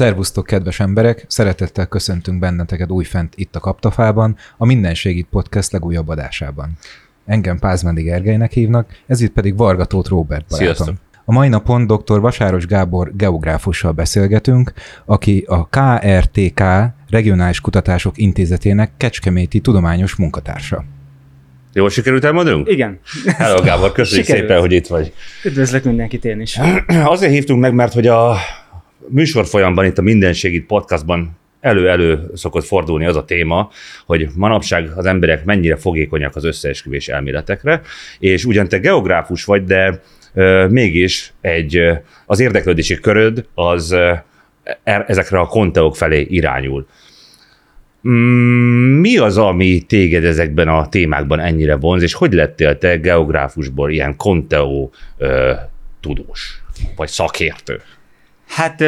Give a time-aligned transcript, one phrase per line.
[0.00, 1.24] Szervusztok, kedves emberek!
[1.28, 6.76] Szeretettel köszöntünk benneteket újfent itt a Kaptafában, a Minden Segít Podcast legújabb adásában.
[7.26, 10.74] Engem Pázmendi Gergelynek hívnak, ez itt pedig Varga Tóth Robert barátom.
[10.74, 10.94] Sziasztok.
[11.24, 12.20] A mai napon dr.
[12.20, 14.72] Vasáros Gábor geográfussal beszélgetünk,
[15.04, 16.62] aki a KRTK
[17.10, 20.84] Regionális Kutatások Intézetének Kecskeméti tudományos munkatársa.
[21.72, 22.68] Jól sikerült elmondunk?
[22.68, 22.98] Igen.
[23.26, 24.48] Hello Gábor, köszönjük Sikerült.
[24.48, 25.12] szépen, hogy itt vagy.
[25.44, 26.58] Üdvözlök mindenkit én is.
[27.04, 28.36] Azért hívtunk meg, mert hogy a
[29.08, 33.70] műsor folyamban itt a Minden Segít podcastban elő-elő szokott fordulni az a téma,
[34.06, 37.80] hogy manapság az emberek mennyire fogékonyak az összeesküvés elméletekre,
[38.18, 40.02] és ugyan te geográfus vagy, de
[40.34, 41.82] ö, mégis egy,
[42.26, 44.12] az érdeklődési köröd az ö,
[44.82, 46.86] e- ezekre a konteok felé irányul.
[48.08, 53.90] Mm, Mi az, ami téged ezekben a témákban ennyire vonz, és hogy lettél te geográfusból
[53.90, 55.52] ilyen konteó ö,
[56.00, 56.62] tudós,
[56.96, 57.80] vagy szakértő?
[58.50, 58.82] Hát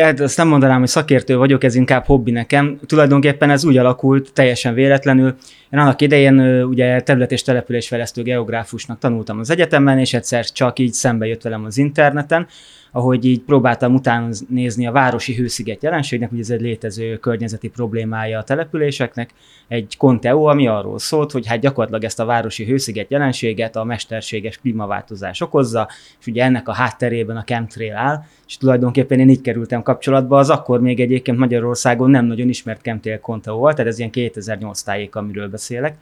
[0.00, 2.78] hát azt nem mondanám, hogy szakértő vagyok, ez inkább hobbi nekem.
[2.86, 5.36] Tulajdonképpen ez úgy alakult, teljesen véletlenül.
[5.70, 10.92] Én annak idején ugye terület- és településfejlesztő geográfusnak tanultam az egyetemen, és egyszer csak így
[10.92, 12.46] szembe jött velem az interneten,
[12.92, 18.38] ahogy így próbáltam utána nézni a városi hősziget jelenségnek, ugye ez egy létező környezeti problémája
[18.38, 19.30] a településeknek,
[19.68, 24.58] egy Conteo, ami arról szólt, hogy hát gyakorlatilag ezt a városi hősziget jelenséget a mesterséges
[24.58, 25.88] klímaváltozás okozza,
[26.20, 30.50] és ugye ennek a hátterében a chemtrail áll, és tulajdonképpen én így kerültem kapcsolatba, az
[30.50, 35.48] akkor még egyébként Magyarországon nem nagyon ismert chemtrail Conteo tehát ez ilyen 2008 tájék, amiről
[35.48, 35.96] beszélek.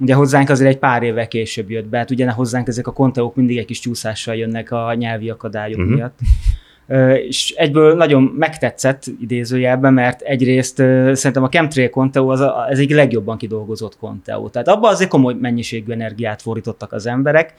[0.00, 3.34] Ugye hozzánk azért egy pár évvel később jött be, hát ugye hozzánk ezek a konteók
[3.34, 5.94] mindig egy kis csúszással jönnek a nyelvi akadályok uh-huh.
[5.94, 6.18] miatt.
[7.26, 10.76] És egyből nagyon megtetszett idézőjelben, mert egyrészt
[11.12, 14.48] szerintem a chemtrail Conteo az a, ez egy legjobban kidolgozott Conteo.
[14.48, 17.54] Tehát abban azért komoly mennyiségű energiát fordítottak az emberek,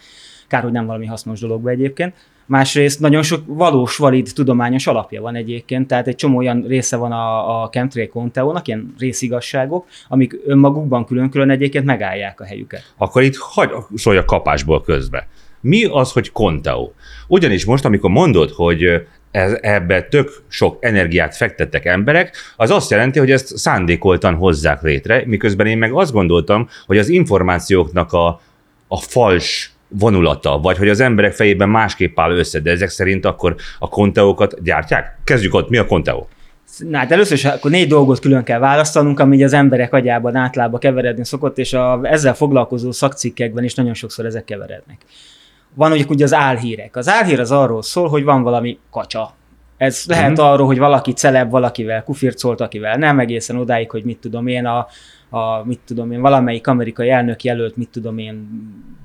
[0.47, 2.13] kár, hogy nem valami hasznos dologba egyébként.
[2.52, 7.12] Másrészt nagyon sok valós, valid tudományos alapja van egyébként, tehát egy csomó olyan része van
[7.12, 12.94] a, a chemtrail Conteo-nak, ilyen részigasságok, amik önmagukban külön-külön egyébként megállják a helyüket.
[12.98, 15.28] Akkor itt hagy szólj a kapásból közbe.
[15.62, 16.92] Mi az, hogy Conteo?
[17.28, 23.20] Ugyanis most, amikor mondod, hogy ez, ebbe tök sok energiát fektettek emberek, az azt jelenti,
[23.20, 28.42] hogy ezt szándékoltan hozzák létre, miközben én meg azt gondoltam, hogy az információknak a,
[28.88, 33.56] a fals vonulata, vagy hogy az emberek fejében másképp áll össze, de ezek szerint akkor
[33.79, 35.18] a konteókat gyártják?
[35.24, 36.25] Kezdjük ott, mi a konteo?
[36.78, 40.35] Na hát először is akkor négy dolgot külön kell választanunk, ami így az emberek agyában
[40.35, 44.97] átlába keveredni szokott, és a, ezzel foglalkozó szakcikkekben is nagyon sokszor ezek keverednek.
[45.74, 46.96] Van ugye, ugye az álhírek.
[46.96, 49.34] Az álhír az arról szól, hogy van valami kacsa.
[49.78, 50.40] Ez lehet Mhm.
[50.41, 54.88] arról, hogy valaki celeb, valakivel kufircolt, akivel nem, egészen odáig, hogy mit tudom én, a,
[55.34, 58.47] a mit tudom én, valamelyik amerikai elnök jelölt, mit tudom én,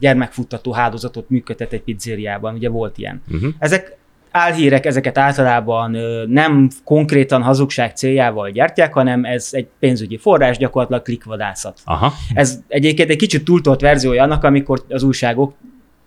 [0.00, 3.22] gyermekfuttató hálózatot működtet egy pizzériában, ugye volt ilyen.
[3.30, 3.52] Uh-huh.
[3.58, 3.96] Ezek
[4.30, 5.90] álhírek, ezeket általában
[6.28, 11.80] nem konkrétan hazugság céljával gyártják, hanem ez egy pénzügyi forrás, gyakorlatilag klikvadászat.
[11.84, 12.12] Aha.
[12.34, 15.54] Ez egyébként egy kicsit túltolt verziója annak, amikor az újságok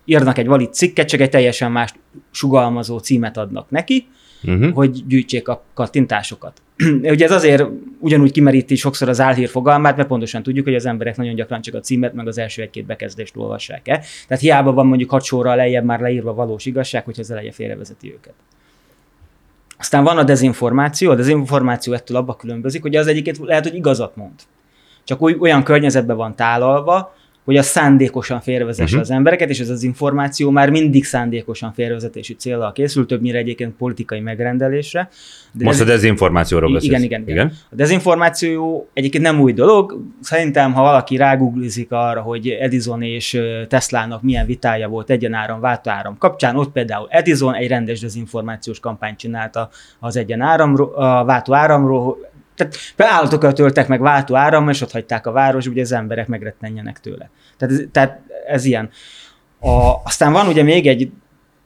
[0.06, 1.94] írnak egy valid cikket, csak egy teljesen más
[2.32, 4.08] sugalmazó címet adnak neki,
[4.44, 4.74] Uh-huh.
[4.74, 6.62] hogy gyűjtsék a kattintásokat.
[7.14, 7.64] Ugye ez azért
[8.00, 11.74] ugyanúgy kimeríti sokszor az álhír fogalmát, mert pontosan tudjuk, hogy az emberek nagyon gyakran csak
[11.74, 14.02] a címet, meg az első egy-két bekezdést olvassák el.
[14.28, 18.12] Tehát hiába van mondjuk hat sorral lejjebb már leírva valós igazság, hogyha az eleje félrevezeti
[18.12, 18.34] őket.
[19.78, 24.16] Aztán van a dezinformáció, a dezinformáció ettől abba különbözik, hogy az egyiket lehet, hogy igazat
[24.16, 24.40] mond.
[25.04, 27.16] Csak oly, olyan környezetben van tálalva,
[27.50, 29.02] hogy a szándékosan félrevezesse uh-huh.
[29.02, 34.20] az embereket, és ez az információ már mindig szándékosan félrevezetési célra készül, többnyire egyébként politikai
[34.20, 35.10] megrendelésre.
[35.52, 36.92] De Most ez, a dezinformációról beszélsz.
[36.92, 37.58] Igen, igen, igen, igen.
[37.72, 40.02] A dezinformáció egyébként nem új dolog.
[40.22, 46.56] Szerintem, ha valaki ráguglizik arra, hogy Edison és Teslának milyen vitája volt egyenáram, váltóáram kapcsán,
[46.56, 49.70] ott például Edison egy rendes dezinformációs kampányt csinálta
[50.00, 52.30] az egyenáramról, a váltóáramról,
[52.60, 57.00] tehát állatokat töltek meg váltó áram, és ott hagyták a város, ugye az emberek megrettenjenek
[57.00, 57.30] tőle.
[57.58, 58.90] Tehát ez, tehát ez ilyen.
[59.60, 61.12] A, aztán van ugye még egy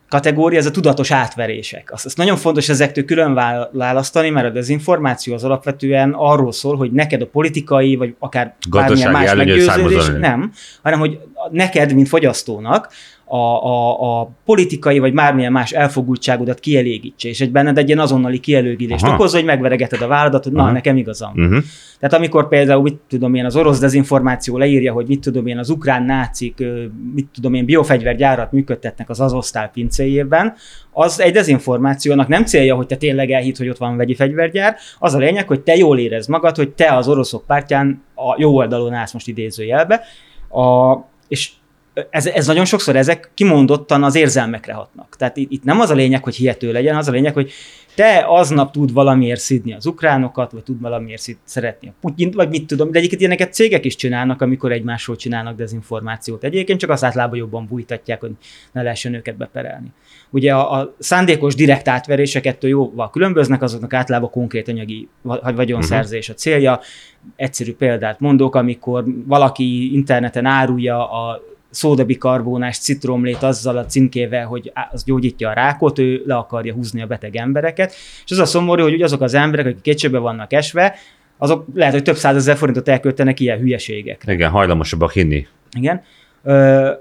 [0.09, 1.91] kategória, ez a tudatos átverések.
[1.91, 3.33] Azt, azt nagyon fontos ezektől külön
[3.71, 9.11] választani, mert a dezinformáció az alapvetően arról szól, hogy neked a politikai, vagy akár bármilyen
[9.11, 10.51] más meggyőződés, nem,
[10.81, 11.19] hanem hogy
[11.51, 12.89] neked, mint fogyasztónak,
[13.33, 18.39] a, a, a politikai vagy bármilyen más elfogultságodat kielégítse, és egy benned egy ilyen azonnali
[18.39, 20.65] kielőgülést okozza, hogy megveregeted a válladat, hogy Aha.
[20.65, 21.31] na, nekem igazam.
[21.35, 21.63] Uh-huh.
[21.99, 25.69] Tehát amikor például, mit tudom én, az orosz dezinformáció leírja, hogy mit tudom én, az
[25.69, 26.63] ukrán nácik,
[27.13, 30.53] mit tudom én, biofegyvergyárat működtetnek az azosztál pincéjében,
[30.91, 35.13] az egy dezinformációnak nem célja, hogy te tényleg elhitt, hogy ott van vegyi fegyvergyár, az
[35.13, 38.93] a lényeg, hogy te jól érezd magad, hogy te az oroszok pártján a jó oldalon
[38.93, 40.01] állsz most idézőjelbe,
[40.49, 40.97] a,
[41.27, 41.51] és
[42.09, 45.15] ez, ez nagyon sokszor ezek kimondottan az érzelmekre hatnak.
[45.17, 47.51] Tehát itt, nem az a lényeg, hogy hihető legyen, az a lényeg, hogy
[47.95, 52.49] te aznap tud valamiért szidni az ukránokat, vagy tud valamiért szid, szeretni a Putyint, vagy
[52.49, 56.43] mit tudom, de egyébként ilyeneket cégek is csinálnak, amikor egymásról csinálnak dezinformációt.
[56.43, 58.31] Egyébként csak az általában jobban bújtatják, hogy
[58.71, 59.91] ne lehessen őket beperelni.
[60.29, 65.07] Ugye a, a szándékos direkt átverések ettől jóval különböznek, azoknak általában konkrét anyagi
[65.55, 66.79] vagyonszerzés a célja.
[67.35, 71.41] Egyszerű példát mondok, amikor valaki interneten árulja a
[71.73, 77.05] szódabikarbónás citromlét azzal a címkével, hogy az gyógyítja a rákot, ő le akarja húzni a
[77.05, 77.93] beteg embereket.
[78.25, 80.95] És az a szomorú, hogy azok az emberek, akik kétségbe vannak esve,
[81.37, 84.23] azok lehet, hogy több százezer forintot elköltenek ilyen hülyeségek.
[84.27, 85.47] Igen, hajlamosabbak hinni.
[85.77, 86.01] Igen.
[86.43, 86.91] Ö,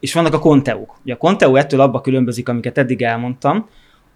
[0.00, 0.98] és vannak a konteuk.
[1.04, 3.68] Ugye a konteu ettől abba különbözik, amiket eddig elmondtam,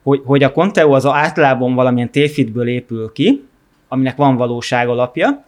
[0.02, 3.44] hogy, hogy a konteu az általában valamilyen tévhitből épül ki,
[3.88, 5.44] aminek van valóság alapja,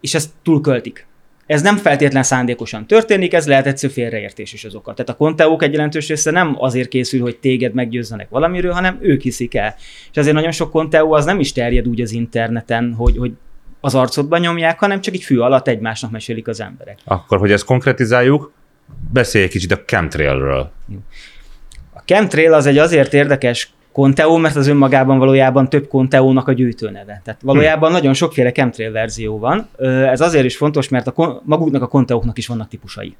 [0.00, 1.06] és ezt túlköltik.
[1.50, 4.94] Ez nem feltétlen szándékosan történik, ez lehet egyszerű félreértés is azokat.
[4.94, 9.22] Tehát a konteók egy jelentős része nem azért készül, hogy téged meggyőzzenek valamiről, hanem ők
[9.22, 9.74] hiszik el.
[10.10, 13.32] És azért nagyon sok konteó az nem is terjed úgy az interneten, hogy, hogy
[13.80, 16.98] az arcodban nyomják, hanem csak így fű alatt egymásnak mesélik az emberek.
[17.04, 18.52] Akkor, hogy ezt konkretizáljuk,
[19.12, 20.72] beszélj egy kicsit a chemtrailről.
[21.94, 27.20] A chemtrail az egy azért érdekes Conteo, mert az önmagában valójában több Conteónak a gyűjtőneve.
[27.24, 27.98] Tehát valójában hmm.
[27.98, 29.68] nagyon sokféle chemtrail verzió van.
[30.06, 33.16] Ez azért is fontos, mert a, maguknak a Conteóknak is vannak típusai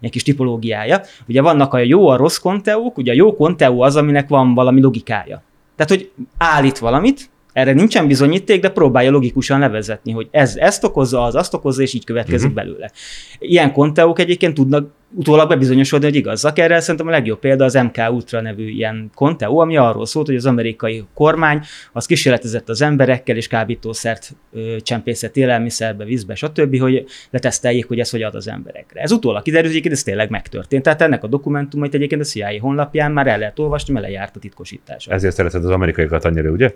[0.00, 1.00] egy kis tipológiája.
[1.28, 4.80] Ugye vannak a jó, a rossz konteók, ugye a jó konteó az, aminek van valami
[4.80, 5.42] logikája.
[5.76, 11.22] Tehát, hogy állít valamit, erre nincsen bizonyíték, de próbálja logikusan levezetni, hogy ez ezt okozza,
[11.22, 12.64] az azt okozza, és így következik uh-huh.
[12.64, 12.90] belőle.
[13.38, 16.58] Ilyen konteók egyébként tudnak utólag bebizonyosodni, hogy igazak.
[16.58, 20.36] Erre szerintem a legjobb példa az MK Ultra nevű ilyen konteó, ami arról szólt, hogy
[20.36, 21.60] az amerikai kormány
[21.92, 28.10] az kísérletezett az emberekkel, és kábítószert ö, csempészett élelmiszerbe, vízbe, stb., hogy leteszteljék, hogy ez
[28.10, 29.00] hogy ad az emberekre.
[29.00, 30.82] Ez utólag kiderült, hogy ez tényleg megtörtént.
[30.82, 34.38] Tehát ennek a dokumentumait egyébként a CIA honlapján már el lehet olvasni, mert lejárt a
[34.38, 35.06] titkosítás.
[35.06, 36.74] Ezért szereted az amerikaiakat annyira, ugye?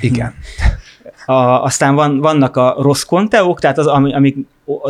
[0.00, 0.34] Igen.
[1.28, 4.36] A, aztán van, vannak a rossz konteók, tehát az, amik, amik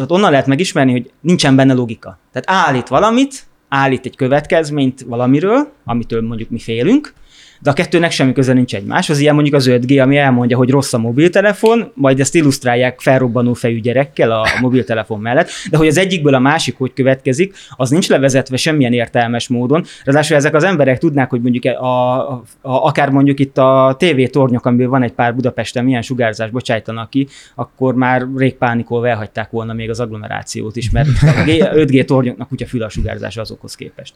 [0.06, 2.18] onnan lehet megismerni, hogy nincsen benne logika.
[2.32, 7.12] Tehát állít valamit, állít egy következményt valamiről, amitől mondjuk mi félünk,
[7.60, 9.18] de a kettőnek semmi köze nincs egymáshoz.
[9.18, 13.80] Ilyen mondjuk az 5G, ami elmondja, hogy rossz a mobiltelefon, majd ezt illusztrálják felrobbanó fejű
[13.80, 18.56] gyerekkel a mobiltelefon mellett, de hogy az egyikből a másik hogy következik, az nincs levezetve
[18.56, 19.84] semmilyen értelmes módon.
[20.04, 24.22] Ráadásul ezek az emberek tudnák, hogy mondjuk a, a, a, akár mondjuk itt a TV
[24.30, 29.50] tornyok, amiből van egy pár Budapesten, milyen sugárzás bocsájtanak ki, akkor már rég pánikolva elhagyták
[29.50, 33.74] volna még az agglomerációt is, mert a 5G tornyoknak úgy a fül a sugárzása azokhoz
[33.74, 34.14] képest.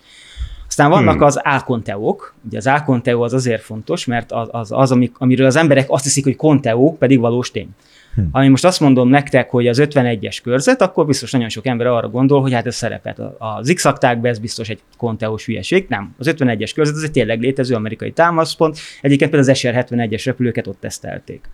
[0.72, 1.22] Aztán vannak hmm.
[1.22, 5.56] az álkonteók, ugye az álkonteó az azért fontos, mert az, az, az amik, amiről az
[5.56, 7.68] emberek azt hiszik, hogy konteó, pedig valós tény.
[8.14, 8.28] Hmm.
[8.32, 12.08] Ami most azt mondom nektek, hogy az 51-es körzet, akkor biztos nagyon sok ember arra
[12.08, 13.86] gondol, hogy hát ez szerepet az x
[14.22, 15.86] ez biztos egy konteós hülyeség.
[15.88, 16.14] Nem.
[16.18, 18.78] Az 51-es körzet az egy tényleg létező amerikai támaszpont.
[19.00, 21.48] Egyébként például az SR-71-es repülőket ott tesztelték.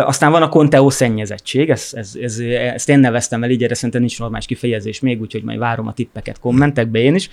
[0.00, 2.38] Aztán van a Conteo szennyezettség, ez, ez, ez,
[2.74, 5.92] ezt én neveztem el így, erre szerintem nincs normális kifejezés még, úgyhogy majd várom a
[5.92, 7.30] tippeket kommentekbe én is.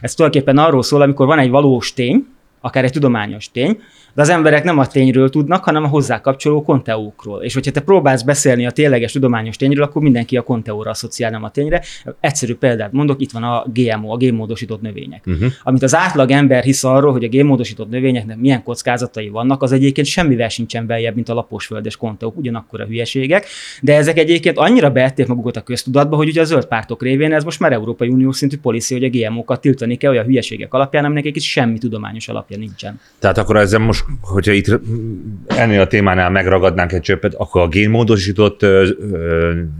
[0.00, 2.26] Ez tulajdonképpen arról szól, amikor van egy valós tény,
[2.60, 3.82] akár egy tudományos tény,
[4.14, 7.42] de az emberek nem a tényről tudnak, hanem a hozzá kapcsoló konteókról.
[7.42, 11.44] És hogyha te próbálsz beszélni a tényleges tudományos tényről, akkor mindenki a konteóra asszociál, nem
[11.44, 11.82] a tényre.
[12.20, 15.24] Egyszerű példát mondok, itt van a GMO, a génmódosított növények.
[15.26, 15.50] Uh-huh.
[15.62, 20.06] Amit az átlag ember hisz arról, hogy a génmódosított növényeknek milyen kockázatai vannak, az egyébként
[20.06, 23.46] semmivel sincsen beljebb, mint a laposföldes konteók, ugyanakkor a hülyeségek.
[23.80, 27.44] De ezek egyébként annyira beették magukat a köztudatba, hogy ugye a zöld pártok révén ez
[27.44, 31.26] most már Európai Unió szintű policy, hogy a GMO-kat tiltani kell olyan hülyeségek alapján, aminek
[31.26, 33.00] egy semmi tudományos alapja nincsen.
[33.18, 34.80] Tehát akkor ezzel most, hogyha itt
[35.46, 38.66] ennél a témánál megragadnánk egy csöppet, akkor a génmódosított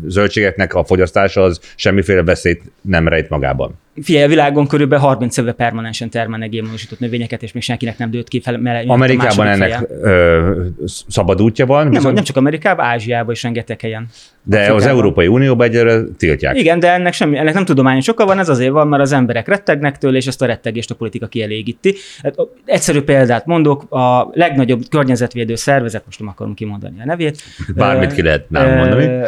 [0.07, 3.79] zöldségeknek a fogyasztása az semmiféle veszélyt nem rejt magában.
[4.01, 8.29] Figyelj, a világon körülbelül 30 éve permanensen termelnek génmódosított növényeket, és még senkinek nem dőlt
[8.29, 8.59] ki fel.
[8.59, 11.83] Mele, Amerikában ennek ö, szabad útja van.
[11.83, 12.15] Nem, viszont...
[12.15, 14.07] nem csak Amerikában, Ázsiában is rengeteg helyen.
[14.43, 14.83] De Afrikában.
[14.83, 16.59] az Európai Unióban egyre tiltják.
[16.59, 19.49] Igen, de ennek, semmi, ennek nem tudományos oka van, ez azért van, mert az emberek
[19.49, 21.95] rettegnek tőle, és ezt a rettegést a politika kielégíti.
[22.23, 22.35] Hát,
[22.65, 27.43] egyszerű példát mondok, a legnagyobb környezetvédő szervezet, most nem akarom kimondani a nevét.
[27.75, 29.25] Bármit ki lehet nem mondani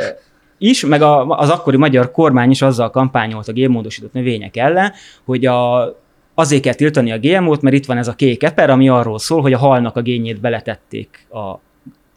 [0.58, 4.92] is, meg a, az akkori magyar kormány is azzal kampányolt a génmódosított növények ellen,
[5.24, 5.88] hogy a,
[6.34, 9.40] azért kell tiltani a GMO-t, mert itt van ez a kék eper, ami arról szól,
[9.40, 11.58] hogy a halnak a gényét beletették a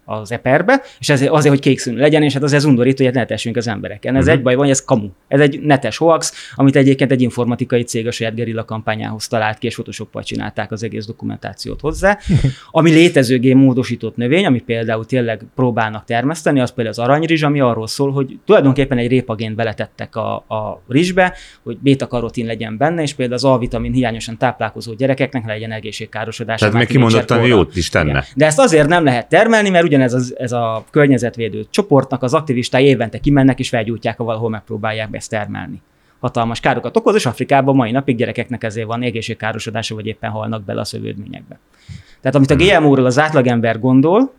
[0.10, 3.14] az eperbe, és ezért, azért, hogy kék színű legyen, és hát az ez undorító, hogy
[3.14, 4.16] ne tessünk az embereken.
[4.16, 4.38] Ez uh-huh.
[4.38, 5.10] egy baj van, ez kamu.
[5.28, 9.68] Ez egy netes hoax, amit egyébként egy informatikai cég a saját gerilla kampányához talált ki,
[9.68, 12.18] és photoshoppal csinálták az egész dokumentációt hozzá.
[12.72, 17.60] Ami létező gén módosított növény, ami például tényleg próbálnak termeszteni, az például az aranyrizs, ami
[17.60, 21.34] arról szól, hogy tulajdonképpen egy répagént beletettek a, a rizsbe,
[21.64, 26.60] hogy beta-karotin legyen benne, és például az A-vitamin hiányosan táplálkozó gyerekeknek legyen egészségkárosodás.
[26.60, 28.10] Tehát még kimondottan jót is tenne.
[28.10, 28.24] Igen.
[28.36, 32.86] De ezt azért nem lehet termelni, mert ugyanez az, ez a környezetvédő csoportnak az aktivistái
[32.86, 35.82] évente kimennek és felgyújtják, ha valahol megpróbálják ezt termelni.
[36.20, 40.80] Hatalmas károkat okoz, és Afrikában mai napig gyerekeknek ezért van egészségkárosodása, vagy éppen halnak bele
[40.80, 41.60] a szövődményekbe.
[42.22, 44.34] Tehát amit a GMO-ról az átlagember gondol,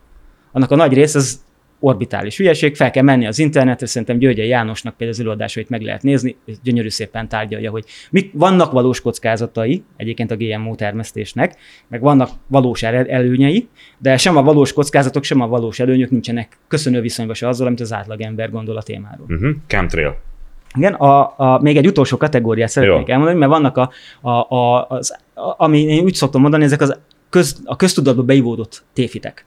[0.53, 1.41] annak a nagy rész az
[1.81, 6.03] orbitális hülyeség, fel kell menni az internetre, szerintem Györgyi Jánosnak például az előadásait meg lehet
[6.03, 11.57] nézni, gyönyörű szépen tárgyalja, hogy mik vannak valós kockázatai egyébként a GMO termesztésnek,
[11.89, 13.69] meg vannak valós előnyei,
[13.99, 17.81] de sem a valós kockázatok, sem a valós előnyök nincsenek köszönő viszonyban se azzal, amit
[17.81, 19.27] az átlagember gondol a témáról.
[19.29, 19.51] Uh-huh.
[19.67, 20.17] Chemtrail.
[20.77, 23.13] Igen, a, a, még egy utolsó kategóriát szeretnék Jó.
[23.13, 26.99] elmondani, mert vannak a, a, a, az, a, ami én úgy szoktam mondani, ezek az
[27.31, 29.45] köz, a köztudatba beivódott téfitek.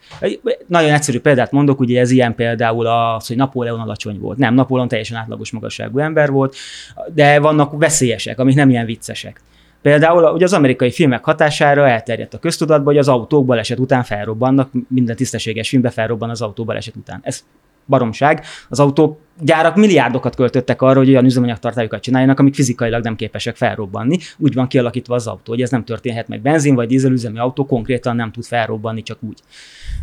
[0.68, 4.38] Nagyon egyszerű példát mondok, ugye ez ilyen például az, hogy Napóleon alacsony volt.
[4.38, 6.56] Nem, Napóleon teljesen átlagos magasságú ember volt,
[7.14, 9.42] de vannak veszélyesek, amik nem ilyen viccesek.
[9.82, 14.72] Például ugye az amerikai filmek hatására elterjedt a köztudatba, hogy az autók baleset után felrobbannak,
[14.88, 17.20] minden tisztességes filmbe felrobban az autó baleset után.
[17.24, 17.44] Ez
[17.86, 18.44] baromság.
[18.70, 24.18] Az autógyárak milliárdokat költöttek arra, hogy olyan üzemanyagtartályokat csináljanak, amik fizikailag nem képesek felrobbanni.
[24.38, 26.42] Úgy van kialakítva az autó, hogy ez nem történhet meg.
[26.42, 29.40] Benzin vagy dízelüzemű autó konkrétan nem tud felrobbanni, csak úgy.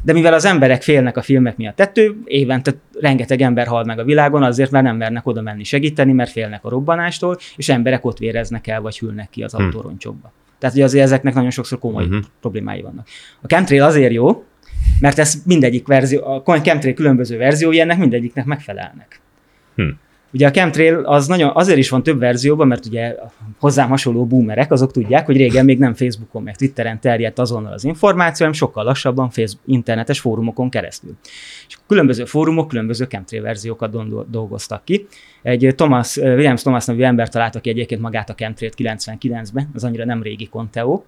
[0.02, 4.04] De mivel az emberek félnek a filmek miatt tettő, évente rengeteg ember hal meg a
[4.04, 8.18] világon, azért mert nem mernek oda menni segíteni, mert félnek a robbanástól, és emberek ott
[8.18, 9.64] véreznek el, vagy hűlnek ki az hmm.
[9.64, 10.32] autóroncsokba.
[10.58, 12.20] Tehát hogy azért ezeknek nagyon sokszor komoly uh-huh.
[12.40, 13.06] problémái vannak.
[13.42, 14.44] A chemtrail azért jó,
[15.00, 19.20] mert ez mindegyik verzió, a chemtrail különböző verziói ennek mindegyiknek megfelelnek.
[19.75, 19.88] Hm.
[20.32, 23.14] Ugye a chemtrail az nagyon, azért is van több verzióban, mert ugye
[23.61, 27.85] hozzám hasonló boomerek, azok tudják, hogy régen még nem Facebookon, meg Twitteren terjedt azonnal az
[27.85, 31.16] információ, hanem sokkal lassabban Facebook, internetes fórumokon keresztül.
[31.68, 35.06] És különböző fórumok különböző chemtrail verziókat dolgoztak ki.
[35.42, 40.04] Egy Thomas, Williams Thomas nevű ember találta ki egyébként magát a chemtrail 99-ben, az annyira
[40.04, 41.02] nem régi Conteo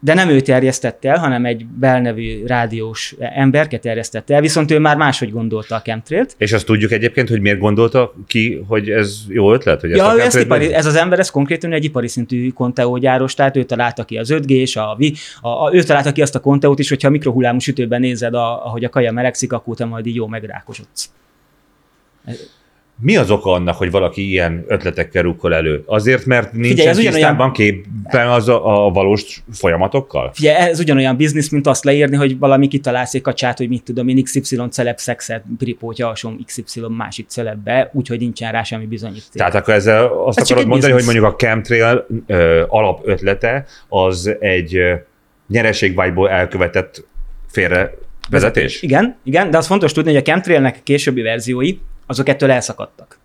[0.00, 4.96] de nem ő terjesztette el, hanem egy belnevű rádiós emberke terjesztette el, viszont ő már
[4.96, 6.34] máshogy gondolta a chemtrailt.
[6.38, 9.80] És azt tudjuk egyébként, hogy miért gondolta ki, hogy ez jó ötlet?
[9.80, 13.34] Hogy ja, ezt a ezt ipari, ez az ember, ez konkrétan egy ipari szintű konteógyáros,
[13.34, 16.40] tehát ő találta ki az 5 g a, a, a, ő találta ki azt a
[16.40, 20.06] konteót is, hogyha a mikrohullámú sütőben nézed, a, ahogy a kaja melegszik, akkor te majd
[20.06, 21.10] így jó megrákosodsz.
[23.02, 25.82] Mi az oka annak, hogy valaki ilyen ötletekkel rukkol elő?
[25.86, 30.30] Azért, mert nincsen Figyelj, tisztában képen az a, a valós folyamatokkal?
[30.34, 34.08] Figyelj, ez ugyanolyan biznisz, mint azt leírni, hogy valami kitalálsz egy kacsát, hogy mit tudom
[34.08, 39.32] én, XY celeb szexet pripótja alsom XY másik celebbe, úgyhogy nincsen rá semmi bizonyíték.
[39.32, 41.06] Tehát akkor ezzel azt ez akarod mondani, business.
[41.06, 44.78] hogy mondjuk a chemtrail ö, alapötlete az egy
[45.48, 47.04] nyereségvágyból elkövetett
[47.48, 47.94] félre
[48.30, 48.82] vezetés?
[48.82, 51.76] Igen, igen, de az fontos tudni, hogy a chemtrailnek későbbi verziói,
[52.10, 53.18] azok ettől elszakadtak.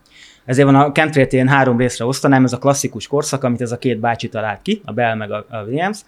[0.46, 3.78] Ezért van a chemtrail ilyen három részre osztanám, ez a klasszikus korszak, amit ez a
[3.78, 6.00] két bácsi talált ki, a Bell meg a Williams.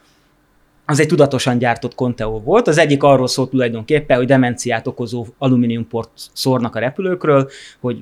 [0.85, 2.67] az egy tudatosan gyártott Conteo volt.
[2.67, 7.99] Az egyik arról szólt tulajdonképpen, hogy demenciát okozó alumíniumport szórnak a repülőkről, hogy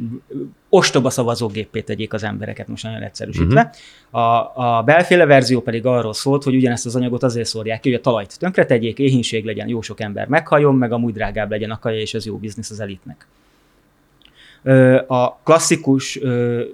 [0.70, 3.72] ostoba szavazógépé tegyék az embereket, most nagyon egyszerűsítve.
[4.12, 4.22] Uh-huh.
[4.22, 8.00] A, a belféle verzió pedig arról szólt, hogy ugyanezt az anyagot azért szórják ki, hogy
[8.00, 11.80] a talajt tönkre tegyék, éhínség legyen, jó sok ember meghajjon, meg amúgy drágább legyen a
[11.80, 13.28] kaja, és ez jó biznisz az elitnek
[15.08, 16.20] a klasszikus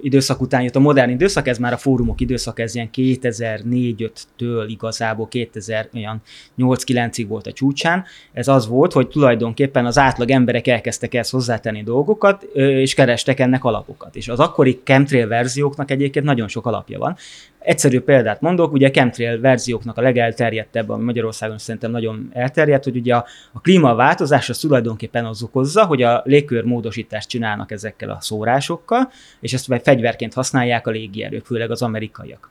[0.02, 5.28] időszak után jött a modern időszak, ez már a fórumok időszak, ez ilyen 2004-5-től igazából
[5.30, 8.04] 2008-9-ig volt a csúcsán.
[8.32, 13.64] Ez az volt, hogy tulajdonképpen az átlag emberek elkezdtek ezt hozzátenni dolgokat, és kerestek ennek
[13.64, 14.16] alapokat.
[14.16, 17.16] És az akkori chemtrail verzióknak egyébként nagyon sok alapja van.
[17.64, 23.14] Egyszerű példát mondok, ugye chemtrail verzióknak a legelterjedtebb, ami Magyarországon szerintem nagyon elterjedt, hogy ugye
[23.14, 29.10] a, a klímaváltozás az tulajdonképpen az okozza, hogy a légkör módosítást csinálnak ezekkel a szórásokkal,
[29.40, 32.50] és ezt fegyverként használják a légierők, főleg az amerikaiak.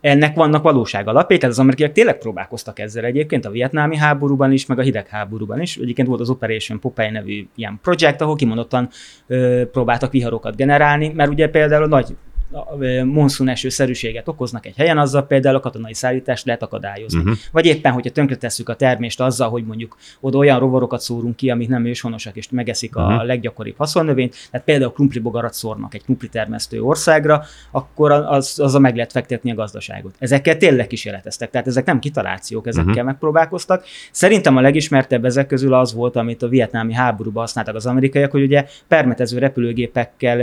[0.00, 4.66] Ennek vannak valóság alapjai, tehát az amerikaiak tényleg próbálkoztak ezzel egyébként a vietnámi háborúban is,
[4.66, 5.76] meg a hidegháborúban is.
[5.76, 8.88] Egyébként volt az Operation Popeye nevű ilyen projekt, ahol kimondottan
[9.26, 12.16] ö, próbáltak viharokat generálni, mert ugye például a nagy
[13.04, 17.18] monszun esőszerűséget okoznak egy helyen, azzal például a katonai szállítást lehet akadályozni.
[17.18, 17.36] Uh-huh.
[17.52, 21.68] Vagy éppen, hogyha tönkretesszük a termést azzal, hogy mondjuk oda olyan rovarokat szórunk ki, amik
[21.68, 23.18] nem őshonosak, és megeszik uh-huh.
[23.18, 28.78] a leggyakoribb haszonnövényt, tehát például krumplibogarat szórnak egy krumpli termesztő országra, akkor az, az a
[28.78, 30.14] meg lehet fektetni a gazdaságot.
[30.18, 33.06] Ezekkel tényleg kísérleteztek, tehát ezek nem kitalációk, ezekkel uh-huh.
[33.06, 33.84] megpróbálkoztak.
[34.10, 38.42] Szerintem a legismertebb ezek közül az volt, amit a vietnámi háborúban használtak az amerikaiak, hogy
[38.42, 40.40] ugye permetező repülőgépekkel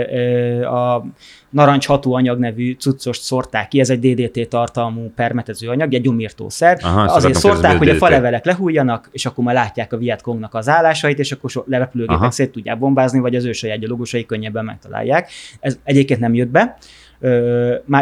[0.66, 1.06] a
[1.50, 6.78] narancs hatóanyag nevű cuccost szórták ki, ez egy DDT tartalmú permetező anyag, egy gyomírtószer.
[6.82, 11.20] Aha, Azért szórták, hogy a falevelek lehújjanak, és akkor már látják a Vietkongnak az állásait,
[11.20, 12.32] és akkor repülőgépek Aha.
[12.32, 15.30] szét tudják bombázni, vagy az ő saját gyalogosai könnyebben megtalálják.
[15.60, 16.78] Ez egyébként nem jött be.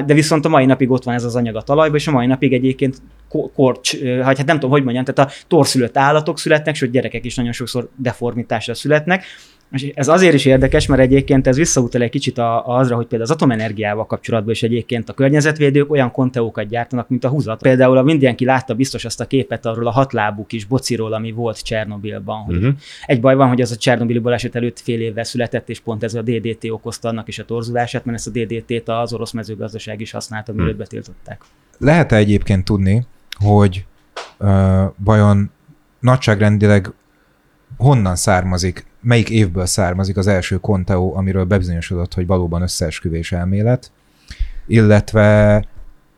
[0.06, 2.26] De viszont a mai napig ott van ez az anyag a talajban, és a mai
[2.26, 2.98] napig egyébként
[3.56, 7.52] korcs, hát nem tudom, hogy mondjam, tehát a torszülött állatok születnek, sőt gyerekek is nagyon
[7.52, 9.26] sokszor deformitásra születnek,
[9.74, 13.30] és ez azért is érdekes, mert egyébként ez visszautal egy kicsit a, azra, hogy például
[13.30, 17.62] az atomenergiával kapcsolatban is egyébként a környezetvédők olyan konteókat gyártanak, mint a húzat.
[17.62, 21.64] Például a mindenki látta biztos azt a képet arról a hatlábú kis bociról, ami volt
[21.64, 22.44] Csernobilban.
[22.44, 22.74] Hogy uh-huh.
[23.06, 26.14] Egy baj van, hogy az a Csernobili baleset előtt fél évvel született, és pont ez
[26.14, 30.12] a DDT okozta annak is a torzulását, mert ezt a DDT-t az orosz mezőgazdaság is
[30.12, 30.88] használta, mielőtt uh-huh.
[30.90, 31.42] betiltották.
[31.78, 33.06] Lehet-e egyébként tudni,
[33.40, 33.86] hogy
[34.40, 35.52] uh, vajon
[36.00, 36.94] nagyságrendileg
[37.78, 43.92] honnan származik, melyik évből származik az első Conteo, amiről bebizonyosodott, hogy valóban összeesküvés elmélet,
[44.68, 45.66] illetve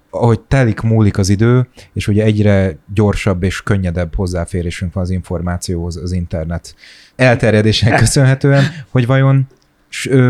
[0.10, 5.98] ahogy telik, múlik az idő, és ugye egyre gyorsabb és könnyedebb hozzáférésünk van az információhoz
[5.98, 6.76] az internet
[7.16, 9.48] elterjedésének köszönhetően, hogy vajon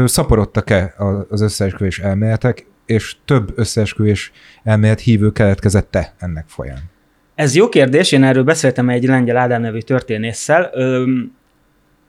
[0.05, 0.93] szaporodtak-e
[1.29, 4.31] az összeesküvés elméletek, és több összeesküvés
[4.63, 6.93] elmélet hívő keletkezette ennek folyán?
[7.35, 10.69] Ez jó kérdés, én erről beszéltem egy lengyel Ádám nevű történésszel.
[10.73, 11.35] Öm,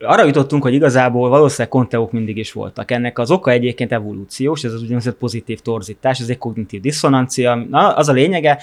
[0.00, 2.90] arra jutottunk, hogy igazából valószínűleg konteók mindig is voltak.
[2.90, 7.54] Ennek az oka egyébként evolúciós, ez az úgynevezett pozitív torzítás, ez egy kognitív diszonancia.
[7.54, 8.58] Na, az a lényege,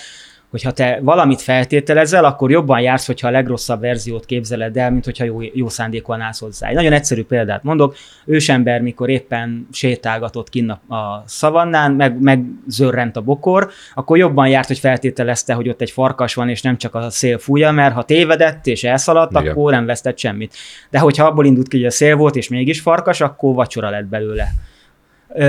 [0.54, 5.24] hogyha te valamit feltételezel, akkor jobban jársz, hogyha a legrosszabb verziót képzeled el, mint hogyha
[5.24, 6.68] jó, jó szándékon állsz hozzá.
[6.68, 13.18] Egy nagyon egyszerű példát mondok, ősember, mikor éppen sétálgatott kinn a szavannán, meg, meg zörrent
[13.18, 16.96] a bokor, akkor jobban járt, hogy feltételezte, hogy ott egy farkas van, és nem csak
[16.96, 19.48] a szél fújja, mert ha tévedett és elszaladt, Igen.
[19.48, 20.54] akkor nem vesztett semmit.
[20.89, 24.06] De hogyha abból indult ki, hogy a szél volt, és mégis farkas, akkor vacsora lett
[24.06, 24.48] belőle.
[25.34, 25.46] E,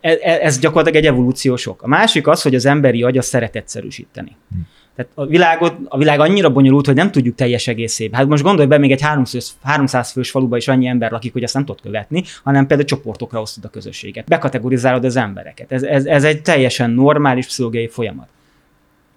[0.00, 1.82] e, ez gyakorlatilag egy evolúciósok.
[1.82, 4.36] A másik az, hogy az emberi agy azt szeret egyszerűsíteni.
[4.50, 4.58] Hm.
[4.96, 8.18] Tehát a, világot, a világ annyira bonyolult, hogy nem tudjuk teljes egészében.
[8.20, 11.42] Hát most gondolj be, még egy 300, 300 fős faluban is annyi ember lakik, hogy
[11.42, 14.28] azt nem tudod követni, hanem például csoportokra osztod a közösséget.
[14.28, 15.72] Bekategorizálod az embereket.
[15.72, 18.28] Ez, ez, ez egy teljesen normális pszichológiai folyamat.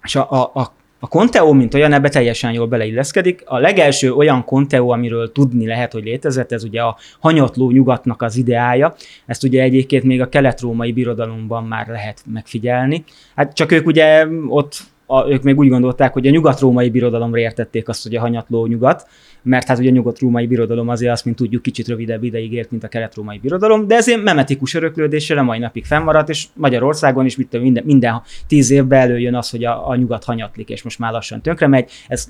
[0.04, 3.42] És a, a, a a Conteo, mint olyan, ebbe teljesen jól beleilleszkedik.
[3.46, 8.36] A legelső olyan Conteo, amiről tudni lehet, hogy létezett, ez ugye a hanyatló nyugatnak az
[8.36, 8.96] ideája.
[9.26, 13.04] Ezt ugye egyébként még a kelet-római birodalomban már lehet megfigyelni.
[13.36, 14.80] Hát csak ők ugye ott
[15.10, 19.08] a, ők még úgy gondolták, hogy a nyugat-római birodalomra értették azt, hogy a hanyatló nyugat,
[19.42, 22.84] mert hát ugye a nyugat-római birodalom azért azt, mint tudjuk, kicsit rövidebb ideig élt, mint
[22.84, 27.84] a kelet-római birodalom, de ezért memetikus öröklődésre mai napig fennmaradt, és Magyarországon is mit minden,
[27.86, 31.68] minden tíz évben előjön az, hogy a, a nyugat hanyatlik, és most már lassan tönkre
[31.68, 31.92] megy.
[32.08, 32.28] Ez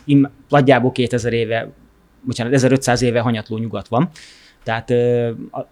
[0.50, 1.72] nagyjából 2000 éve,
[2.22, 4.10] bocsánat, 1500 éve hanyatló nyugat van.
[4.64, 4.94] Tehát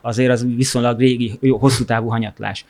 [0.01, 2.65] azért az viszonylag régi, hosszú távú hanyatlás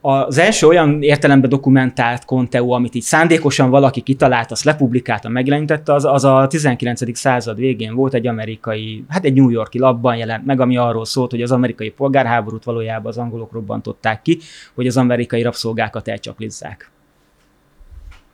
[0.00, 6.04] az első olyan értelemben dokumentált Conteo, amit így szándékosan valaki kitalált, azt lepublikálta, megjelenítette, az,
[6.04, 7.18] az a 19.
[7.18, 11.30] század végén volt egy amerikai, hát egy New Yorki labban jelent meg, ami arról szólt,
[11.30, 14.38] hogy az amerikai polgárháborút valójában az angolok robbantották ki,
[14.74, 16.90] hogy az amerikai rabszolgákat elcsaklizzák.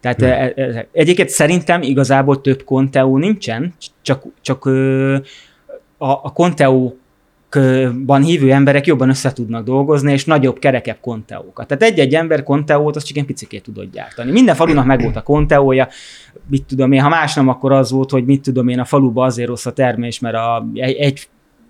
[0.00, 0.20] Tehát
[0.54, 0.80] hmm.
[0.92, 4.64] egyébként szerintem igazából több Conteó nincsen, csak, csak
[5.98, 6.97] a, a Conteó
[8.06, 11.66] ban hívő emberek jobban össze tudnak dolgozni, és nagyobb, kerekebb konteókat.
[11.66, 14.30] Tehát egy-egy ember konteót, az csak egy picikét tudod gyártani.
[14.30, 15.88] Minden falunak meg volt a konteója,
[16.50, 19.24] mit tudom én, ha más nem, akkor az volt, hogy mit tudom én, a faluba
[19.24, 21.28] azért rossz a termés, mert a, egy, egy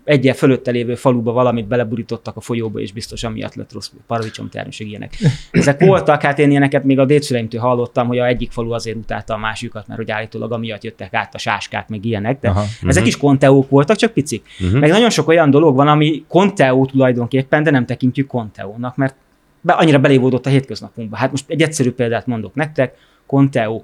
[0.09, 4.87] egyen fölötte lévő faluba valamit beleburítottak a folyóba, és biztos amiatt lett rossz paradicsom terméség
[4.87, 5.13] ilyenek.
[5.51, 9.33] Ezek voltak, hát én ilyeneket még a dédszüleimtől hallottam, hogy a egyik falu azért utálta
[9.33, 12.87] a másikat, mert hogy állítólag amiatt jöttek át a sáskák, meg ilyenek, de Aha, ezek
[12.87, 13.07] uh-huh.
[13.07, 14.45] is konteók voltak, csak picik.
[14.59, 14.79] Uh-huh.
[14.79, 19.15] Meg nagyon sok olyan dolog van, ami konteó tulajdonképpen, de nem tekintjük konteónak, mert
[19.61, 21.17] be, annyira belévódott a hétköznapunkba.
[21.17, 22.95] Hát most egy egyszerű példát mondok nektek,
[23.29, 23.81] Conteo,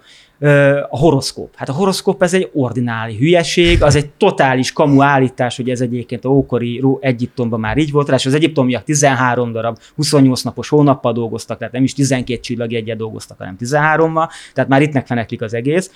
[0.89, 1.49] a horoszkóp.
[1.55, 6.25] Hát a horoszkóp ez egy ordináli hülyeség, az egy totális kamu állítás, hogy ez egyébként
[6.25, 11.58] a ókori Egyiptomban már így volt, és az egyiptomiak 13 darab 28 napos hónappal dolgoztak,
[11.58, 15.91] tehát nem is 12 csillag egyet dolgoztak, hanem 13-mal, tehát már itt megfeneklik az egész.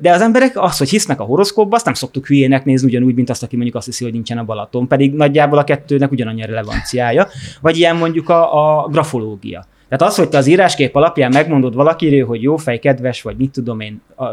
[0.00, 3.30] De az emberek azt, hogy hisznek a horoszkópba, azt nem szoktuk hülyének nézni, ugyanúgy, mint
[3.30, 7.28] azt, aki mondjuk azt hiszi, hogy nincsen a Balaton, pedig nagyjából a kettőnek ugyanannyi relevanciája.
[7.60, 9.66] Vagy ilyen mondjuk a, a grafológia.
[9.90, 13.50] Tehát az, hogy te az íráskép alapján megmondod valakiről, hogy jó fej, kedves, vagy mit
[13.50, 14.24] tudom én, a,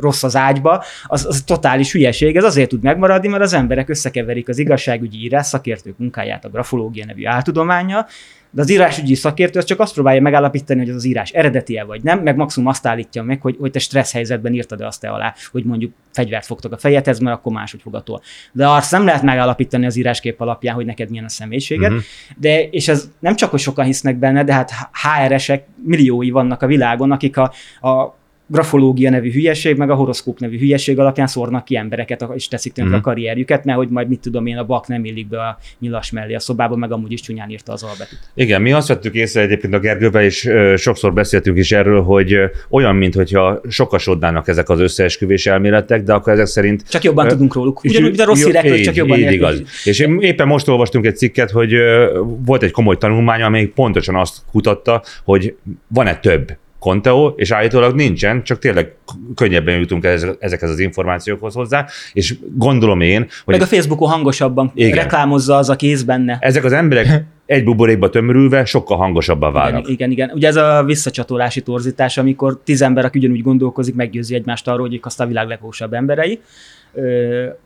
[0.00, 2.36] rossz az ágyba, az, az totális hülyeség.
[2.36, 7.04] Ez azért tud megmaradni, mert az emberek összekeverik az igazságügyi írás szakértők munkáját a grafológia
[7.04, 8.06] nevű áltudománya,
[8.50, 12.02] de az írásügyi szakértő az csak azt próbálja megállapítani, hogy az az írás eredeti-e vagy
[12.02, 15.34] nem, meg maximum azt állítja meg, hogy, hogy te stressz helyzetben írtad-e azt te alá,
[15.50, 18.20] hogy mondjuk fegyvert fogtok a fejedhez, mert akkor máshogy fogatol.
[18.52, 21.90] De azt nem lehet megállapítani az íráskép alapján, hogy neked milyen a személyiséged.
[21.90, 22.04] Uh-huh.
[22.36, 26.66] De, és ez nem csak, hogy sokan hisznek benne, de hát HR-esek milliói vannak a
[26.66, 28.18] világon, akik a, a
[28.50, 32.96] grafológia nevű hülyeség, meg a horoszkóp nevű hülyeség alapján szórnak ki embereket, és teszik tönkre
[32.96, 33.08] uh-huh.
[33.08, 36.10] a karrierjüket, mert hogy majd mit tudom én, a bak nem illik be a nyilas
[36.10, 38.18] mellé a szobába, meg amúgy is csúnyán írta az albetűt.
[38.34, 42.32] Igen, mi azt vettük észre egyébként a Gergővel, és ö, sokszor beszéltünk is erről, hogy
[42.32, 46.88] ö, olyan, mintha sokasodnának ezek az összeesküvés elméletek, de akkor ezek szerint...
[46.88, 47.84] Csak jobban ö, tudunk róluk.
[47.84, 49.62] Ugyanúgy, mint a rossz hírekről, csak jobban így igaz.
[49.84, 54.36] És éppen most olvastunk egy cikket, hogy ö, volt egy komoly tanulmány, amely pontosan azt
[54.50, 55.56] kutatta, hogy
[55.88, 58.94] van-e több Conteo, és állítólag nincsen, csak tényleg
[59.34, 60.04] könnyebben jutunk
[60.38, 63.54] ezekhez az információkhoz hozzá, és gondolom én, hogy...
[63.54, 64.96] Meg a Facebookon hangosabban igen.
[64.96, 66.38] reklámozza az, aki hisz benne.
[66.40, 69.80] Ezek az emberek egy buborékba tömörülve sokkal hangosabbá válnak.
[69.80, 70.30] Igen, igen, igen.
[70.34, 74.94] Ugye ez a visszacsatolási torzítás, amikor tíz ember, aki ugyanúgy gondolkozik, meggyőzi egymást arról, hogy
[74.94, 76.40] ők azt a világ legósabb emberei.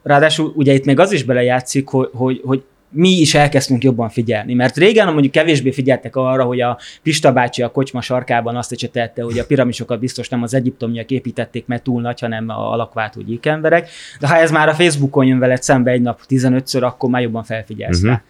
[0.03, 2.63] Ráadásul ugye itt még az is belejátszik, hogy, hogy, hogy
[2.95, 4.55] mi is elkezdtünk jobban figyelni.
[4.55, 9.23] Mert régen mondjuk kevésbé figyeltek arra, hogy a Pista bácsi a kocsma sarkában azt ecsetette,
[9.23, 13.89] hogy a piramisokat biztos nem az egyiptomiak építették, mert túl nagy, hanem a alakváltó emberek.
[14.21, 17.45] De ha ez már a Facebookon jön veled szembe egy nap 15-ször, akkor már jobban
[17.45, 18.13] felfigyelsz uh-huh.
[18.13, 18.23] rá.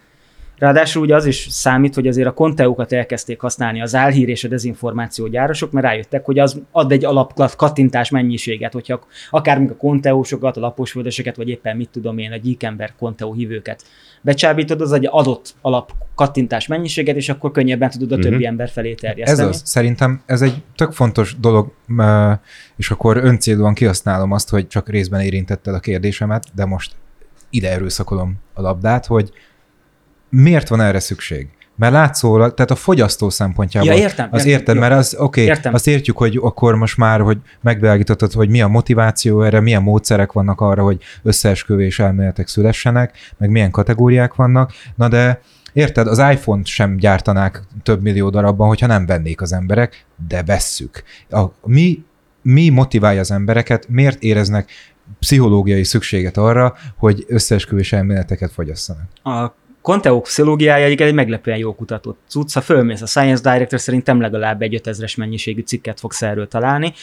[0.57, 4.47] Ráadásul ugye az is számít, hogy azért a konteókat elkezdték használni az álhír és a
[4.47, 10.57] dezinformáció gyárosok, mert rájöttek, hogy az ad egy alap kattintás mennyiséget, hogyha akár a konteósokat,
[10.57, 13.83] a laposvöldöseket, vagy éppen mit tudom én, a gyíkember konteó hívőket
[14.25, 18.47] becsábítod, az egy adott alap kattintás mennyiséget, és akkor könnyebben tudod a többi uh-huh.
[18.47, 19.49] ember felé terjeszteni.
[19.49, 21.71] Ez az, szerintem ez egy tök fontos dolog,
[22.75, 26.95] és akkor öncélúan kihasználom azt, hogy csak részben érintetted a kérdésemet, de most
[27.49, 29.31] ide erőszakolom a labdát, hogy
[30.29, 31.47] miért van erre szükség?
[31.75, 33.91] Mert látszólag, tehát a fogyasztó szempontjából.
[33.91, 34.27] Ja, értem.
[34.31, 38.49] Az értem, mert az, oké, okay, azt értjük, hogy akkor most már, hogy megvilágítottad, hogy
[38.49, 44.35] mi a motiváció erre, milyen módszerek vannak arra, hogy összeesküvés elméletek szülessenek, meg milyen kategóriák
[44.35, 45.41] vannak, na de
[45.75, 51.03] Érted, az iPhone-t sem gyártanák több millió darabban, hogyha nem vennék az emberek, de vesszük.
[51.29, 52.03] A, mi,
[52.41, 54.69] mi motiválja az embereket, miért éreznek
[55.19, 59.07] pszichológiai szükséget arra, hogy összeesküvés elméleteket fogyasszanak?
[59.23, 59.53] A
[59.85, 62.53] Conteo pszichológiája egy meglepően jó kutatott cucc.
[62.53, 66.93] Ha fölmész a Science Director, szerintem legalább egy 5000-es mennyiségű cikket fogsz erről találni.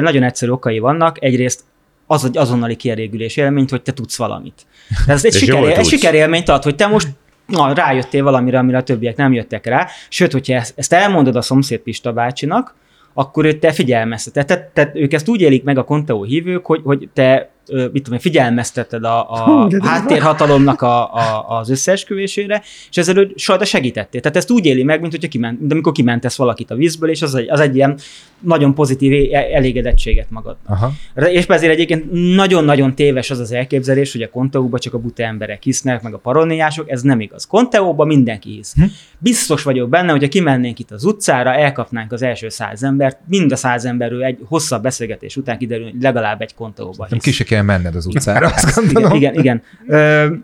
[0.00, 1.24] Nagyon egyszerű okai vannak.
[1.24, 1.60] Egyrészt
[2.06, 4.66] az egy azonnali kielégülés élményt, hogy te tudsz valamit.
[5.06, 7.08] Ez egy, siker, egy sikerélményt ad, hogy te most
[7.46, 9.88] na, rájöttél valamire, amire a többiek nem jöttek rá.
[10.08, 12.74] Sőt, hogyha ezt, ezt elmondod a szomszéd Pista bácsinak,
[13.14, 14.46] akkor őt te figyelmezteted.
[14.46, 17.50] Tehát, tehát ők ezt úgy élik meg a Conteo hívők, hogy, hogy te
[17.92, 24.20] mit tudom, figyelmezteted a, a háttérhatalomnak a, a, az összeesküvésére, és ezzel sajta segítettél.
[24.20, 27.22] Tehát ezt úgy éli meg, mint hogyha kiment, mint amikor kimentesz valakit a vízből, és
[27.22, 27.98] az egy, az egy ilyen
[28.40, 30.56] nagyon pozitív elégedettséget magad.
[30.66, 30.92] Aha.
[31.14, 35.62] És ezért egyébként nagyon-nagyon téves az az elképzelés, hogy a Conteóba csak a buta emberek
[35.62, 37.46] hisznek, meg a paroniások, ez nem igaz.
[37.46, 38.74] Conteóba mindenki hisz.
[38.74, 38.82] Hm?
[39.18, 43.52] Biztos vagyok benne, hogy ha kimennénk itt az utcára, elkapnánk az első száz embert, mind
[43.52, 47.94] a száz emberről egy hosszabb beszélgetés után kiderül, hogy legalább egy Conteóba hisz kell menned
[47.94, 49.12] az utcára, azt gondolom.
[49.14, 49.42] Igen, igen.
[49.42, 49.62] igen.
[49.86, 50.34] Ö,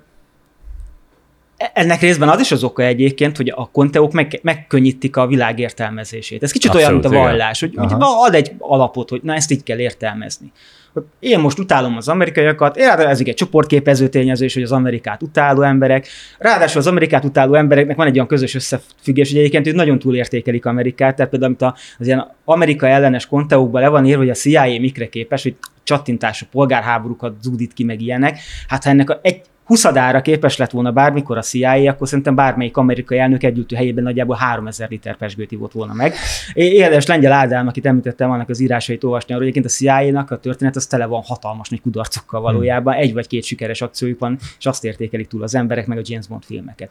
[1.73, 6.43] Ennek részben az is az oka egyébként, hogy a konteók meg, megkönnyítik a világ értelmezését.
[6.43, 7.31] Ez kicsit Abszolút, olyan, mint a igen.
[7.31, 8.25] vallás, hogy, hogy Aha.
[8.27, 10.53] ad egy alapot, hogy na ezt így kell értelmezni.
[11.19, 15.63] Én most utálom az amerikaiakat, én hát ez egy csoportképező tényezés, hogy az Amerikát utáló
[15.63, 16.07] emberek.
[16.39, 20.67] Ráadásul az Amerikát utáló embereknek van egy olyan közös összefüggés, hogy egyébként ők nagyon túlértékelik
[20.67, 24.81] Amerikát, tehát például amit az ilyen Amerika ellenes konteókban le van írva, hogy a CIA
[24.81, 28.39] mikre képes, hogy csattintású polgárháborúkat zúdít ki, meg ilyenek.
[28.69, 32.77] Hát ha ennek a egy huszadára képes lett volna bármikor a CIA, akkor szerintem bármelyik
[32.77, 36.15] amerikai elnök együttű helyében nagyjából 3000 liter pesgőt ivott volna meg.
[36.53, 40.39] É- Érdemes Lengyel Ádám, akit említettem, annak az írásait olvasni arról, egyébként a CIA-nak a
[40.39, 42.95] történet az tele van hatalmas nagy kudarcokkal valójában.
[42.95, 46.27] Egy vagy két sikeres akciójuk van, és azt értékelik túl az emberek, meg a James
[46.27, 46.91] Bond filmeket.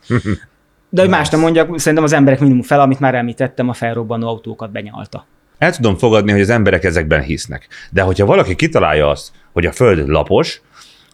[0.89, 4.27] De hogy más nem mondjak, szerintem az emberek minimum fel, amit már említettem, a felrobbanó
[4.27, 5.25] autókat benyalta.
[5.57, 7.67] El tudom fogadni, hogy az emberek ezekben hisznek.
[7.91, 10.61] De hogyha valaki kitalálja azt, hogy a Föld lapos,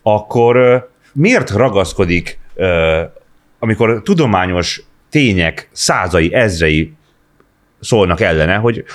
[0.02, 2.39] akkor miért ragaszkodik,
[3.60, 6.93] amikor tudományos tények százai, ezrei
[7.80, 8.86] szólnak ellene, hogy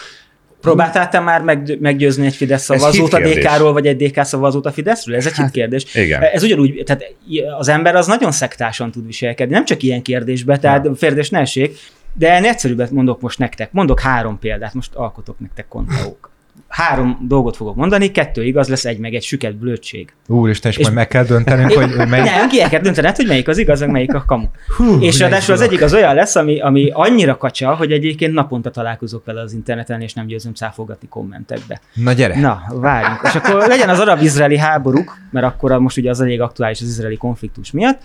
[0.61, 3.21] Próbáltál te már meg, meggyőzni egy Fidesz szavazót a.
[3.21, 5.17] DK-ról, vagy egy DK szavazót a Fideszről?
[5.17, 5.95] Ez egy hát, kérdés.
[5.95, 6.23] igen.
[6.23, 7.15] Ez ugyanúgy, tehát
[7.59, 11.79] az ember az nagyon szektásan tud viselkedni, nem csak ilyen kérdésbe, tehát félredés ne essék,
[12.13, 13.73] de egyszerűbbet mondok most nektek.
[13.73, 16.31] Mondok három példát, most alkotok nektek kontaók.
[16.69, 20.13] Három dolgot fogok mondani, kettő igaz lesz, egy meg egy süket blödség.
[20.27, 22.25] Úristen, és, És- majd meg kell döntenünk, hogy, hogy melyik...
[22.25, 24.47] Nem, ki el kell döntened, hogy melyik az igaz, meg melyik a kamu.
[24.77, 28.71] Hú, és ráadásul az egyik az olyan lesz, ami, ami annyira kacsa, hogy egyébként naponta
[28.71, 31.81] találkozok vele az interneten, és nem győzöm száfolgatni kommentekbe.
[31.95, 32.41] Na gyere.
[32.41, 33.21] Na, várjunk.
[33.25, 37.17] És akkor legyen az arab-izraeli háborúk, mert akkor most ugye az elég aktuális az izraeli
[37.17, 38.03] konfliktus miatt.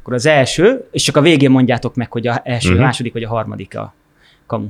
[0.00, 2.82] Akkor az első, és csak a végén mondjátok meg, hogy a első, uh-huh.
[2.82, 3.94] a második vagy a harmadik a
[4.46, 4.66] kamu.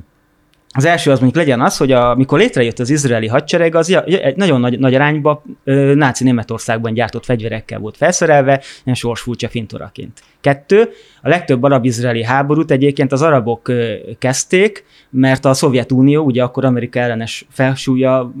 [0.73, 4.35] Az első az mondjuk legyen az, hogy a, mikor létrejött az izraeli hadsereg, az egy
[4.35, 10.21] nagyon nagy, nagy arányban ö, náci Németországban gyártott fegyverekkel volt felszerelve, ilyen sorsfurcsa fintoraként.
[10.41, 10.89] Kettő,
[11.21, 13.71] a legtöbb arab-izraeli háborút egyébként az arabok
[14.19, 18.33] kezdték, mert a Szovjetunió, ugye akkor Amerika ellenes felsúlya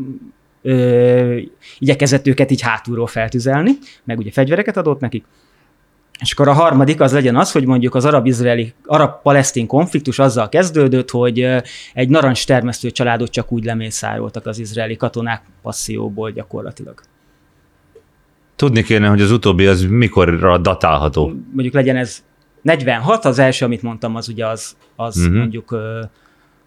[0.61, 1.37] ö,
[1.79, 3.71] igyekezett őket így hátulról feltüzelni,
[4.03, 5.25] meg ugye fegyvereket adott nekik.
[6.21, 11.09] És akkor a harmadik az legyen az, hogy mondjuk az arab-izraeli, arab-palesztin konfliktus azzal kezdődött,
[11.09, 11.47] hogy
[11.93, 17.01] egy narancs termesztő családot csak úgy lemészároltak az izraeli katonák passzióból gyakorlatilag.
[18.55, 21.33] tudni kéne, hogy az utóbbi az mikorra datálható.
[21.53, 22.23] Mondjuk legyen ez
[22.61, 25.35] 46, az első, amit mondtam, az ugye az, az uh-huh.
[25.35, 25.75] mondjuk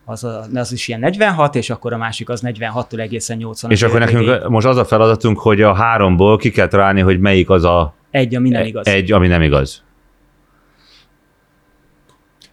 [0.05, 3.83] az, a- az is ilyen 46, és akkor a másik az 46-tól egészen 80 És
[3.83, 7.65] akkor nekünk most az a feladatunk, hogy a háromból ki kell találni, hogy melyik az
[7.65, 8.87] a egy, ami nem igaz.
[8.87, 9.83] egy, ami nem igaz.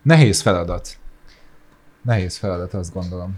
[0.02, 0.98] Nehéz feladat.
[2.02, 3.36] Nehéz feladat, azt gondolom.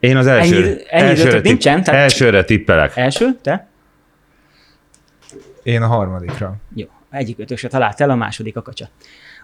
[0.00, 2.96] Én az első, Ennyi- ennyi elsőre, időtök nincsen, tehát- elsőre tippelek.
[2.96, 3.68] Első, te?
[5.62, 6.56] Én a harmadikra.
[6.74, 8.88] Jó, egyik ötöse talált el, a második a kacsa.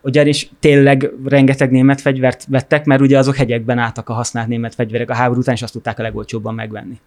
[0.02, 5.10] Ugyanis tényleg rengeteg német fegyvert vettek, mert ugye azok hegyekben álltak a használt német fegyverek
[5.10, 7.00] a háború után, és azt tudták a legolcsóbban megvenni.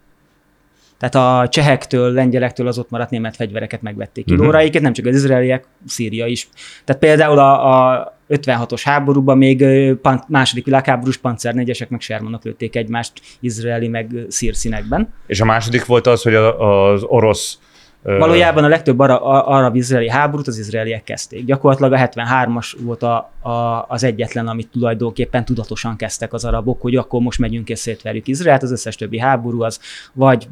[0.98, 4.34] Tehát a csehektől, lengyelektől az ott maradt német fegyvereket megvették Mhm.
[4.36, 4.80] kilóra, uh-huh.
[4.82, 6.48] nem csak az izraeliek, Szíria is.
[6.84, 12.76] Tehát például a, a 56-os háborúban még pan, második világháborús Panzer 4-esek meg Shermanok lőtték
[12.76, 15.12] egymást izraeli meg szír színekben.
[15.26, 17.58] És a második volt az, hogy az orosz
[18.02, 21.44] Valójában a legtöbb ara- a- arab-izraeli háborút az izraeliek kezdték.
[21.44, 26.96] Gyakorlatilag a 73-as volt a, a, az egyetlen, amit tulajdonképpen tudatosan kezdtek az arabok, hogy
[26.96, 29.80] akkor most megyünk és szétverjük Izraelt, az összes többi háború az
[30.12, 30.48] vagy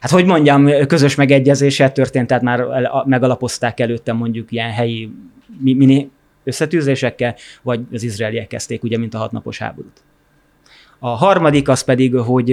[0.00, 2.66] Hát hogy mondjam, közös megegyezéssel történt, tehát már
[3.04, 5.12] megalapozták előtte mondjuk ilyen helyi
[5.60, 6.10] mi- mini
[6.44, 10.02] összetűzésekkel, vagy az izraeliek kezdték, ugye, mint a hatnapos háborút.
[10.98, 12.52] A harmadik az pedig, hogy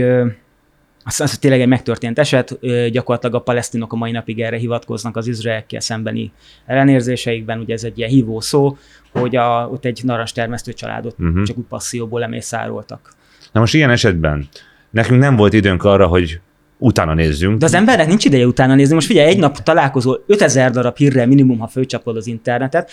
[1.04, 2.60] az, az tényleg egy megtörtént eset,
[2.92, 6.32] gyakorlatilag a palesztinok a mai napig erre hivatkoznak az izraelekkel szembeni
[6.66, 8.78] ellenérzéseikben, ugye ez egy ilyen hívó szó,
[9.12, 11.44] hogy a, ott egy narancs termesztő családot uh-huh.
[11.44, 13.13] csak úgy passzióból lemészároltak.
[13.52, 14.48] Na most ilyen esetben
[14.90, 16.40] nekünk nem volt időnk arra, hogy
[16.78, 17.58] utána nézzünk.
[17.60, 18.94] De az embernek nincs ideje utána nézni.
[18.94, 22.92] Most figyelj, egy nap találkozol 5000 darab hírrel minimum, ha fölcsapod az internetet.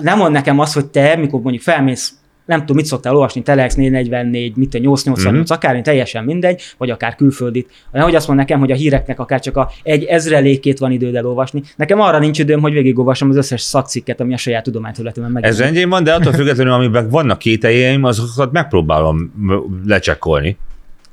[0.00, 3.74] Nem mond nekem azt, hogy te, mikor mondjuk felmész nem tudom, mit szoktál olvasni, Telex
[3.74, 5.36] 444, mit a 888, Mhm.
[5.36, 5.56] mm.
[5.56, 7.70] akár teljesen mindegy, vagy akár külföldit.
[7.92, 11.62] Nehogy azt mond nekem, hogy a híreknek akár csak a egy ezrelékét van időd elolvasni.
[11.76, 15.44] Nekem arra nincs időm, hogy végigolvasom az összes szakcikket, ami a saját tudományterületemben meg.
[15.44, 19.32] Ez rendjén van, de attól függetlenül, amiben vannak kételjeim, azokat megpróbálom
[19.86, 20.56] lecsekkolni.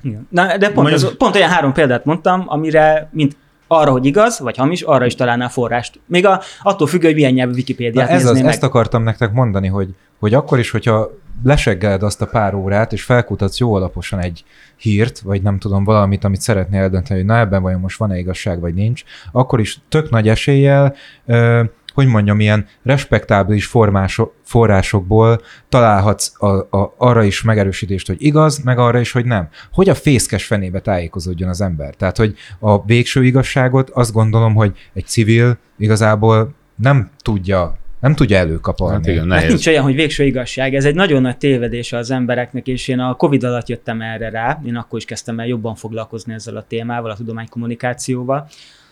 [0.01, 0.27] Igen.
[0.29, 4.39] Na, de pont, Mondjuk- ez, pont olyan három példát mondtam, amire, mint arra, hogy igaz,
[4.39, 5.99] vagy hamis, arra is találnál forrást.
[6.05, 8.45] Még a, attól függő, hogy milyen nyelvű Na Wikipédiát ez az, meg.
[8.45, 11.09] ezt akartam nektek mondani, hogy, hogy akkor is, hogyha
[11.43, 14.43] leseggeled azt a pár órát, és felkutatsz jó alaposan egy
[14.77, 18.59] hírt, vagy nem tudom, valamit, amit szeretnél eldönteni, hogy na ebben vajon most van-e igazság,
[18.59, 26.41] vagy nincs, akkor is tök nagy eséllyel ö, hogy mondjam, ilyen respektábilis formások, forrásokból találhatsz
[26.41, 29.49] a, a, arra is megerősítést, hogy igaz, meg arra is, hogy nem.
[29.71, 31.95] Hogy a fészkes fenébe tájékozódjon az ember?
[31.95, 38.37] Tehát, hogy a végső igazságot azt gondolom, hogy egy civil igazából nem tudja nem tudja
[38.37, 38.95] előkapolni.
[38.95, 40.75] Hát igen, Mert nincs olyan, hogy végső igazság.
[40.75, 44.59] Ez egy nagyon nagy tévedés az embereknek, és én a Covid alatt jöttem erre rá.
[44.65, 48.47] Én akkor is kezdtem el jobban foglalkozni ezzel a témával, a tudománykommunikációval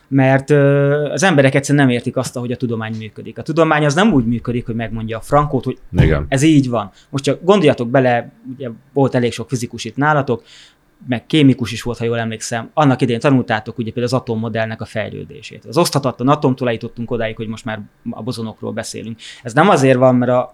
[0.08, 0.50] mert
[1.12, 3.38] az emberek egyszerűen nem értik azt, hogy a tudomány működik.
[3.38, 6.26] A tudomány az nem úgy működik, hogy megmondja a frankót, hogy Igen.
[6.30, 6.92] ez így van.
[7.10, 10.44] Most csak gondoljatok bele, ugye volt elég sok fizikus itt nálatok,
[11.08, 14.86] meg kémikus is volt, ha jól emlékszem, annak idején tanultátok ugye például az atommodellnek a
[14.86, 15.66] fejlődését.
[15.66, 19.20] Az oszthatatlan atomtól eljutottunk odáig, hogy most már a bozonokról beszélünk.
[19.44, 20.54] Ez nem azért van, mert a,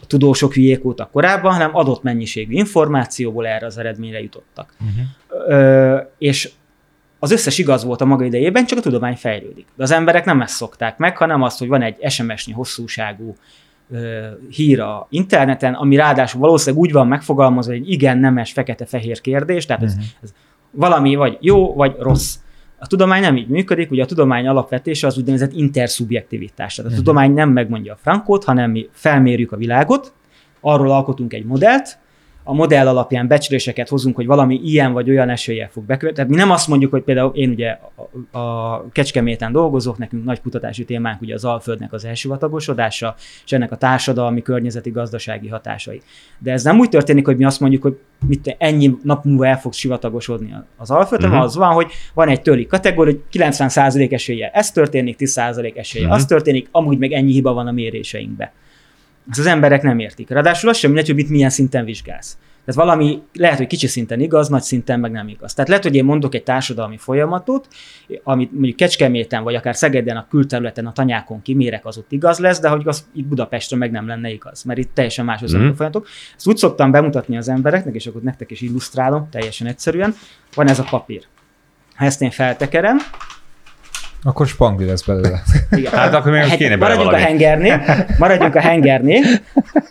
[0.00, 4.74] a tudósok hülyék voltak korábban, hanem adott mennyiségű információból erre az eredményre jutottak.
[4.80, 5.48] Uh-huh.
[5.48, 6.50] Ö, és
[7.18, 9.66] az összes igaz volt a maga idejében, csak a tudomány fejlődik.
[9.76, 13.36] De az emberek nem ezt szokták meg, hanem azt, hogy van egy SMS-nyi hosszúságú
[13.90, 19.20] ö, hír a interneten, ami ráadásul valószínűleg úgy van megfogalmazva, hogy egy igen, nemes, fekete-fehér
[19.20, 19.98] kérdés, tehát uh-huh.
[19.98, 20.32] ez, ez
[20.70, 22.36] valami vagy jó, vagy rossz.
[22.78, 26.74] A tudomány nem így működik, ugye a tudomány alapvetése az úgynevezett interszubjektivitás.
[26.74, 27.04] Tehát a uh-huh.
[27.04, 30.12] tudomány nem megmondja a frankót, hanem mi felmérjük a világot,
[30.60, 31.98] arról alkotunk egy modellt,
[32.48, 36.16] a modell alapján becsléseket hozunk, hogy valami ilyen vagy olyan eséllyel fog bekövetni.
[36.16, 37.78] Tehát mi nem azt mondjuk, hogy például én ugye
[38.30, 43.72] a, a Kecskeméten dolgozok, nekünk nagy kutatási témánk ugye az Alföldnek az elsivatagosodása, és ennek
[43.72, 46.00] a társadalmi, környezeti, gazdasági hatásai.
[46.38, 49.58] De ez nem úgy történik, hogy mi azt mondjuk, hogy mit ennyi nap múlva el
[49.58, 51.40] fog sivatagosodni az Alföld, uh-huh.
[51.40, 56.22] az van, hogy van egy töri kategória, hogy 90% eséllyel ez történik, 10% eséllyel uh-huh.
[56.22, 58.50] az történik, amúgy meg ennyi hiba van a méréseinkben.
[59.30, 60.28] Ezt az emberek nem értik.
[60.28, 62.36] Ráadásul az sem mindegy, hogy mit milyen szinten vizsgálsz.
[62.66, 65.54] Tehát valami lehet, hogy kicsi szinten igaz, nagy szinten meg nem igaz.
[65.54, 67.68] Tehát lehet, hogy én mondok egy társadalmi folyamatot,
[68.22, 72.60] amit mondjuk Kecskeméten, vagy akár Szegeden, a külterületen, a tanyákon kimérek, az ott igaz lesz,
[72.60, 75.70] de hogy az itt Budapesten meg nem lenne igaz, mert itt teljesen más az mm.
[75.70, 76.06] folyamatok.
[76.36, 80.14] Ezt úgy szoktam bemutatni az embereknek, és akkor nektek is illusztrálom, teljesen egyszerűen.
[80.54, 81.22] Van ez a papír.
[81.94, 82.98] Ha ezt én feltekerem,
[84.26, 85.42] akkor spangli lesz belőle.
[85.70, 85.92] Igen.
[85.92, 87.82] Hát akkor még hát, kéne maradjunk a hengernél,
[88.18, 89.22] maradjunk a hengernél.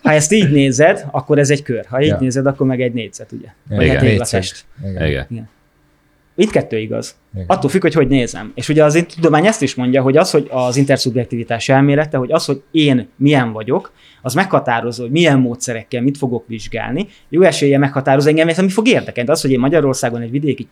[0.03, 1.85] Ha ezt így nézed, akkor ez egy kör.
[1.89, 2.17] Ha így ja.
[2.19, 3.47] nézed, akkor meg egy négyzet, ugye?
[3.83, 4.03] Igen.
[4.03, 4.65] Vagy hát test.
[4.83, 5.07] Igen.
[5.07, 5.25] Igen.
[5.29, 5.49] Igen.
[6.37, 7.15] Itt kettő igaz.
[7.33, 7.45] Igen.
[7.47, 8.51] Attól függ, hogy hogy nézem.
[8.55, 12.45] És ugye az tudomány ezt is mondja, hogy az, hogy az interszubjektivitás elmélete, hogy az,
[12.45, 17.07] hogy én milyen vagyok, az meghatározó, hogy milyen módszerekkel mit fogok vizsgálni.
[17.29, 19.29] Jó esélye meghatározza engem, ez ami fog érdekelni.
[19.29, 20.67] Az, hogy én Magyarországon egy vidéki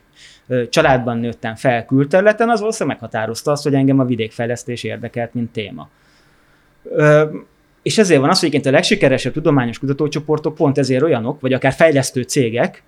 [0.69, 5.89] családban nőttem fel külterületen, az valószínűleg meghatározta azt, hogy engem a vidékfejlesztés érdekelt, mint téma.
[7.81, 12.21] És ezért van az, hogy a legsikeresebb tudományos kutatócsoportok pont ezért olyanok, vagy akár fejlesztő
[12.21, 12.83] cégek,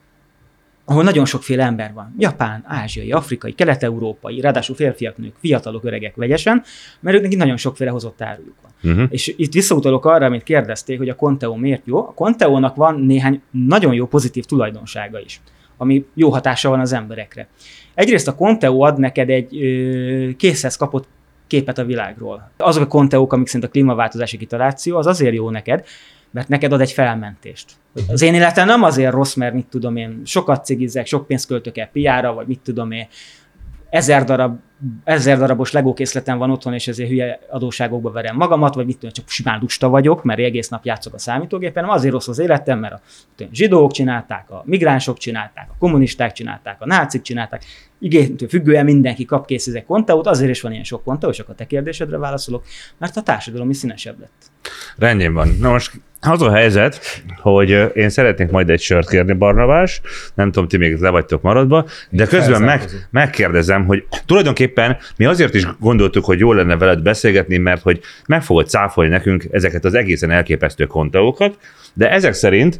[0.85, 2.15] ahol nagyon sokféle ember van.
[2.17, 6.63] Japán, ázsiai, afrikai, kelet-európai, ráadásul férfiak, nők, fiatalok, öregek vegyesen,
[6.99, 8.91] mert őknek nagyon sokféle hozott árujuk van.
[8.91, 9.07] Uh-huh.
[9.09, 11.97] És itt visszautalok arra, amit kérdezték, hogy a Conteo miért jó.
[11.97, 15.41] A Conteónak van néhány nagyon jó pozitív tulajdonsága is,
[15.77, 17.47] ami jó hatása van az emberekre.
[17.93, 21.07] Egyrészt a Conteo ad neked egy ö, készhez kapott
[21.47, 22.51] képet a világról.
[22.57, 25.85] Azok a konteók, amik szerint a klímaváltozási kitaláció, az azért jó neked,
[26.35, 27.71] mert neked ad egy felmentést.
[28.07, 31.77] Az én életem nem azért rossz, mert mit tudom én, sokat cigizek, sok pénzt költök
[31.77, 33.07] el piára, vagy mit tudom én,
[33.89, 34.59] ezer darab
[35.03, 39.29] ezer darabos legókészletem van otthon, és ezért hülye adóságokba verem magamat, vagy mit tudom, csak
[39.29, 42.93] simán lusta vagyok, mert egész nap játszok a számítógépen, nem azért rossz az életem, mert
[42.93, 43.01] a
[43.35, 47.63] tudom, zsidók csinálták, a migránsok csinálták, a kommunisták csinálták, a nácik csinálták,
[47.99, 51.53] igénytől függően mindenki kap kész ezek konteót, azért is van ilyen sok konteó, és akkor
[51.53, 52.63] a te kérdésedre válaszolok,
[52.97, 54.51] mert a társadalom is színesebb lett.
[54.97, 55.47] Rendjén van.
[55.59, 55.91] Na most
[56.27, 60.01] az a helyzet, hogy én szeretnék majd egy sört kérni, Barnabás,
[60.33, 65.53] nem tudom, ti még le vagytok maradva, de közben meg, megkérdezem, hogy tulajdonképpen mi azért
[65.53, 69.93] is gondoltuk, hogy jó lenne veled beszélgetni, mert hogy meg fogod cáfolni nekünk ezeket az
[69.93, 71.57] egészen elképesztő kontaókat,
[71.93, 72.79] de ezek szerint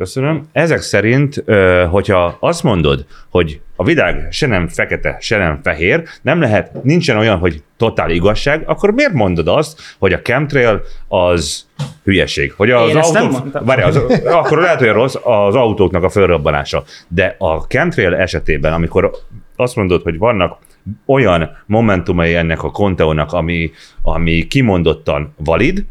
[0.00, 0.48] Köszönöm.
[0.52, 1.44] Ezek szerint,
[1.90, 7.16] hogyha azt mondod, hogy a világ se nem fekete, se nem fehér, nem lehet, nincsen
[7.16, 11.66] olyan, hogy totál igazság, akkor miért mondod azt, hogy a chemtrail az
[12.04, 12.52] hülyeség?
[12.52, 13.50] Hogy az autó...
[13.64, 16.84] Várj, az, akkor lehet, hogy rossz az autóknak a fölrobbanása.
[17.08, 19.10] De a chemtrail esetében, amikor
[19.56, 20.58] azt mondod, hogy vannak
[21.06, 23.70] olyan momentumai ennek a konteónak, ami,
[24.02, 25.84] ami kimondottan valid,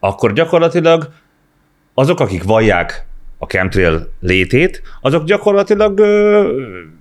[0.00, 1.08] akkor gyakorlatilag
[1.94, 3.06] azok, akik vallják
[3.38, 6.60] a chemtrail létét, azok gyakorlatilag ö,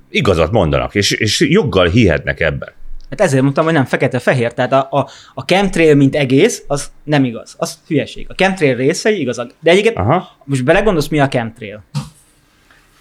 [0.10, 2.70] igazat mondanak, és, és joggal hihetnek ebben.
[3.10, 7.24] Hát ezért mondtam, hogy nem fekete-fehér, tehát a, a, a chemtrail, mint egész, az nem
[7.24, 8.26] igaz, az hülyeség.
[8.30, 9.52] A chemtrail részei igazak.
[9.60, 10.38] De egyébként Aha.
[10.44, 11.84] most belegondolsz, mi a chemtrail?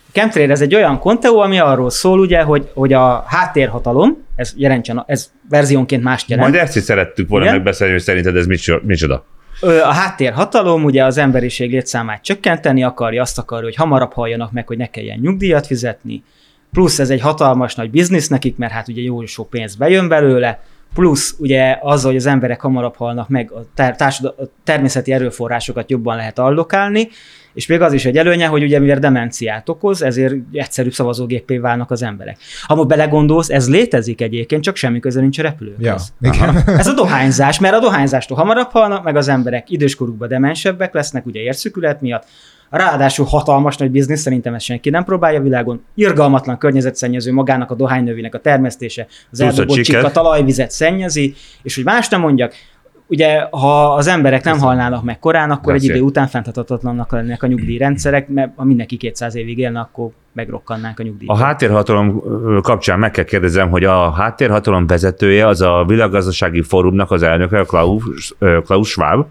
[0.09, 4.53] A chemtrail ez egy olyan konteó, ami arról szól, ugye, hogy, hogy a háttérhatalom, ez
[4.57, 6.51] jelentsen, ez verziónként mást jelent.
[6.51, 7.57] Majd ezt is szerettük volna Igen?
[7.57, 8.47] megbeszélni, hogy szerinted ez
[8.83, 9.25] micsoda.
[9.61, 14.77] A háttérhatalom ugye az emberiség létszámát csökkenteni akarja, azt akarja, hogy hamarabb halljanak meg, hogy
[14.77, 16.23] ne kelljen nyugdíjat fizetni,
[16.73, 20.61] plusz ez egy hatalmas nagy biznisz nekik, mert hát ugye jó sok pénz bejön belőle,
[20.95, 25.91] plusz ugye az, hogy az emberek hamarabb halnak meg, a, ter- társad- a természeti erőforrásokat
[25.91, 27.09] jobban lehet allokálni,
[27.55, 31.91] és még az is egy előnye, hogy ugye mivel demenciát okoz, ezért egyszerűbb szavazógépé válnak
[31.91, 32.39] az emberek.
[32.63, 36.13] Ha most belegondolsz, ez létezik egyébként, csak semmi köze nincs a repülőkhöz.
[36.21, 36.63] Ja, igen.
[36.67, 41.41] Ez a dohányzás, mert a dohányzástól hamarabb halnak, meg az emberek időskorukban demensebbek lesznek, ugye
[41.41, 42.25] érszükület miatt.
[42.71, 45.85] Ráadásul hatalmas nagy biznisz, szerintem ezt senki nem próbálja a világon.
[45.95, 50.01] Irgalmatlan környezetszennyező magának a dohánynövénynek a termesztése, az eldobott csiket.
[50.01, 52.55] csik a talajvizet szennyezi, és hogy más nem mondjak,
[53.09, 55.95] ugye ha az emberek nem halnának meg korán, akkor egy Beszél.
[55.95, 61.03] idő után fenntarthatatlannak lennének a nyugdíjrendszerek, mert ha mindenki 200 évig élne, akkor megrokkannánk a
[61.03, 61.37] nyugdíjat.
[61.37, 62.23] A háttérhatalom
[62.63, 68.35] kapcsán meg kell kérdezem, hogy a háttérhatalom vezetője az a világgazdasági fórumnak az elnöke, Klaus,
[68.65, 69.27] Klaus Schwab.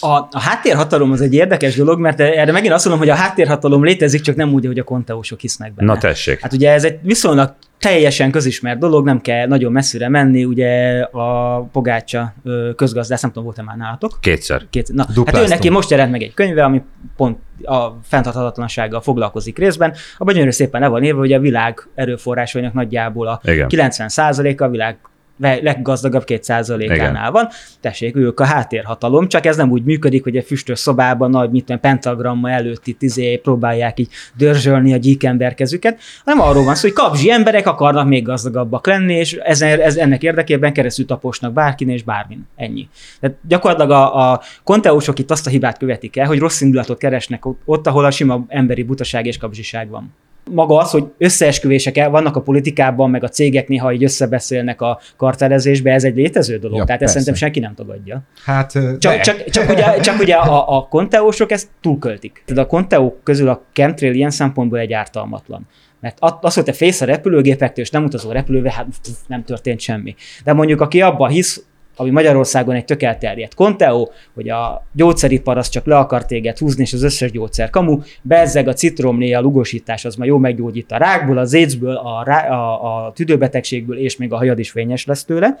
[0.00, 3.84] A, a háttérhatalom az egy érdekes dolog, mert erre megint azt mondom, hogy a háttérhatalom
[3.84, 5.92] létezik, csak nem úgy, hogy a konteósok hisznek benne.
[5.92, 6.40] Na tessék.
[6.40, 11.60] Hát ugye ez egy viszonylag teljesen közismert dolog, nem kell nagyon messzire menni, ugye a
[11.60, 12.34] Pogácsa
[12.76, 14.18] közgazdász, nem tudom, volt-e már nálatok?
[14.20, 14.62] Kétszer.
[14.70, 16.82] Két, na, hát ő neki most jelent meg egy könyve, ami
[17.16, 19.94] pont a fenntarthatatlansággal foglalkozik részben.
[20.18, 23.68] Abban gyönyörű szépen le van írva, hogy a világ erőforrásainak nagyjából a Igen.
[23.70, 24.98] 90%-a a világ
[25.40, 27.48] leggazdagabb 2%-ánál van.
[27.80, 31.64] Tessék, ők a háttérhatalom, csak ez nem úgy működik, hogy egy füstös szobában nagy, mit
[31.64, 36.80] tudom, pentagramma előtt itt izé próbálják így dörzsölni a gyíkember kezüket, hanem arról van szó,
[36.80, 41.88] hogy kapzsi emberek akarnak még gazdagabbak lenni, és ezen, ez, ennek érdekében keresztül taposnak bárkin
[41.88, 42.46] és bármin.
[42.56, 42.88] Ennyi.
[43.20, 47.46] Tehát gyakorlatilag a, a konteósok itt azt a hibát követik el, hogy rossz indulatot keresnek
[47.46, 50.14] ott, ott, ahol a sima emberi butaság és kapzsiság van
[50.50, 55.00] maga az, hogy összeesküvések el vannak a politikában, meg a cégek néha így összebeszélnek a
[55.16, 56.78] kartelezésbe, ez egy létező dolog.
[56.78, 57.12] Ja, Tehát ezt persze.
[57.12, 58.22] szerintem senki nem tagadja.
[58.44, 59.20] Hát, Csak, de.
[59.20, 62.42] csak, csak, ugye, csak ugye a, a konteósok ezt túlköltik.
[62.46, 65.66] Tehát a konteók közül a chemtrail ilyen szempontból egy ártalmatlan.
[66.00, 68.86] Mert az, hogy te fész a repülőgépektől, és nem utazol repülővel, hát
[69.26, 70.14] nem történt semmi.
[70.44, 71.64] De mondjuk, aki abban hisz,
[72.00, 76.82] ami Magyarországon egy tök elterjedt konteó, hogy a gyógyszeripar az csak le akar téged húzni,
[76.82, 80.96] és az összes gyógyszer kamu, bezzeg a citromlé, a lugosítás az már jó meggyógyít a
[80.96, 85.24] rákból, az AIDS-ből, a, rá, a, a tüdőbetegségből, és még a hajad is fényes lesz
[85.24, 85.58] tőle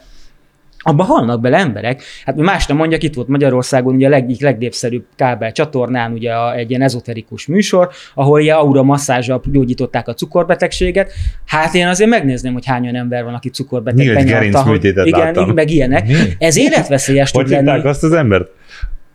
[0.82, 2.02] abba halnak bele emberek.
[2.24, 6.32] Hát mi más nem mondjak, itt volt Magyarországon ugye a leg, legnépszerűbb kábel csatornán ugye
[6.32, 11.12] a, egy ilyen ezoterikus műsor, ahol ilyen aura masszázsal gyógyították a cukorbetegséget.
[11.46, 13.98] Hát én azért megnézném, hogy hányan ember van, aki cukorbeteg.
[13.98, 15.50] Nyílt benyalta, gerincműtétet hogy, igen, láttam.
[15.50, 16.06] meg ilyenek.
[16.06, 16.14] Mi?
[16.38, 17.88] Ez életveszélyes tud Hogy hívták lenni.
[17.88, 18.48] azt az embert?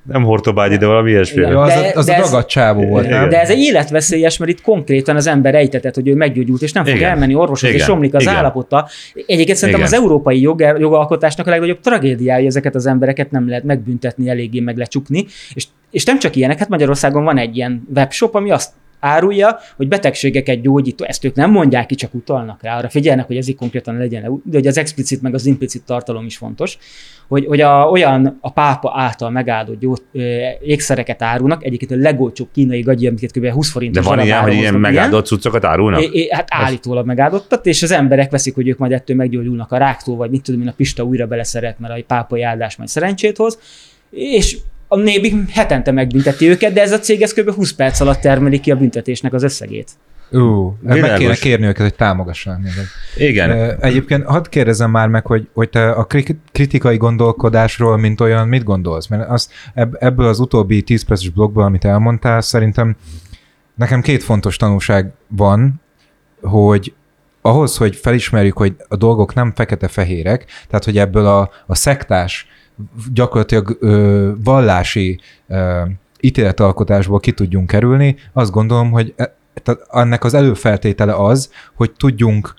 [0.07, 1.39] Nem Hortobágyi, de valami ilyesmi.
[1.39, 1.51] Igen.
[1.51, 3.19] Ja, az, De- az de a ez- ragadt csávó volt, Igen.
[3.19, 3.29] nem?
[3.29, 6.85] De ez egy életveszélyes, mert itt konkrétan az ember ejtetett, hogy ő meggyógyult, és nem
[6.85, 7.09] fog Igen.
[7.09, 7.87] elmenni orvoshoz, és Igen.
[7.87, 8.35] romlik az Igen.
[8.35, 8.87] állapota.
[9.13, 9.93] Egyébként szerintem Igen.
[9.93, 14.59] az európai jog, jogalkotásnak a legnagyobb tragédiája, hogy ezeket az embereket nem lehet megbüntetni, eléggé
[14.59, 15.25] meg lecsukni.
[15.53, 18.69] És, és nem csak ilyenek, hát Magyarországon van egy ilyen webshop, ami azt
[19.05, 23.37] árulja, hogy betegségeket gyógyító, ezt ők nem mondják ki, csak utalnak rá, arra figyelnek, hogy
[23.37, 26.77] ez így konkrétan legyen, de hogy az explicit meg az implicit tartalom is fontos,
[27.27, 30.19] hogy, hogy a, olyan a pápa által megáldott gyó, ö,
[30.61, 33.47] ékszereket árulnak, egyébként a legolcsóbb kínai gagyi, amiket kb.
[33.49, 36.01] 20 De forintos van ilyen, hogy ilyen megáldott cuccokat árulnak?
[36.01, 39.77] É, é, hát állítólag megáldottat, és az emberek veszik, hogy ők majd ettől meggyógyulnak a
[39.77, 43.37] ráktól, vagy mit tudom én, a Pista újra beleszeret, mert a pápai áldás majd szerencsét
[43.37, 43.59] hoz,
[44.09, 44.57] és
[44.95, 47.49] a nébi hetente megbünteti őket, de ez a cég ez kb.
[47.51, 49.89] 20 perc alatt termeli ki a büntetésnek az összegét.
[50.31, 51.19] Ú, meg Világos.
[51.19, 52.85] kéne kérni őket, hogy támogassanak minket.
[53.17, 53.79] Igen.
[53.79, 58.63] Egyébként hadd kérdezem már meg, hogy, hogy te a kri- kritikai gondolkodásról, mint olyan, mit
[58.63, 59.07] gondolsz?
[59.07, 62.95] Mert az, ebb- ebből az utóbbi 10 perces blogból, amit elmondtál, szerintem
[63.75, 65.81] nekem két fontos tanulság van,
[66.41, 66.93] hogy
[67.41, 72.47] ahhoz, hogy felismerjük, hogy a dolgok nem fekete-fehérek, tehát hogy ebből a, a szektás,
[73.13, 75.81] gyakorlatilag ö, vallási ö,
[76.19, 79.35] ítéletalkotásból ki tudjunk kerülni, azt gondolom, hogy e,
[79.91, 82.53] ennek az előfeltétele az, hogy tudjunk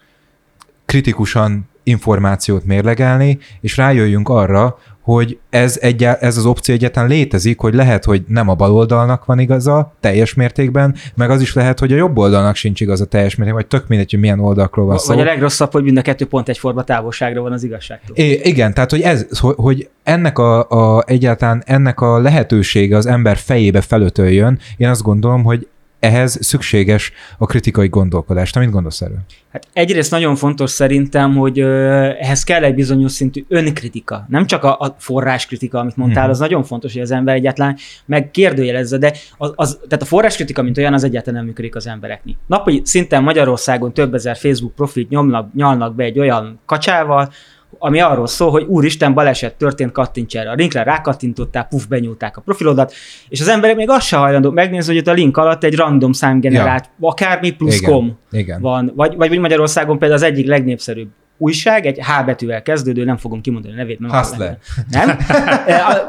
[0.85, 7.75] kritikusan információt mérlegelni, és rájöjjünk arra, hogy ez, egyá, ez az opció egyáltalán létezik, hogy
[7.75, 11.97] lehet, hogy nem a baloldalnak van igaza teljes mértékben, meg az is lehet, hogy a
[11.97, 15.15] jobb oldalnak sincs igaza teljes mértékben, vagy tök mindegy, hogy milyen oldalakról van szó.
[15.15, 18.17] Vagy a legrosszabb, hogy mind a kettő pont egyforma távolságra van az igazságtól.
[18.17, 23.37] É, igen, tehát hogy, ez, hogy ennek a, a, egyáltalán ennek a lehetősége az ember
[23.37, 25.69] fejébe felötöljön, én azt gondolom, hogy
[26.01, 28.51] ehhez szükséges a kritikai gondolkodás.
[28.51, 29.19] Te mit gondolsz erről?
[29.53, 34.27] Hát egyrészt nagyon fontos szerintem, hogy ehhez kell egy bizonyos szintű önkritika.
[34.29, 36.31] Nem csak a, a forráskritika, amit mondtál, Mhm.
[36.33, 40.79] az nagyon fontos, hogy az ember egyáltalán megkérdőjelezze, de az, az, tehát a forráskritika, mint
[40.79, 42.35] olyan, az egyáltalán nem működik az embereknél.
[42.47, 47.33] Napi szinten Magyarországon több ezer Facebook profilt nyomnak, nyalnak be egy olyan kacsával,
[47.79, 50.51] ami arról szól, hogy úristen, baleset történt, kattints erre.
[50.51, 52.93] A linkre rákattintottál, puf, benyúlták a profilodat,
[53.29, 56.13] és az emberek még azt se hajlandó megnézni, hogy ott a link alatt egy random
[56.13, 57.09] számgenerált, ja.
[57.09, 57.91] akármi plusz Igen.
[57.91, 58.61] com Igen.
[58.61, 61.09] van, vagy, vagy Magyarországon például az egyik legnépszerűbb
[61.39, 63.99] újság, egy H betűvel kezdődő, nem fogom kimondani a nevét.
[63.99, 64.59] Nem Hustler.
[64.91, 65.09] Nem?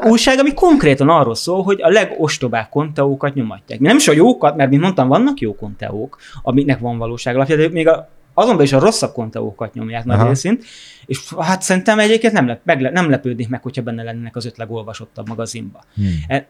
[0.02, 3.80] A újság, ami konkrétan arról szól, hogy a legostobább konteókat nyomatják.
[3.80, 7.68] Nem is a jókat, mert mint mondtam, vannak jó konteók, amiknek van valóság alapja, de
[7.68, 8.08] még a,
[8.38, 10.64] azonban is a rosszabb konteókat nyomják nagy részint,
[11.06, 14.56] és hát szerintem egyébként nem, lep, megle, nem lepődnék meg, hogyha benne lennének az öt
[14.56, 15.84] legolvasottabb magazinba.
[15.94, 16.14] Hmm.
[16.28, 16.46] E-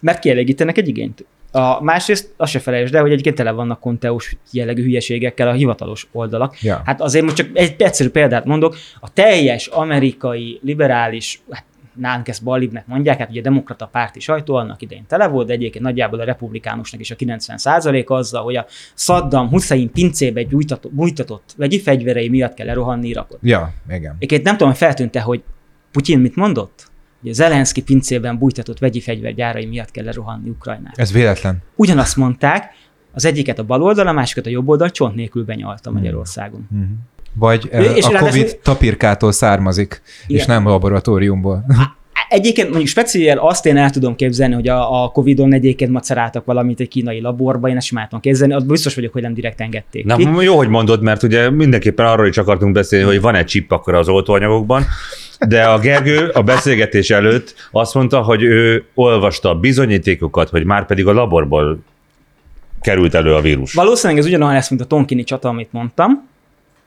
[0.00, 1.24] Mert kielégítenek egy igényt.
[1.52, 6.08] A másrészt azt se felejtsd el, hogy egyébként tele vannak konteós jellegű hülyeségekkel a hivatalos
[6.12, 6.60] oldalak.
[6.62, 6.82] Ja.
[6.84, 11.64] Hát azért most csak egy egyszerű példát mondok, a teljes amerikai liberális, hát
[11.96, 15.52] nálunk ezt ballibbnek mondják, hát ugye a demokrata párti sajtó annak idején tele volt, de
[15.52, 21.54] egyébként nagyjából a republikánusnak is a 90% azzal, hogy a Saddam Hussein pincébe gyújtatott, bújtatott
[21.56, 23.38] vegyi fegyverei miatt kell lerohanni Irakot.
[23.42, 24.14] Ja, igen.
[24.14, 25.42] Egyébként nem tudom, hogy feltűnte, hogy
[25.92, 26.90] Putyin mit mondott?
[27.20, 30.98] Hogy a Zelenszky pincében bújtatott vegyi fegyvergyárai miatt kell lerohanni Ukrajnát.
[30.98, 31.58] Ez véletlen.
[31.74, 32.74] Ugyanazt mondták,
[33.12, 35.98] az egyiket a bal oldal, a másikat a jobb oldal csont nélkül benyalta Hmm.
[35.98, 36.68] Magyarországon.
[36.70, 36.82] Mhm.
[37.38, 40.40] Vagy És a ráadásul- Covid tapirkától származik, Igen.
[40.40, 41.64] és nem laboratóriumból.
[42.28, 46.80] Egyébként mondjuk speciál azt én el tudom képzelni, hogy a, a Covid-on egyébként maceráltak valamit
[46.80, 50.04] egy kínai laborba, én ezt sem tudom képzelni, az biztos vagyok, hogy nem direkt engedték
[50.04, 50.28] Na, ki.
[50.40, 53.94] jó, hogy mondod, mert ugye mindenképpen arról is akartunk beszélni, hogy van egy chip akkor
[53.94, 54.84] az oltóanyagokban,
[55.48, 60.86] de a Gergő a beszélgetés előtt azt mondta, hogy ő olvasta a bizonyítékokat, hogy már
[60.86, 61.78] pedig a laborból
[62.80, 63.72] került elő a vírus.
[63.72, 66.28] Valószínűleg ez ugyanolyan lesz, mint a Tonkini csata, amit mondtam,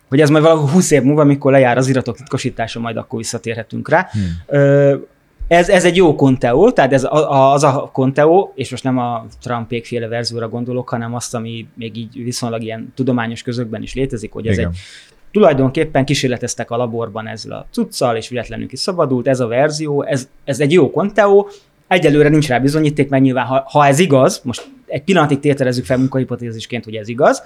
[0.09, 3.89] hogy ez majd valahol 20 év múlva, amikor lejár az iratok titkosítása, majd akkor visszatérhetünk
[3.89, 4.09] rá.
[4.11, 5.03] Hmm.
[5.47, 9.25] Ez, ez egy jó konteó, tehát ez a, az a konteó, és most nem a
[9.41, 14.31] Trumpék féle verzióra gondolok, hanem azt, ami még így viszonylag ilyen tudományos közökben is létezik,
[14.31, 14.69] hogy ez Igen.
[14.69, 14.77] egy
[15.31, 20.29] tulajdonképpen kísérleteztek a laborban ezzel a cuccal, és véletlenül is szabadult, ez a verzió, ez,
[20.43, 21.49] ez egy jó konteó,
[21.87, 25.97] egyelőre nincs rá bizonyíték, mert nyilván, ha, ha ez igaz, most egy pillanatig tételezzük fel
[25.97, 27.43] munkahipotézisként, hogy ez igaz,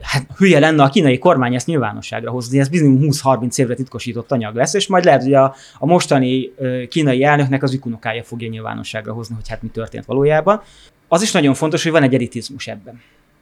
[0.00, 4.54] hát hülye lenne a kínai kormány ezt nyilvánosságra hozni, ez bizony 20-30 évre titkosított anyag
[4.54, 6.52] lesz, és majd lehet, hogy a, a mostani
[6.88, 10.60] kínai elnöknek az ükunokája fogja nyilvánosságra hozni, hogy hát mi történt valójában.
[11.08, 13.00] Az is nagyon fontos, hogy van egy eritizmus ebben.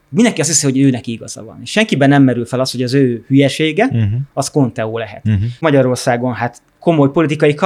[0.08, 1.60] Mindenki azt hiszi, hogy őnek igaza van.
[1.64, 4.20] Senkiben nem merül fel az, hogy az ő hülyesége, Uh-huh.
[4.32, 5.22] az konteó lehet.
[5.26, 5.42] Uh-huh.
[5.60, 7.56] Magyarországon hát komoly politikai,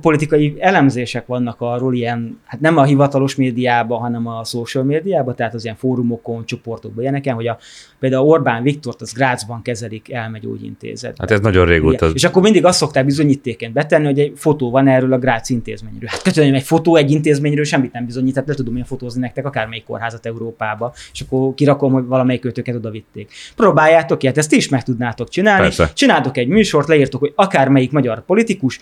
[0.00, 5.54] politikai elemzések vannak arról, ilyen, hát nem a hivatalos médiában, hanem a social médiában, tehát
[5.54, 7.58] az ilyen fórumokon, csoportokban, ilyeneken, hogy a,
[7.98, 11.16] például Orbán Viktort az Grácsban kezelik elmegyógyintézetbe.
[11.18, 12.04] Hát ez nagyon régóta.
[12.04, 12.14] Igen.
[12.14, 16.08] És akkor mindig azt szokták bizonyítéként betenni, hogy egy fotó van erről a Grác intézményről.
[16.08, 19.46] Hát köszönöm, egy fotó egy intézményről semmit nem bizonyít, tehát le tudom én fotózni nektek
[19.46, 23.30] akármelyik kórházat Európába, és akkor kirakom, hogy valamelyik őtöket oda vitték.
[23.56, 25.62] Próbáljátok hát ezt ti is meg tudnátok csinálni.
[25.62, 25.90] Persze.
[25.94, 28.24] Csináltok egy műsort, leírtok, hogy akármelyik magyar
[28.56, 28.80] politikus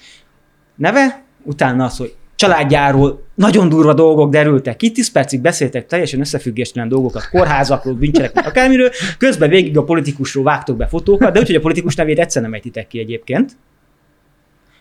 [0.77, 6.89] neve, utána az, hogy családjáról nagyon durva dolgok derültek ki, 10 percig beszéltek teljesen összefüggéstelen
[6.89, 11.95] dolgokat, kórházakról, bűncselekmény, akármiről, közben végig a politikusról vágtok be fotókat, de úgyhogy a politikus
[11.95, 13.53] nevét egyszer nem ejtitek ki egyébként.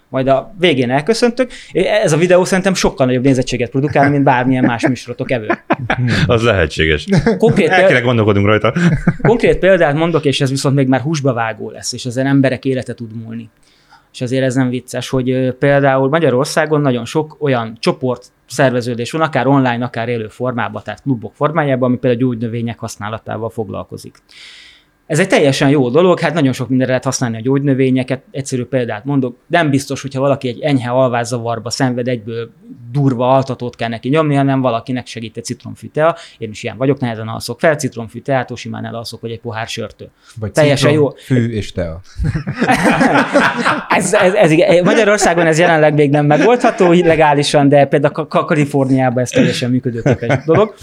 [0.09, 1.51] Majd a végén elköszöntök.
[1.71, 5.63] Ez a videó szerintem sokkal nagyobb nézettséget produkál, mint bármilyen más műsorotok ever.
[6.25, 7.05] Az lehetséges.
[7.37, 8.73] Konkrét, El kéne gondolkodunk rajta.
[9.21, 12.93] konkrét példát mondok, és ez viszont még már húsba vágó lesz, és ezen emberek élete
[12.93, 13.49] tud múlni.
[14.13, 19.47] És azért ez nem vicces, hogy például Magyarországon nagyon sok olyan csoport szerveződés van, akár
[19.47, 24.17] online, akár élő formában, tehát klubok formájában, ami például gyógynövények használatával foglalkozik.
[25.05, 29.05] Ez egy teljesen jó dolog, hát nagyon sok mindenre lehet használni a gyógynövényeket, egyszerű példát
[29.05, 32.51] mondok, nem biztos, hogyha valaki egy enyhe alvászavarba szenved, egyből
[32.91, 36.15] durva altatót kell neki nyomni, hanem valakinek segít egy citromfű tea.
[36.37, 40.09] Én is ilyen vagyok, nehezen alszok fel, citromfű teától simán elalszok, vagy egy pohár sörtől.
[40.39, 41.09] Vagy Teljesen jó.
[41.09, 42.01] Fű és tea.
[43.89, 44.83] ez, ez, ez, igen.
[44.83, 50.43] Magyarországon ez jelenleg még nem megoldható legálisan, de például Ka- Ka- Kaliforniában ez teljesen működőképes
[50.45, 50.75] dolog.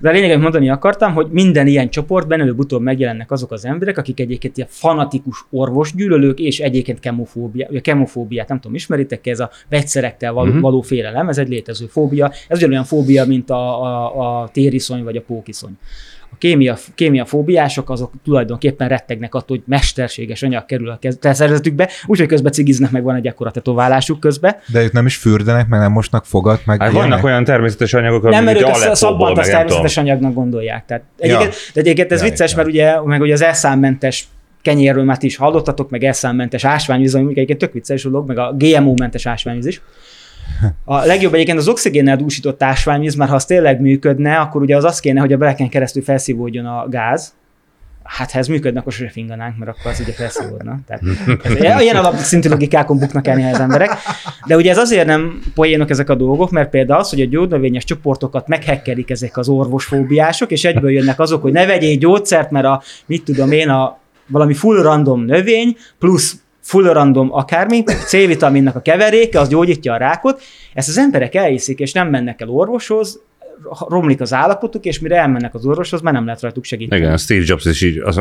[0.00, 3.98] De a lényeg, amit mondani akartam, hogy minden ilyen csoportban előbb-utóbb megjelennek azok az emberek,
[3.98, 10.32] akik egyébként ilyen fanatikus orvosgyűlölők, és egyébként kemofóbia, kemofóbiát, nem tudom, ismeritek ez a vegyszerekkel
[10.32, 10.60] való, Mhm.
[10.60, 12.32] való félelem, ez egy létező fóbia.
[12.48, 15.78] Ez ugyanolyan fóbia, mint a, a, a tériszony vagy a pókiszony.
[16.40, 22.52] A kémia, kémiafóbiások azok tulajdonképpen rettegnek attól, hogy mesterséges anyag kerül a szervezetükbe, úgyhogy közben
[22.52, 24.62] cigiznek meg van egy akkora tetoválásuk közbe.
[24.66, 28.22] De ők nem is fürdenek, meg nem mosnak fogat, meg Hát vannak olyan természetes anyagok,
[28.22, 30.84] Nem, mert amik ők a meg azt természetes anyagnak gondolják.
[30.86, 32.56] Tehát egyébként, de egyébként ez Ja, vicces, ja.
[32.56, 34.28] mert ugye, meg ugye az elszámmentes
[34.62, 38.54] kenyérről már ti is hallottatok, meg elszámmentes ásványvíz, ami egyébként tök vicces dolog, meg a
[38.58, 39.80] GMO-mentes ásványvíz is.
[40.84, 44.84] A legjobb egyébként az oxigénnel dúsított ásványvíz, mert ha az tényleg működne, akkor ugye az
[44.84, 47.32] az kéne, hogy a beleken keresztül felszívódjon a gáz,
[48.16, 50.78] Hát ha ez működne, akkor sose finganánk, mert akkor az ugye felszívódna.
[50.86, 51.02] Tehát
[51.44, 53.90] ez, ilyen alapszintű logikákon buknak el az emberek.
[54.46, 57.84] De ugye ez azért nem poénok ezek a dolgok, mert például az, hogy a gyógynövényes
[57.84, 62.82] csoportokat meghekkelik ezek az orvosfóbiások, és egyből jönnek azok, hogy ne vegyél gyógyszert, mert a,
[63.06, 66.36] mit tudom én, a valami full random növény, plusz
[66.70, 70.42] full random akármi, C-vitaminnak a keveréke, az gyógyítja a rákot.
[70.74, 73.20] Ezt az emberek elhiszik, és nem mennek el orvoshoz,
[73.88, 77.00] romlik az állapotuk, és mire elmennek az orvoshoz, már nem lehet rajtuk segíteni.
[77.00, 78.20] Igen, Steve Jobs is így, az,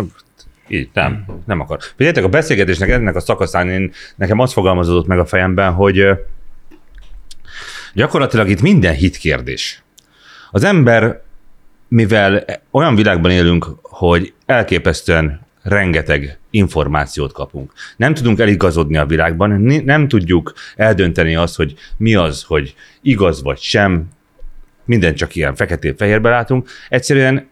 [0.67, 1.79] így nem, nem akar.
[1.81, 6.07] Figyeljetek, a beszélgetésnek ennek a szakaszán én, nekem az fogalmazódott meg a fejemben, hogy
[7.93, 9.83] gyakorlatilag itt minden hitkérdés.
[10.51, 11.21] Az ember,
[11.87, 17.73] mivel olyan világban élünk, hogy elképesztően rengeteg információt kapunk.
[17.97, 19.49] Nem tudunk eligazodni a világban,
[19.85, 24.07] nem tudjuk eldönteni azt, hogy mi az, hogy igaz vagy sem,
[24.85, 27.47] minden csak ilyen feketén-fehérbe látunk, egyszerűen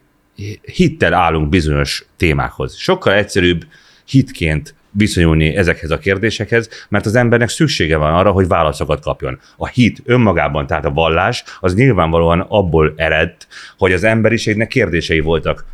[0.61, 2.75] hittel állunk bizonyos témákhoz.
[2.75, 3.65] Sokkal egyszerűbb
[4.05, 9.39] hitként viszonyulni ezekhez a kérdésekhez, mert az embernek szüksége van arra, hogy válaszokat kapjon.
[9.57, 13.47] A hit önmagában, tehát a vallás, az nyilvánvalóan abból eredt,
[13.77, 15.65] hogy az emberiségnek kérdései voltak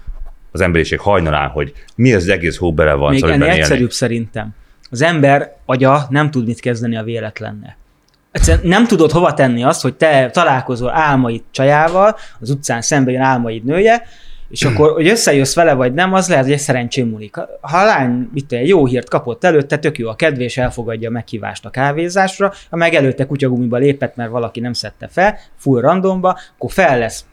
[0.53, 3.59] az emberiség hajnalán, hogy mi az egész hó bele van, Még szóval ennél élni.
[3.59, 4.49] egyszerűbb szerintem.
[4.89, 7.77] Az ember agya nem tud mit kezdeni a véletlenne.
[8.31, 13.21] Egyszerűen nem tudod hova tenni azt, hogy te találkozol álmaid csajával, az utcán szembe jön
[13.21, 14.03] álmaid nője,
[14.49, 17.35] és akkor, hogy összejössz vele, vagy nem, az lehet, hogy egy szerencsém múlik.
[17.61, 21.09] Ha a lány mit egy jó hírt kapott előtte, tök jó a kedvé, és elfogadja
[21.09, 25.81] a meghívást a kávézásra, ha meg előtte kutyagumiba lépett, mert valaki nem szedte fel, full
[25.81, 27.25] randomba, akkor fel lesz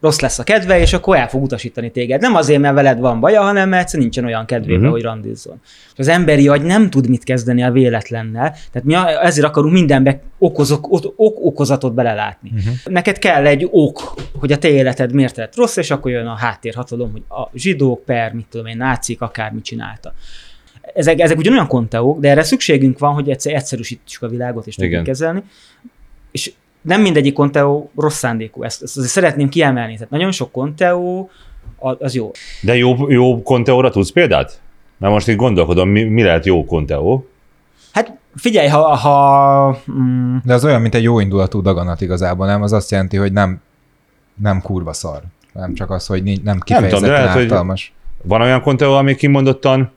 [0.00, 2.20] rossz lesz a kedve, és akkor el fog utasítani téged.
[2.20, 4.80] Nem azért, mert veled van baja, hanem mert egyszerűen nincsen olyan kedvébe, Mhm.
[4.80, 4.92] uh-huh.
[4.94, 5.60] hogy randizzon.
[5.64, 10.20] És az emberi agy nem tud mit kezdeni a véletlennel, tehát mi ezért akarunk mindenbe
[10.38, 12.50] okozok, ok, ok, okozatot belelátni.
[12.54, 12.74] Uh-huh.
[12.84, 16.36] Neked kell egy ok, hogy a te életed miért lett rossz, és akkor jön a
[16.36, 20.12] háttérhatalom, hogy a zsidók per, mit tudom én, nácik, akármit csinálta.
[20.94, 25.02] Ezek, ezek ugyanolyan konteók, de erre szükségünk van, hogy egyszer egyszerűsítsük a világot, és tudjuk
[25.02, 25.42] kezelni.
[26.30, 26.52] És
[26.82, 29.94] nem mindegyik konteó rossz szándékú, ezt, ezt azért szeretném kiemelni.
[29.94, 31.30] Tehát nagyon sok konteó
[31.78, 32.30] a- az jó.
[32.62, 34.60] De jó, jó konteóra tudsz példát?
[34.98, 37.26] Mert most itt gondolkodom, mi, mi lehet jó konteó?
[37.92, 42.62] Hát figyelj, ha, ha mm, De az olyan, mint egy jó indulatú daganat igazából, nem?
[42.62, 43.60] Az azt jelenti, hogy nem,
[44.34, 45.20] nem kurva szar.
[45.52, 47.92] Nem csak az, hogy nincs- nem tudom, de kifejezetten lehet, hogy-.
[48.22, 49.90] Van olyan konteó, ami kimondottan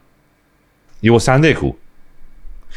[0.99, 1.77] jó szándékú?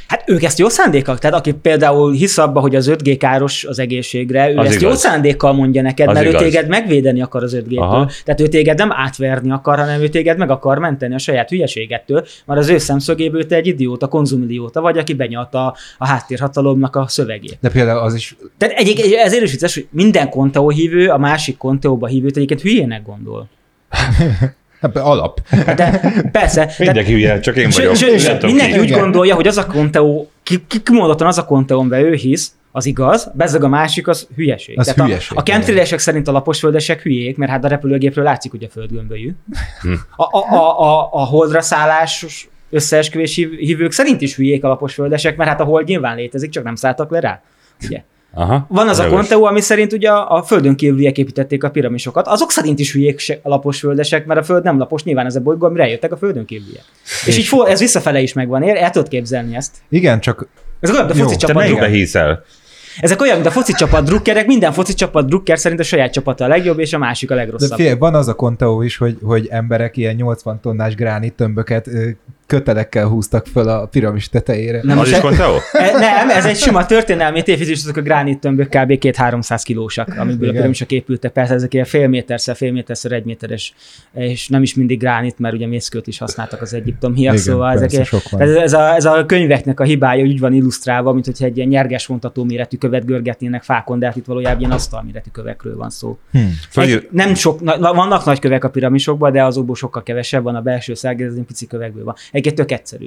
[0.09, 3.79] Hát ők ezt jó szándékkal, tehát aki például hisz abba, hogy az 5G káros az
[3.79, 4.91] egészségre, ő Az ezt igaz.
[4.91, 6.41] jó szándékkal mondja neked, Az mert igaz.
[6.41, 7.79] ő téged megvédeni akar az 5G-től.
[7.79, 8.11] Aha.
[8.25, 12.27] Tehát ő téged nem átverni akar, hanem ő téged meg akar menteni a saját hülyeségettől,
[12.45, 17.05] mert az ő szemszögéből te egy idióta, konzumilióta vagy, aki benyalta a, a háttérhatalomnak a
[17.09, 17.59] szövegét.
[17.61, 21.57] De például az is, Tehát egyébként ezért is vicces, hogy minden konteó hívő a másik
[21.57, 23.49] konteóba hívőt egyébként hülyének gondol.
[24.81, 25.41] hát alap.
[25.77, 26.01] De
[26.33, 27.95] persze, Mindenki hülye, csak én vagyok.
[27.95, 28.79] Sőt, sőt, mindenki ki.
[28.79, 29.01] úgy Igen.
[29.01, 32.87] gondolja, hogy az a konteó, ki, ki, kimondottan az a konteó, amiben ő hisz, az
[32.87, 34.79] igaz, bezzeg a másik, az hülyeség.
[34.79, 38.51] Az Tehát hülyeség, a, a chemtrailesek szerint a laposföldesek hülyék, mert hát a repülőgépről látszik,
[38.51, 39.33] hogy a földgömbölyű.
[39.81, 39.93] Hm.
[40.17, 45.51] A, a, a, a, a holdra szállásos összeesküvési hívők szerint is hülyék a laposföldesek, mert
[45.51, 47.43] hát a hold nyilván létezik, csak nem szálltak le rá.
[47.85, 48.03] Ugye?
[48.39, 48.67] Aha.
[48.69, 52.27] Van az a konteó, ami szerint ugye a, földön kívüliek építették a piramisokat.
[52.27, 55.41] Azok szerint is hülyék a lapos földesek, mert a föld nem lapos, nyilván ez a
[55.41, 56.85] bolygó, amire eljöttek a földön kívüliek.
[57.27, 58.77] És így for, ez visszafele is megvan, ér?
[58.77, 59.77] El tudod képzelni ezt.
[59.89, 60.49] Igen, csak
[60.81, 62.45] Ez olyan, Jó, foci te druk- hiszel?
[63.01, 66.45] Ezek olyan, mint a foci csapat drukkerek, minden foci csapat drukker szerint a saját csapata
[66.45, 67.77] a legjobb, és a másik a de legrosszabb.
[67.79, 71.89] figyelj, van az a konteó is, hogy, hogy emberek ilyen 80 tonnás gránit tömböket
[72.47, 74.81] kötelekkel húztak föl a piramis tetejére.
[74.83, 75.23] Nem, Az is e-?
[75.73, 78.93] E, Nem, ez egy sima történelmi tévizés, azok a gránit tömbök kb.
[79.01, 80.55] 2-300 kilósak, amiből a Igen.
[80.55, 81.33] piramisok épültek.
[81.33, 83.75] Persze ezek ilyen fél méterszer, fél méterszer, egy méteres,
[84.15, 88.05] és nem is mindig gránit, mert ugye mészkőt is használtak az egyiptomiak, Igen, szóval ezek
[88.05, 91.57] sok ez, ez, a, ez, a, könyveknek a hibája úgy van illusztrálva, mint hogyha egy
[91.57, 95.77] ilyen nyerges vontató méretű követ görgetnének fákon, de hát itt valójában ilyen asztal méretű kövekről
[95.77, 96.19] van szó.
[96.33, 96.39] Hm.
[96.71, 96.97] Fölír...
[96.97, 100.55] Egy, nem sok, na, na- vannak nagy kövek a piramisokban, de azokból sokkal kevesebb van
[100.55, 102.15] a belső szág, ez pici kövekből van.
[102.37, 103.07] Egyébként tök egyszerű.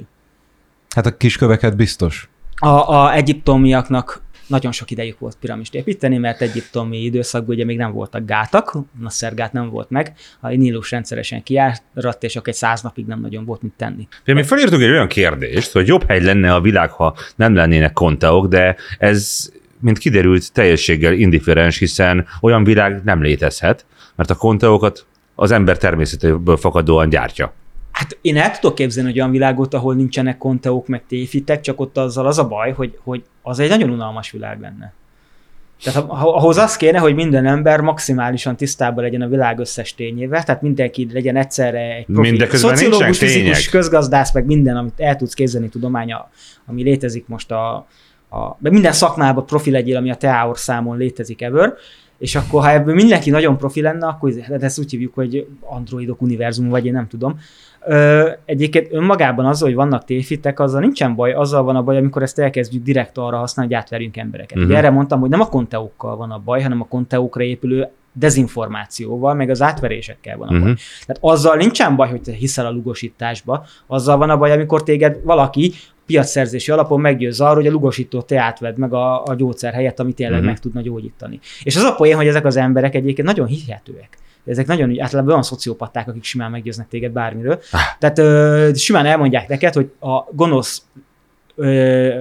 [0.94, 2.28] Hát a kisköveket biztos.
[2.56, 7.92] a, a egyiptomiaknak nagyon sok idejük volt piramist építeni, mert egyiptomi időszakban ugye még nem
[7.92, 12.82] voltak gátak, Nasser gát nem volt meg, a Nílus rendszeresen kiáradt, és akkor egy száz
[12.82, 14.08] napig nem nagyon volt mit tenni.
[14.24, 18.46] Mi felírtunk egy olyan kérdést, hogy jobb hely lenne a világ, ha nem lennének konteok,
[18.46, 19.50] de ez,
[19.80, 26.56] mint kiderült, teljességgel indifferens, hiszen olyan világ nem létezhet, mert a konteokat az ember természetéből
[26.56, 27.54] fakadóan gyártja.
[27.92, 31.98] Hát én el tudok képzelni egy olyan világot, ahol nincsenek konteók, meg téfitek, csak ott
[31.98, 34.92] azzal az a baj, hogy, hogy az egy nagyon unalmas világ lenne.
[35.82, 40.62] Tehát ahhoz az kéne, hogy minden ember maximálisan tisztában legyen a világ összes tényével, tehát
[40.62, 46.30] mindenki legyen egyszerre egy profi szociológus, fizikus, közgazdász, meg minden, amit el tudsz képzelni tudománya,
[46.66, 47.74] ami létezik most a,
[48.30, 51.74] a minden szakmában profi legyél, ami a Teaor számon létezik ever,
[52.18, 56.22] és akkor ha ebből mindenki nagyon profi lenne, akkor hát ezt úgy hívjuk, hogy androidok
[56.22, 57.40] univerzum, vagy én nem tudom.
[57.86, 62.22] Ö, egyébként önmagában az, hogy vannak téfitek, azzal nincsen baj, azzal van a baj, amikor
[62.22, 64.58] ezt elkezdjük direkt arra használni, hogy átverjünk embereket.
[64.58, 64.76] Uh-huh.
[64.76, 69.50] erre mondtam, hogy nem a konteókkal van a baj, hanem a konteókra épülő dezinformációval, meg
[69.50, 70.60] az átverésekkel van a baj.
[70.60, 70.76] Uh-huh.
[71.06, 75.18] Tehát azzal nincsen baj, hogy te hiszel a lugosításba, azzal van a baj, amikor téged
[75.22, 75.72] valaki
[76.06, 80.14] piacszerzési alapon meggyőz arról, hogy a lugosító te átved meg a, a gyógyszer helyett, amit
[80.14, 80.52] tényleg uh-huh.
[80.52, 81.40] meg tudna gyógyítani.
[81.62, 84.18] És az a poén, hogy ezek az emberek egyébként nagyon hihetőek.
[84.44, 87.60] Ezek nagyon általában olyan szociopaták, akik simán meggyőznek téged bármiről.
[87.70, 87.80] Ah.
[87.98, 90.82] Tehát ö, simán elmondják neked, hogy a gonosz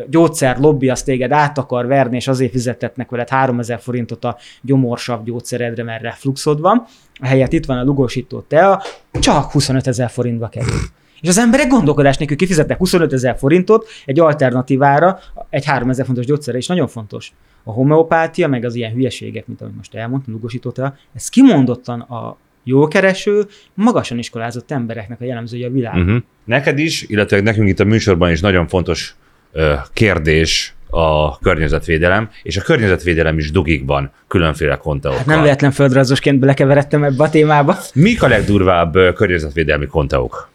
[0.07, 5.23] gyógyszer lobby az téged át akar verni, és azért fizetetnek veled 3000 forintot a gyomorsav
[5.23, 6.85] gyógyszeredre, mert refluxod van.
[7.21, 10.79] Helyett itt van a lugosító tea, csak 25 ezer forintba kerül.
[11.21, 16.25] És az emberek gondolkodás nélkül kifizetnek 25 ezer forintot egy alternatívára, egy 3 ezer fontos
[16.25, 17.33] gyógyszerre, és nagyon fontos.
[17.63, 23.45] A homeopátia, meg az ilyen hülyeségek, mint amit most elmondtam, lugosította, ez kimondottan a jókereső,
[23.73, 25.95] magasan iskolázott embereknek a jellemzője a világ.
[25.95, 26.17] Uh-huh.
[26.43, 29.15] Neked is, illetve nekünk itt a műsorban is nagyon fontos
[29.51, 35.19] ö, kérdés a környezetvédelem, és a környezetvédelem is dugikban különféle konteókkal.
[35.19, 37.77] Hát nem véletlen földrajzosként belekeveredtem ebbe a témába.
[37.93, 40.49] Mik a legdurvább környezetvédelmi konteók?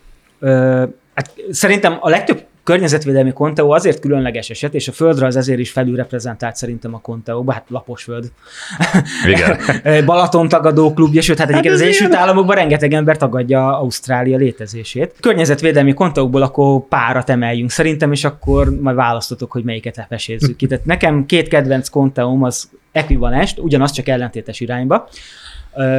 [1.14, 6.56] hát szerintem a legtöbb környezetvédelmi konteó azért különleges eset, és a földrajz ezért is felülreprezentált
[6.56, 8.32] szerintem a konteóba, hát laposföld.
[9.32, 9.58] Igen.
[10.06, 15.14] Balaton tagadó klubja, sőt, hát egyébként hát az Egyesült Államokban rengeteg ember tagadja Ausztrália létezését.
[15.20, 20.66] Környezetvédelmi konteókból akkor párat emeljünk szerintem, és akkor majd választotok, hogy melyiket lepesézzük ki.
[20.66, 25.08] Tehát nekem két kedvenc konteóm az ekvivalens, ugyanaz csak ellentétes irányba.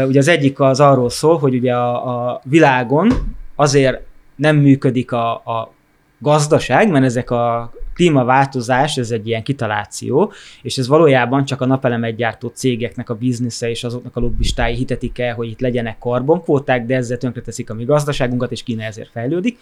[0.07, 3.11] Ugye az egyik az arról szól, hogy ugye a, a világon
[3.55, 4.01] azért
[4.35, 5.73] nem működik a, a
[6.17, 12.15] gazdaság, mert ezek a klímaváltozás, ez egy ilyen kitaláció, és ez valójában csak a napelemet
[12.15, 16.95] gyártó cégeknek a biznisze és azoknak a lobbistái hitetik el, hogy itt legyenek karbonkvóták, de
[16.95, 19.57] ezzel tönkreteszik a mi gazdaságunkat, és Kína ezért fejlődik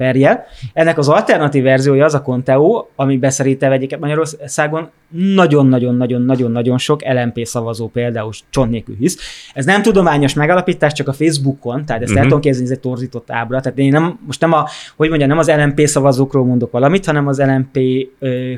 [0.00, 0.44] perjel.
[0.72, 4.90] Ennek az alternatív verziója az a Conteo, ami beszeríte egyébként Magyarországon
[5.34, 9.18] nagyon-nagyon-nagyon-nagyon-nagyon sok LMP szavazó például csont nélkül hisz.
[9.54, 12.18] Ez nem tudományos megalapítás, csak a Facebookon, tehát ezt uh-huh.
[12.18, 13.60] el tudom képzelni, ez egy torzított ábra.
[13.60, 17.26] Tehát én nem, most nem a, hogy mondjam, nem az LMP szavazókról mondok valamit, hanem
[17.26, 17.78] az LMP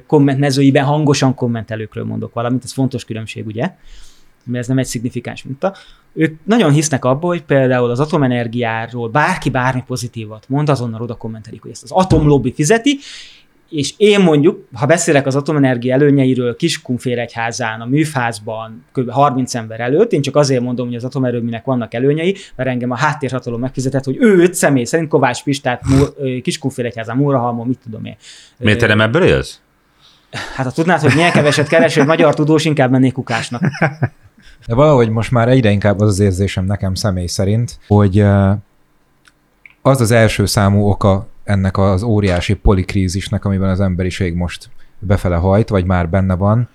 [0.06, 2.64] kommentmezőiben hangosan kommentelőkről mondok valamit.
[2.64, 3.70] Ez fontos különbség, ugye?
[4.44, 5.74] Mert ez nem egy szignifikáns minta.
[6.14, 11.62] Ők nagyon hisznek abból, hogy például az atomenergiáról bárki bármi pozitívat mond, azonnal oda kommentelik,
[11.62, 12.98] hogy ezt az atomlobby fizeti,
[13.72, 19.10] és én mondjuk, ha beszélek az atomenergia előnyeiről Kiskunfélegyházán, a műfázban, kb.
[19.10, 22.96] 30 ember előtt, én csak azért mondom, hogy az atomerőműnek vannak előnyei, mert engem a
[22.96, 25.82] háttérhatalom megfizetett, hogy őt személy szerint Kovács Pistát
[26.42, 28.16] Kiskunfélegyházán, Mórahalmon, mit tudom én.
[28.58, 29.60] Miért te nem ebből élsz?
[30.54, 33.62] Hát ha tudnád, hogy milyen keveset kereső magyar tudós, inkább mennék kukásnak.
[34.66, 38.20] De valahogy most már egyre inkább az az érzésem nekem személy szerint, hogy
[39.82, 45.68] az az első számú oka ennek az óriási polikrízisnek, amiben az emberiség most befele hajt,
[45.68, 46.68] vagy már benne van,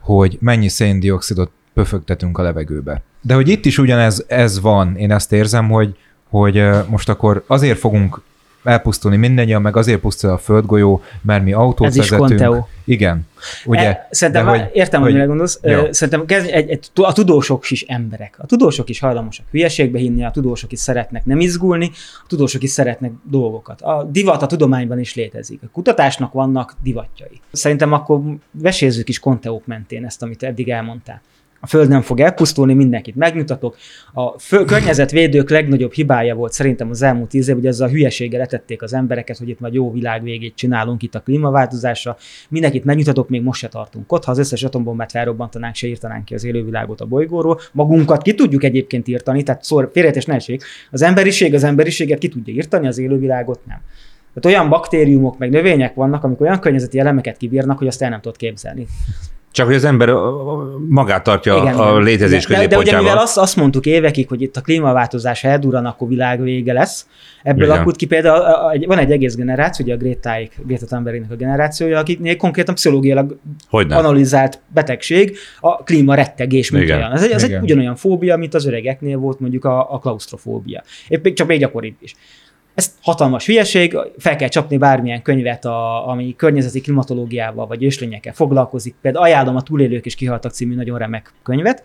[0.00, 3.02] hogy mennyi széndiokszidot pöfögtetünk a levegőbe.
[3.20, 5.96] De hogy itt is ugyanez ez van, én ezt érzem, hogy,
[6.28, 8.20] hogy most akkor azért fogunk
[8.66, 12.40] elpusztulni mindannyian, meg azért pusztul a földgolyó, mert mi autót Ez vezetünk.
[12.40, 12.64] Is.
[12.84, 13.26] Igen.
[13.64, 13.88] Ugye?
[13.88, 15.60] E, szerintem, de, hogy, értem, hogy, mire gondolsz.
[15.62, 15.92] Jó.
[15.92, 18.34] Szerintem kezd, egy, egy, a tudósok is emberek.
[18.38, 21.90] A tudósok is hajlamosak hülyeségbe hinni, a tudósok is szeretnek nem izgulni,
[22.22, 23.80] a tudósok is szeretnek dolgokat.
[23.80, 25.60] A divat a tudományban is létezik.
[25.62, 27.40] A kutatásnak vannak divatjai.
[27.52, 31.20] Szerintem akkor vesézzük is konteók mentén ezt, amit eddig elmondtál
[31.66, 33.76] a Föld nem fog elpusztulni, mindenkit megmutatok.
[34.12, 38.40] A fő, környezetvédők legnagyobb hibája volt szerintem az elmúlt tíz év, hogy ezzel a hülyeséggel
[38.40, 42.16] letették az embereket, hogy itt majd jó világ végét csinálunk itt a klímaváltozásra.
[42.48, 44.24] Mindenkit megmutatok, még most se tartunk ott.
[44.24, 47.60] Ha az összes atombombát felrobbantanánk, se írtanánk ki az élővilágot a bolygóról.
[47.72, 50.62] Magunkat ki tudjuk egyébként írtani, tehát szor, félretes nehézség.
[50.90, 53.80] Az emberiség az emberiséget ki tudja írtani, az élővilágot nem.
[54.34, 58.20] Tehát olyan baktériumok meg növények vannak, amik olyan környezeti elemeket kibírnak, hogy azt el nem
[58.20, 58.86] tudod képzelni
[59.56, 60.08] Csak hogy az ember
[60.88, 62.84] magát tartja igen, a létezés de, de, középpontjában.
[62.84, 66.72] de ugye mivel azt, azt mondtuk évekig, hogy itt a klímaváltozás eldurran, akkor világ vége
[66.72, 67.06] lesz,
[67.42, 67.74] ebből Igen.
[67.74, 71.34] alakult ki például, a- a- van egy egész generáció, ugye a Grétáik, Gréta Thunbergnek a
[71.34, 73.38] generációja, akiknél konkrétan pszichológiailag
[73.68, 73.98] Hogy nem?
[73.98, 76.96] analizált betegség a klímarettegés, mint Igen.
[76.98, 77.12] olyan.
[77.12, 77.62] Ez egy, ez egy Igen.
[77.62, 80.82] ugyanolyan fóbia, mint az öregeknél volt mondjuk a, a klaustrofóbia.
[81.08, 82.14] Épp még csak még gyakoribb is.
[82.76, 88.94] Ez hatalmas hülyeség, fel kell csapni bármilyen könyvet, a, ami környezeti klimatológiával vagy őslényekkel foglalkozik.
[89.00, 91.82] Például ajánlom a Túlélők és kihaltak című nagyon remek könyvet.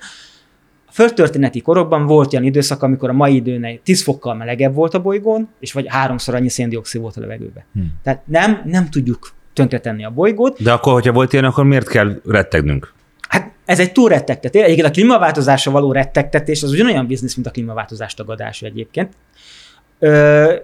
[0.87, 5.01] A földtörténeti korokban volt olyan időszak, amikor a mai időnél 10 fokkal melegebb volt a
[5.01, 7.63] bolygón, és vagy háromszor annyi széndiokszid volt a levegőben.
[7.73, 7.81] Hm.
[8.03, 12.21] Tehát nem, nem tudjuk tönkretenni a bolygót, De akkor, hogyha volt ilyen, akkor miért kell
[12.25, 12.93] rettegnünk?
[13.27, 14.61] Hát ez egy túl rettegtetés.
[14.61, 19.13] Egyébként a klímaváltozásra való rettegtetés az ugyanolyan biznisz, mint a klímaváltozás tagadása egyébként.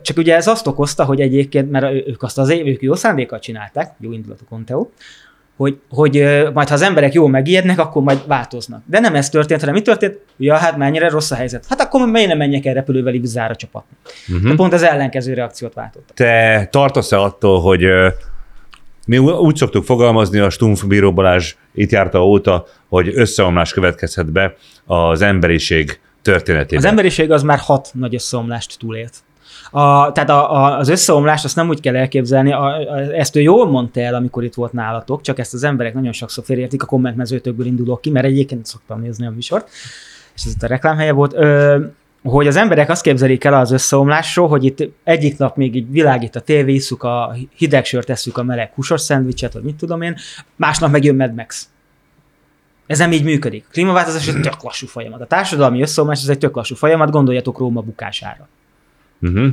[0.02, 3.94] Csak ugye ez azt okozta, hogy egyébként, mert ők azt az ők jó szándékkal csinálták,
[4.00, 4.88] jó indulatú Conteo,
[5.58, 6.14] hogy, hogy
[6.54, 8.82] majd ha az emberek jól megijednek, akkor majd változnak.
[8.86, 10.20] De nem ez történt, hanem mi történt?
[10.38, 11.66] Ja, hát mennyire rossz a helyzet.
[11.70, 13.98] Hát akkor miért nem menjek el repülővel Ibizára csapatni?
[14.36, 14.56] Uh-huh.
[14.56, 16.12] Pont az ellenkező reakciót váltott.
[16.14, 17.86] Te tartasz-e attól, hogy
[19.06, 24.56] mi úgy szoktuk fogalmazni, a Stumpf Bíró Balázs itt járta óta, hogy összeomlás következhet be
[24.86, 26.84] az emberiség történetében.
[26.84, 29.14] Az emberiség az már hat nagy összeomlást túlélt.
[29.78, 33.42] A, tehát a, a, az összeomlást azt nem úgy kell elképzelni, a, a, ezt ő
[33.42, 36.86] jól mondta el, amikor itt volt nálatok, csak ezt az emberek nagyon sokszor félreértik, a
[36.86, 39.70] kommentmezőtökből indulok ki, mert egyébként szoktam nézni a műsort,
[40.36, 41.78] és ez itt a reklámhelye volt, ö,
[42.24, 46.36] hogy az emberek azt képzelik el az összeomlásról, hogy itt egyik nap még így világít
[46.36, 50.16] a tévé, isszuk a hideg sört, tesszük a meleg húsos szendvicset, vagy mit tudom én,
[50.56, 51.70] másnap meg jön Mad Max.
[52.88, 53.66] Ez nem így működik.
[53.68, 55.22] A klímaváltozás egy tök lassú folyamat.
[55.22, 58.48] A társadalmi összeomlás ez egy tök lassú folyamat, gondoljatok Róma bukására.
[59.22, 59.48] Uh-huh.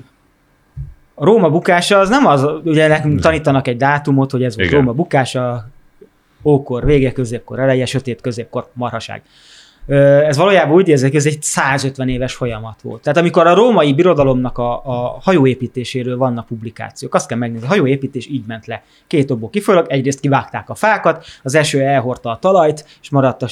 [1.15, 4.81] A Róma bukása az nem az, ugye nekünk tanítanak egy dátumot, hogy ez volt Igen.
[4.81, 5.69] Róma bukása,
[6.45, 9.23] ókor, vége, középkor, eleje, sötét, középkor, marhaság.
[9.87, 13.03] Ez valójában úgy érzek, hogy ez egy 150 éves folyamat volt.
[13.03, 18.27] Tehát amikor a római birodalomnak a, a hajóépítéséről vannak publikációk, azt kell megnézni, a hajóépítés
[18.27, 18.83] így ment le.
[19.07, 23.49] Két okból kifolyólag, egyrészt kivágták a fákat, az eső elhordta a talajt, és maradt a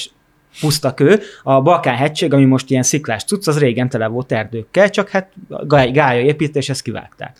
[0.59, 1.19] puszta kő.
[1.43, 5.31] A Balkán-hegység, ami most ilyen sziklás cucc, az régen tele volt erdőkkel, csak hát
[5.67, 7.37] gálya építés, ezt kivágták.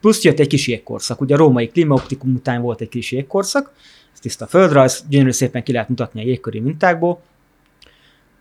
[0.00, 1.20] Plusz jött egy kis jégkorszak.
[1.20, 3.72] Ugye a római klímaoptikum után volt egy kis jégkorszak,
[4.12, 7.20] ez tiszta földrajz, gyönyörű szépen ki lehet mutatni a jégköri mintákból.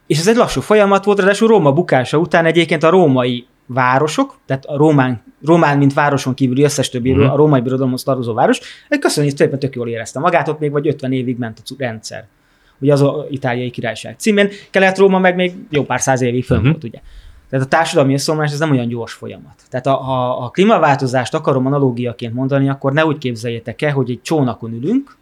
[0.07, 4.65] És ez egy lassú folyamat volt, ráadásul Róma bukása után egyébként a római városok, tehát
[4.65, 7.33] a Rómán, Rómán mint városon kívüli összes többi uh-huh.
[7.33, 10.87] a római birodalomhoz tartozó város, egy köszönjük szépen tök jól érezte magát, ott még vagy
[10.87, 12.27] 50 évig ment a rendszer.
[12.79, 16.69] Ugye az a itáliai királyság címén, Kelet-Róma meg még jó pár száz évig fönn Mhm.
[16.69, 16.99] volt, ugye.
[17.49, 19.61] Tehát a társadalmi összeomlás ez nem olyan gyors folyamat.
[19.69, 24.21] Tehát a, ha a klímaváltozást akarom analógiaként mondani, akkor ne úgy képzeljétek el, hogy egy
[24.21, 25.17] csónakon ülünk,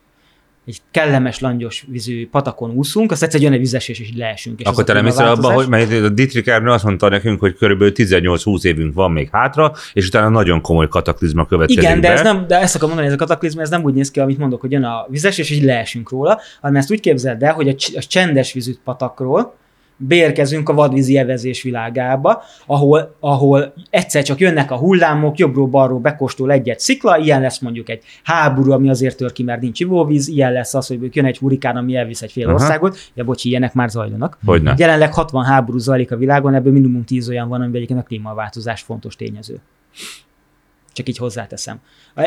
[0.65, 4.59] egy kellemes, langyos vízű patakon úszunk, azt egyszer jön egy vizesés, és így leesünk.
[4.59, 5.79] És Akkor te nem hiszel abba, klímaváltozás.
[5.85, 9.71] hogy mert a Dietrich Ernő azt mondta nekünk, hogy körülbelül 18-20 évünk van még hátra,
[9.93, 12.13] és utána nagyon komoly kataklizma következik Igen, de, be.
[12.13, 14.37] ez nem, de ezt akarom mondani, ez a kataklizma, ez nem úgy néz ki, amit
[14.37, 17.69] mondok, hogy jön a vizes, és így leesünk róla, hanem ezt úgy képzeld el, hogy
[17.69, 19.55] a, cs- a csendes vízű patakról
[19.97, 26.79] beérkezünk a vadvízi evezés világába, ahol, ahol egyszer csak jönnek a hullámok, jobbról-balról bekóstol egy-egy
[26.79, 30.73] szikla, ilyen lesz mondjuk egy háború, ami azért tör ki, mert nincs ivóvíz, ilyen lesz
[30.73, 32.53] az, hogy jön egy hurikán, ami elvisz egy fél Aha.
[32.53, 34.37] országot, ja bocsi, ilyenek már zajlanak.
[34.45, 34.73] Hogyne.
[34.77, 38.81] Jelenleg 60 háború zajlik a világon, ebből minimum 10 olyan van, amiben egyébként a klímaváltozás
[38.81, 39.59] fontos tényező.
[40.93, 41.79] Csak így hozzáteszem.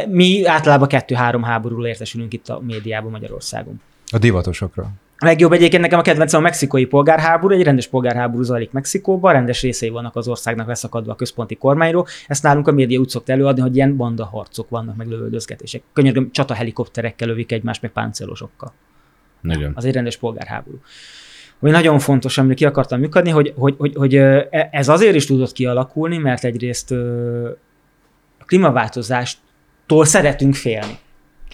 [0.08, 3.80] Mi általában kettő-három háborúról értesülünk itt a médiában Magyarországon.
[4.12, 4.90] A divatosokra.
[5.20, 9.88] Legjobb egyébként nekem a kedvencem a mexikói polgárháború, egy rendes polgárháború zajlik Mexikóban, rendes részei
[9.88, 12.06] vannak az országnak leszakadva a központi kormányról.
[12.26, 15.82] Ezt nálunk a média úgy szokta előadni, hogy ilyen banda harcok vannak, meg lövöldözgetések.
[15.92, 18.72] Könyörgöm, csata helikopterekkel lövik egymást, meg páncélosokkal.
[19.42, 19.72] Igen.
[19.74, 20.80] Az egy rendes polgárháború.
[21.60, 25.26] Ami nagyon fontos, amire ki akartam működni, hogy, hogy, hogy, hogy e- ez azért is
[25.26, 26.90] tudott kialakulni, mert egyrészt
[28.38, 30.98] a klímaváltozástól szeretünk félni.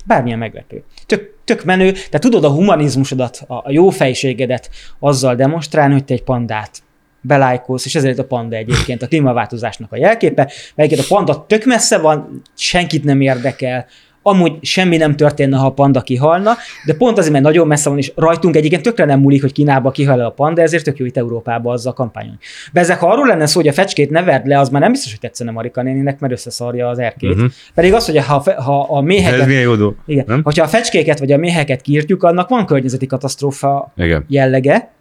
[0.04, 0.82] Bármilyen meglepő.
[1.06, 6.22] Tök, tök menő, de tudod a humanizmusodat, a, a jófejségedet azzal demonstrálni, hogy te egy
[6.22, 6.82] pandát
[7.20, 11.98] belájkolsz, és ezért a panda egyébként a klímaváltozásnak a jelképe, egyébként a panda tök messze
[11.98, 13.86] van, senkit nem érdekel,
[14.26, 16.52] amúgy semmi nem történne, ha a panda kihalna,
[16.84, 19.90] de pont azért, mert nagyon messze van, és rajtunk egyébként tökre nem múlik, hogy Kínába
[19.90, 22.38] kihal a panda, ezért tök jó itt Európába azzal kampányolni.
[22.72, 24.90] De ezek, ha arról lenne szó, hogy a fecskét ne verd le, az már nem
[24.90, 27.30] biztos, hogy tetszene Marika néninek, mert összeszarja az erkét.
[27.30, 27.50] Uh-huh.
[27.74, 29.94] Pedig az, hogy ha, a ha a méheket, milyen jó dolog.
[30.06, 30.40] igen, nem?
[30.42, 34.24] hogyha a fecskéket vagy a méheket kiírtjuk, annak van környezeti katasztrófa Igen.
[34.28, 34.95] jellege.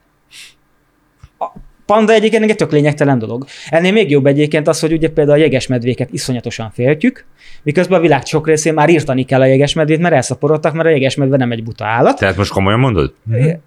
[1.85, 3.45] Panda egyébként egy tök lényegtelen dolog.
[3.69, 7.25] Ennél még jobb egyébként az, hogy ugye például a jegesmedvéket iszonyatosan féltjük,
[7.63, 11.37] miközben a világ sok részén már írtani kell a jegesmedvét, mert elszaporodtak, mert a jegesmedve
[11.37, 12.19] nem egy buta állat.
[12.19, 13.13] Tehát most komolyan mondod?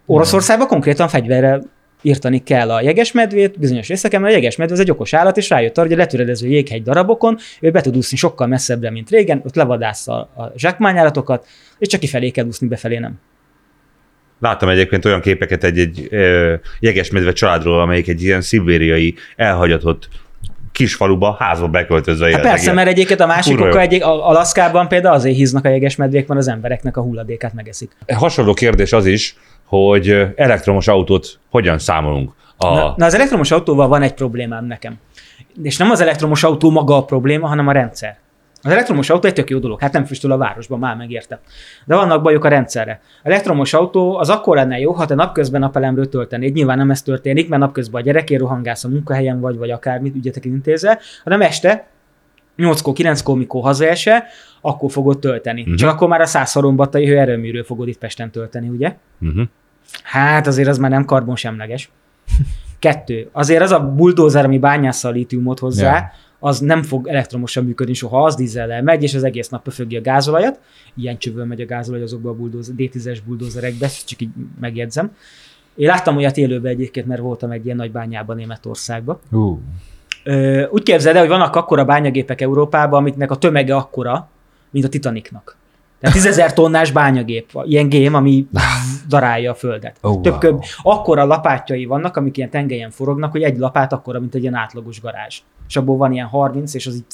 [0.06, 1.62] Oroszországban konkrétan fegyverrel
[2.02, 5.78] írtani kell a jegesmedvét bizonyos részeken, mert a jegesmedve az egy okos állat, és rájött
[5.78, 9.54] arra, hogy a letüredező jéghegy darabokon ő be tud úszni sokkal messzebbre, mint régen, ott
[9.54, 11.46] levadásza a zsákmányállatokat,
[11.78, 13.20] és csak kifelé kell úszni, befelé nem.
[14.38, 16.08] Láttam egyébként olyan képeket egy-egy
[16.80, 20.08] jegesmedve családról, amelyik egy ilyen szibériai elhagyatott
[20.72, 22.50] kis faluba, házba beköltözve Hát éltek.
[22.50, 26.48] persze, mert egyébként a másik oka, egy, Alaszkában például azért híznak a jegesmedvék, mert az
[26.48, 27.90] embereknek a hulladékát megeszik.
[28.14, 32.32] Hasonló kérdés az is, hogy elektromos autót hogyan számolunk.
[32.56, 32.74] A...
[32.74, 34.94] Na, na, az elektromos autóval van egy problémám nekem.
[35.62, 38.18] És nem az elektromos autó maga a probléma, hanem a rendszer.
[38.68, 41.38] Az elektromos autó egy tök jó dolog, hát nem füstöl a városban, már megértem.
[41.84, 43.00] De vannak bajok a rendszerre.
[43.22, 46.54] A elektromos autó az akkor lenne jó, ha te napközben napelemről töltenéd.
[46.54, 50.44] Nyilván nem ez történik, mert napközben a gyerekért rohangálsz a munkahelyen vagy, vagy akármit ügyetek
[50.44, 51.86] intézel, hanem este
[52.58, 54.24] 8-kor, 9-kor, mikor hazaese,
[54.60, 55.60] akkor fogod tölteni.
[55.60, 55.76] Uh-huh.
[55.76, 58.94] Csak akkor már a 100 szorombattai hőerőműről fogod itt Pesten tölteni, ugye?
[59.20, 59.42] Uh-huh.
[60.02, 61.90] Hát azért az már nem karbonsemleges.
[62.78, 63.28] Kettő.
[63.32, 66.02] Azért az a buldózer, ami bányásza a lítiumot hozzá, yeah.
[66.38, 70.00] Az nem fog elektromosan működni soha, az dízellel megy, és az egész nap pöfögi a
[70.00, 70.60] gázolajat.
[70.96, 74.30] Ilyen csövön megy a gázolaj azokba a buldózer, D10-es buldózerekbe, ezt csak így
[74.60, 75.16] megjegyzem.
[75.74, 79.18] Én láttam olyat élőben egyébként, mert voltam egy ilyen nagy bányában Németországban.
[80.24, 84.28] Ö, úgy képzeld el, hogy vannak akkora bányagépek Európában, amiknek a tömege akkora,
[84.70, 85.56] mint a Titanicnak.
[86.00, 88.46] Tehát 10 tonnás bányagép, ilyen gém, ami
[89.08, 89.96] darálja a földet.
[90.02, 90.58] Ó, Több wow.
[90.82, 95.00] akkora lapátjai vannak, amik ilyen tengelyen forognak, hogy egy lapát akkora, mint egy ilyen átlagos
[95.00, 95.40] garázs.
[95.68, 97.04] És abból van ilyen 30, és az így...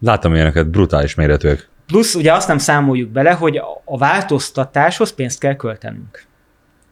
[0.00, 1.68] Láttam ilyeneket, brutális méretűek.
[1.86, 6.26] Plusz ugye azt nem számoljuk bele, hogy a- változtatáshoz pénzt kell költenünk.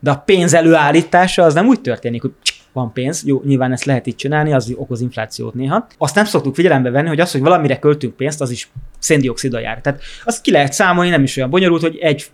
[0.01, 2.33] De a pénz előállítása az nem úgy történik, hogy
[2.73, 5.87] van pénz, jó, nyilván ezt lehet így csinálni, az okoz inflációt néha.
[5.99, 9.81] Azt nem szoktuk figyelembe venni, hogy az, hogy valamire költünk pénzt, az is széndiokszida jár.
[9.81, 12.31] Tehát azt ki lehet számolni, nem is olyan bonyolult, hogy egy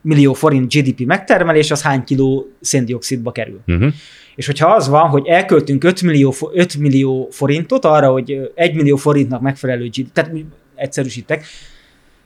[0.00, 3.60] millió forint GDP megtermelés, az hány kiló széndiokszidba kerül.
[3.66, 3.92] Uh-huh.
[4.34, 8.74] És hogyha az van, hogy elköltünk 5 millió, fo- 5 millió forintot arra, hogy 1
[8.74, 10.32] millió forintnak megfelelő GDP, tehát
[10.74, 11.44] egyszerűsítek,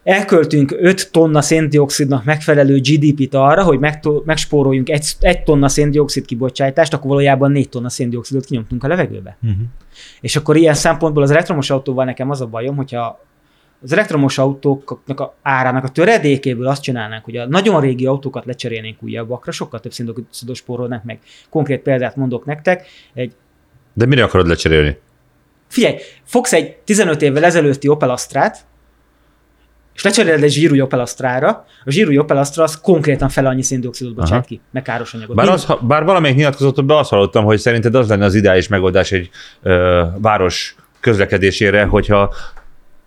[0.02, 3.78] elköltünk 5 tonna széndiokszidnak megfelelő GDP-t arra, hogy
[4.24, 9.36] megspóroljunk 1, 1 tonna széndiokszid kibocsátást, akkor valójában 4 tonna széndiokszidot kinyomtunk a levegőbe.
[9.42, 9.58] Uh-huh.
[10.20, 13.25] És akkor ilyen szempontból az elektromos autóval nekem az a bajom, hogyha
[13.86, 19.02] az elektromos autóknak a árának a töredékéből azt csinálnánk, hogy a nagyon régi autókat lecserélnénk
[19.02, 21.18] újabbakra, sokkal több széndiokszidot spórolnánk meg.
[21.50, 23.32] Konkrét példát mondok nektek, egy
[23.92, 24.98] De mire akarod lecserélni?
[25.68, 28.66] Figyelj, fogsz egy 15 évvel ezelőtti Opel Astrát,
[29.94, 34.14] és lecseréled egy zsírúj Opel Astrára, a zsírúj Opel Astra az konkrétan fel annyi széndiokszidot
[34.14, 35.36] bocsát ki, meg káros anyagot.
[35.36, 39.30] Bár, az, bár valamelyik nyilatkozatban azt hallottam, hogy szerinted az lenne az ideális megoldás egy
[39.62, 42.34] ö, város közlekedésére, hogyha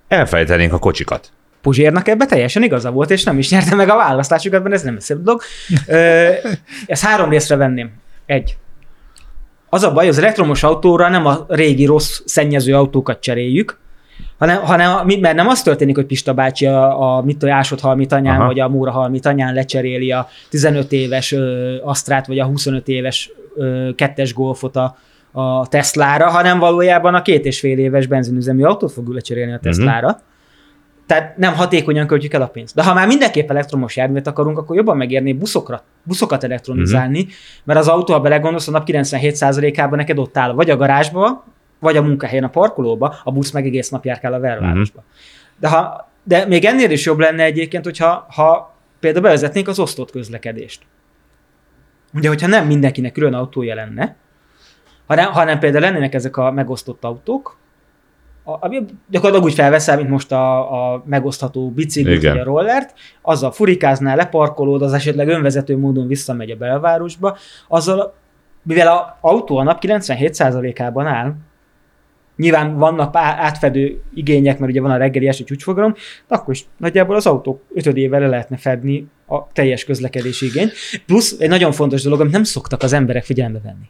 [0.10, 1.32] elfelejtenénk a kocsikat.
[1.62, 5.00] Puzsérnak ebbe teljesen igaza volt, és nem is nyerte meg a választásukat, mert ez nem
[5.00, 5.42] szép dolog.
[5.88, 6.30] Ö,
[6.86, 7.92] ezt három részre venném.
[8.26, 8.58] Egy.
[9.70, 13.78] Az a baj, az elektromos autóra nem a régi rossz szennyező autókat cseréljük,
[14.38, 18.36] hanem, hanem mert nem az történik, hogy Pista bácsi a, a mit tudom, Ásod Halmitanyán,
[18.36, 18.46] Aha.
[18.46, 23.90] vagy a Móra Halmitanyán lecseréli a 15 éves ö, Astrát, vagy a 25 éves ö,
[23.96, 24.98] kettes Golfot a,
[25.32, 30.20] a Teslára, hanem valójában a két és fél éves benzinüzemű autót fog lecserélni a Teslára.
[31.06, 32.76] Tehát nem hatékonyan költjük el a pénzt.
[32.76, 37.34] De ha már mindenképp elektromos járművet akarunk, akkor jobban megérné buszokra, buszokat elektronizálni, uh-huh.
[37.64, 41.44] mert az autó, ha belegondolsz, a nap 97%-ában neked ott áll, vagy a garázsba,
[41.80, 45.04] vagy a munkahelyen a parkolóba, a busz meg egész nap járkál a belvárosba.
[45.60, 50.12] De, ha, de még ennél is jobb lenne egyébként, hogyha ha például bevezetnénk az osztott
[50.12, 50.82] közlekedést.
[52.14, 54.16] Ugye, hogyha nem mindenkinek külön autója lenne,
[55.10, 57.58] hanem, hanem például lennének ezek a megosztott autók,
[58.44, 63.52] a- ami gyakorlatilag úgy felveszel, mint most a, a megosztható biciklit, vagy a rollert, azzal
[63.52, 67.38] furikáznál, leparkolód, az esetleg önvezető módon visszamegy a belvárosba,
[67.68, 68.14] azzal,
[68.64, 71.34] mivel az autó a nap 97%-ában áll,
[72.36, 75.94] nyilván vannak átfedő igények, mert ugye van a reggeli esti csúcsfogalom,
[76.28, 80.74] de akkor is nagyjából az autók ötödével le lehetne fedni a teljes közlekedési igényt.
[81.06, 83.90] Plusz egy nagyon fontos dolog, amit nem szoktak az emberek figyelembe venni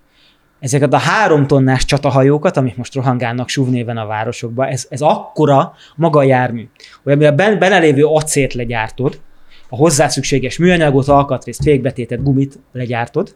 [0.59, 5.73] ezeket a három tonnás csatahajókat, amik most rohangálnak SUV néven a városokba, ez, ez akkora
[5.95, 6.69] maga a jármű,
[7.03, 9.19] hogy amire ben, benne lévő acélt legyártod,
[9.69, 13.35] a hozzá szükséges műanyagot, alkatrészt, végbetétet, gumit legyártod,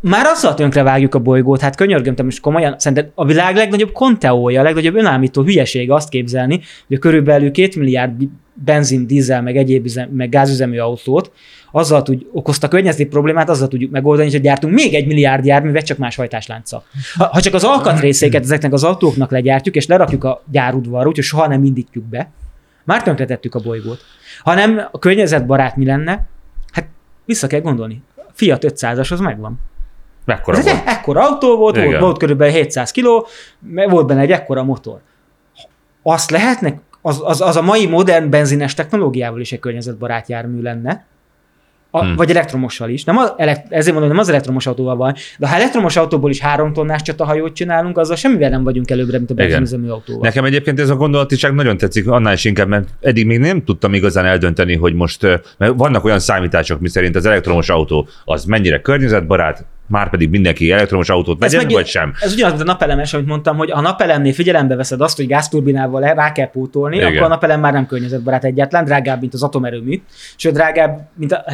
[0.00, 3.92] már azzal tönkre vágjuk a bolygót, hát könyörgöm, te most komolyan, szerinted a világ legnagyobb
[3.92, 8.12] konteója, a legnagyobb önállító hülyeség azt képzelni, hogy a körülbelül két milliárd
[8.54, 11.32] benzin, dízel, meg egyéb üzem, meg gázüzemű autót,
[11.70, 15.98] azzal tud, okozta környezeti problémát, azzal tudjuk megoldani, hogy gyártunk még egy milliárd járművet, csak
[15.98, 16.84] más hajtáslánccal.
[17.14, 21.46] Ha, ha csak az alkatrészéket ezeknek az autóknak legyártjuk, és lerakjuk a gyárudvarra, úgyhogy soha
[21.46, 22.30] nem indítjuk be,
[22.84, 24.00] már tönkretettük a bolygót.
[24.42, 26.26] Hanem a környezetbarát mi lenne?
[26.72, 26.88] Hát
[27.24, 28.02] vissza kell gondolni.
[28.32, 29.60] Fiat 500-as az megvan.
[30.24, 30.86] Mekkora Ez egy volt?
[30.88, 31.88] ekkora autó volt, Igen.
[31.88, 33.26] volt, volt körülbelül 700 kiló,
[33.88, 35.00] volt benne egy ekkora motor.
[36.02, 41.04] Azt lehetnek, az, az, az a mai modern benzines technológiával is egy környezetbarát jármű lenne,
[41.94, 42.16] a, Hmm.
[42.16, 43.04] vagy elektromossal is.
[43.04, 46.40] Nem a, elek, ezért mondom, nem az elektromos autóval van, de ha elektromos autóból is
[46.40, 50.22] három tonnás csatahajót csinálunk, azzal semmivel nem vagyunk előbbre, mint a benzinüzemű autóval.
[50.22, 53.94] Nekem egyébként ez a gondolatiság nagyon tetszik, annál is inkább, mert eddig még nem tudtam
[53.94, 55.22] igazán eldönteni, hogy most,
[55.58, 61.08] mert vannak olyan számítások, miszerint az elektromos autó az mennyire környezetbarát, már pedig mindenki elektromos
[61.08, 62.12] autót Ez vegyen, meg- vagy sem.
[62.20, 66.00] Ez ugyanaz, mint a napelemes, amit mondtam, hogy a napelemnél figyelembe veszed azt, hogy gázturbinával
[66.00, 67.08] rá kell pótolni, Igen.
[67.08, 70.02] Akkor a napelem már nem környezetbarát egyáltalán, drágább, mint az atomerőmű,
[70.36, 71.44] sőt drágább, mint a,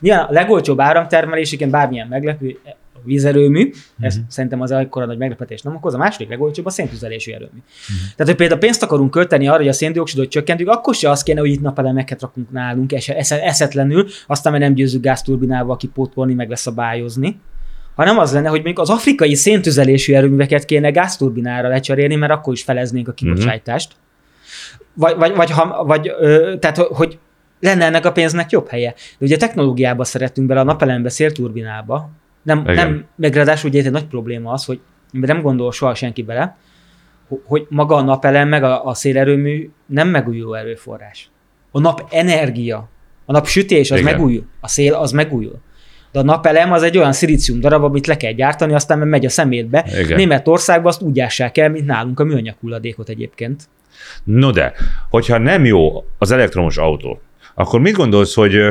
[0.00, 2.58] nyilván a legolcsóbb áramtermelés, igen, bármilyen meglepő,
[2.96, 3.70] a vízerőmű,
[4.00, 4.24] ez Mhm.
[4.28, 7.50] szerintem az akkora nagy meglepetés nem okoz, a második legolcsóbb a széntüzelésű erőmű.
[7.52, 7.96] Mhm.
[8.16, 11.40] Tehát, hogy például pénzt akarunk költeni arra, hogy a széndiokszidot csökkentjük, akkor se az kéne,
[11.40, 16.48] hogy itt napelemeket rakunk nálunk es- es- eszetlenül, aztán mert nem győzzük gázturbinával kipótolni, meg
[16.48, 17.40] leszabályozni,
[17.94, 22.62] hanem az lenne, hogy mondjuk az afrikai széntüzelésű erőműveket kéne gázturbinára lecserélni, mert akkor is
[22.62, 23.92] feleznénk a kibocsátást.
[24.94, 27.18] Vagy, vagy, vagy, ha, vagy ö, tehát, hogy
[27.60, 28.94] lenne ennek a pénznek jobb helye.
[29.18, 32.10] De ugye technológiába szeretünk bele, a napelembe, szélturbinába.
[32.42, 32.74] Nem, Igen.
[32.74, 34.80] nem meg ráadásul ugye egy nagy probléma az, hogy
[35.10, 36.56] nem gondol soha senki bele,
[37.28, 41.30] ho- hogy maga a napelem meg a, a szélerőmű nem megújuló erőforrás.
[41.70, 42.88] A nap energia,
[43.24, 44.12] a nap sütés az Igen.
[44.12, 45.60] megújul, a szél az megújul.
[46.14, 49.24] De a napelem az egy olyan szilícium darab, amit le kell gyártani, aztán meg megy
[49.24, 49.86] a szemétbe.
[50.00, 50.16] Igen.
[50.16, 53.62] Németországban azt úgy ássák el, mint nálunk a műanyag hulladékot egyébként.
[54.24, 54.72] No de,
[55.10, 57.20] hogyha nem jó az elektromos autó,
[57.54, 58.66] akkor mit gondolsz, hogy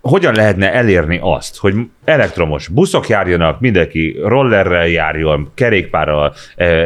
[0.00, 6.34] hogyan lehetne elérni azt, hogy elektromos buszok járjanak, mindenki rollerrel járjon, kerékpárral,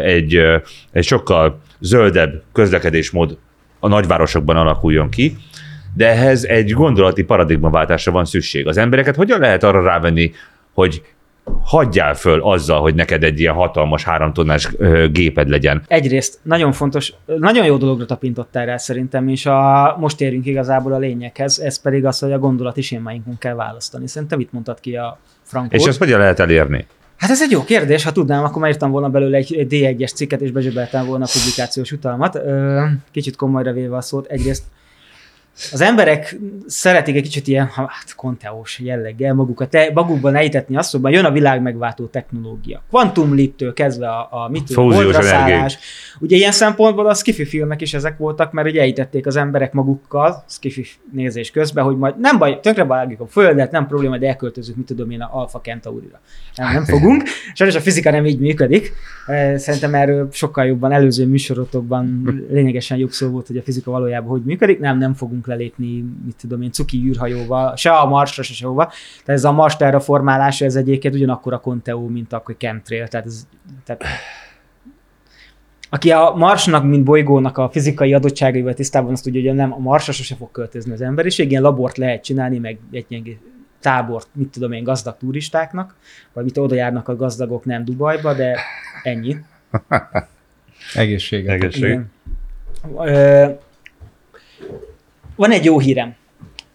[0.04, 0.40] egy,
[0.92, 3.38] egy sokkal zöldebb közlekedésmód
[3.80, 5.36] a nagyvárosokban alakuljon ki,
[5.94, 8.66] de ehhez egy gondolati paradigmaváltásra van szükség.
[8.66, 10.32] Az embereket hogyan lehet arra rávenni,
[10.72, 11.02] hogy
[11.62, 14.68] hagyjál föl azzal, hogy neked egy ilyen hatalmas háromtonnás
[15.12, 15.82] géped legyen.
[15.86, 20.98] Egyrészt nagyon fontos, nagyon jó dologra tapintottál rá szerintem, és a, most érünk igazából a
[20.98, 24.08] lényeghez, ez pedig az, hogy a gondolati sémáinkon kell választani.
[24.08, 25.80] Szerintem itt mondtad ki a Frankot.
[25.80, 26.86] És ezt hogyan lehet elérni?
[27.16, 30.14] Hát ez egy jó kérdés, ha tudnám, akkor már írtam volna belőle egy egy D1-es
[30.14, 32.40] cikket, és bezsebeltem volna a publikációs utalmat.
[33.10, 34.62] Kicsit komolyra véve a szót, egyrészt
[35.72, 41.24] az emberek szeretik egy kicsit ilyen hát, konteós jelleggel magukat, magukban ejtetni azt, hogy jön
[41.24, 42.82] a világ megváltó technológia.
[42.90, 45.48] Quantum leap-től kezdve a, a mit tudom, Fúziós holdra energiák.
[45.48, 45.78] szállás.
[46.18, 50.44] Ugye ilyen szempontból a skifi filmek is ezek voltak, mert ugye ejtették az emberek magukkal,
[50.48, 54.76] skifi nézés közben, hogy majd nem baj, tönkre vágjuk a földet, nem probléma, de elköltözünk,
[54.76, 56.20] mit tudom én, a Alpha Centaurira.
[56.54, 57.22] Nem, nem fogunk.
[57.54, 58.92] Sajnos a fizika nem így működik.
[59.56, 64.42] Szerintem erről sokkal jobban előző műsorotokban lényegesen jobb szó volt, hogy a fizika valójában hogy
[64.44, 64.78] működik.
[64.78, 68.84] Nem, nem fogunk lelépni, mit tudom én, cuki űrhajóval, se a Marsra, se sehova.
[68.84, 73.08] Tehát ez a Mars terraformálása, ez egyébként ugyanakkor a Conteo, mint a chemtrail.
[73.08, 73.46] Tehát, ez,
[73.84, 74.04] tehát
[75.90, 80.12] aki a Marsnak, mint bolygónak a fizikai adottságaival tisztában, azt tudja, hogy nem a Marsra
[80.12, 83.38] sose fog költözni az emberiség, ilyen labort lehet csinálni, meg egy ilyen
[83.80, 85.96] tábort, mit tudom én, gazdag turistáknak,
[86.32, 88.58] vagy mit oda járnak a gazdagok nem Dubajba, de
[89.02, 89.36] ennyi.
[91.48, 91.86] Egészség.
[91.86, 92.10] Igen.
[92.98, 93.46] Ö,
[95.36, 96.14] van egy jó hírem.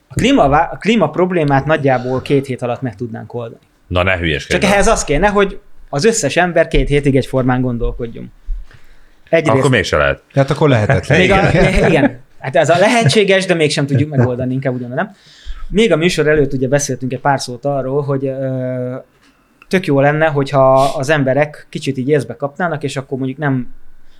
[0.07, 3.61] A klíma, a klíma problémát nagyjából két hét alatt meg tudnánk oldani.
[3.87, 4.61] Na ne hülyeskedj.
[4.61, 8.31] Csak ehhez az kéne, hogy az összes ember két hétig egyformán gondolkodjon.
[9.29, 10.21] Egyrészt, Akkor mégse lehet.
[10.33, 11.19] Tehát akkor lehetetlen.
[11.19, 11.51] még a,
[11.87, 12.19] igen.
[12.39, 15.11] Hát ez a lehetséges, de mégsem tudjuk megoldani, inkább ugyan nem.
[15.69, 18.95] Még a műsor előtt ugye beszéltünk egy pár szót arról, hogy ö,
[19.67, 23.67] tök jó lenne, hogyha az emberek kicsit így észbe kapnának, és akkor mondjuk nem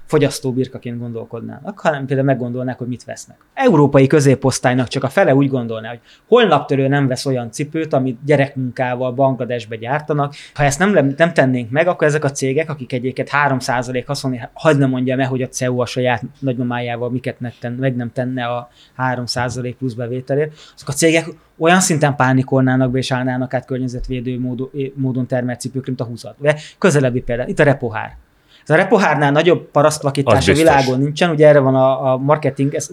[0.08, 3.38] fogyasztóbirkaként gondolkodnának, hanem például meggondolnák, hogy mit vesznek.
[3.54, 9.12] Európai középosztálynak csak a fele úgy gondolná, hogy holnaptörő nem vesz olyan cipőt, amit gyerekmunkával
[9.12, 10.34] Bangladesbe gyártanak.
[10.54, 14.80] Ha ezt nem, nem tennénk meg, akkor ezek a cégek, akik egyébként 3% haszon, hagyd
[14.80, 18.46] nem mondjam el, hogy a CEU a saját nagymamájával miket ne ten, meg nem tenne
[18.46, 21.26] a 3% plusz bevételért, azok a cégek
[21.58, 26.26] olyan szinten pánikolnának be és állnának át környezetvédő módon, módon termelt cipőkre, mint a 20
[26.78, 28.18] Közelebbi például, itt a repohár.
[28.68, 32.74] Ez a repohárnál nagyobb parasztvakítás Az a világon nincsen, ugye erre van a, a marketing,
[32.74, 32.90] ez,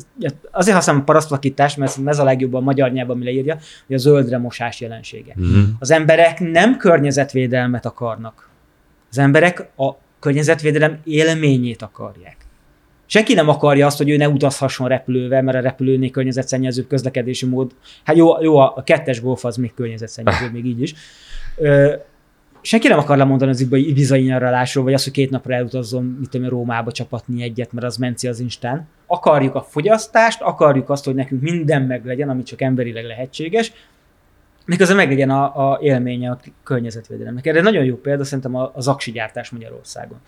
[0.50, 4.38] azért használom parasztvakítás, mert ez a legjobb a magyar nyelven, ami leírja, hogy a zöldre
[4.38, 5.32] mosás jelensége.
[5.36, 5.60] Mhm.
[5.78, 8.48] Az emberek nem környezetvédelmet akarnak.
[9.10, 12.36] Az emberek a környezetvédelem élményét akarják.
[13.06, 17.70] Senki nem akarja azt, hogy ő ne utazhasson repülővel, mert a repülőnél környezetszennyezőbb közlekedési mód.
[18.04, 20.94] Hát jó, jó a kettes golf az még környezetszennyezőbb, még így is.
[21.56, 21.94] Ö,
[22.64, 26.48] senki nem akar lemondani az Ibiza- nyaralásról, vagy azt, hogy két napra elutazzon, mit tudom,
[26.48, 28.88] Rómába csapatni egyet, mert az menci az Instán.
[29.06, 33.72] Akarjuk a fogyasztást, akarjuk azt, hogy nekünk minden meg legyen, ami csak emberileg lehetséges,
[34.66, 37.46] miközben meglegyen a, a élménye a környezetvédelemnek.
[37.46, 40.18] Erre nagyon jó példa szerintem az aksi gyártás Magyarországon.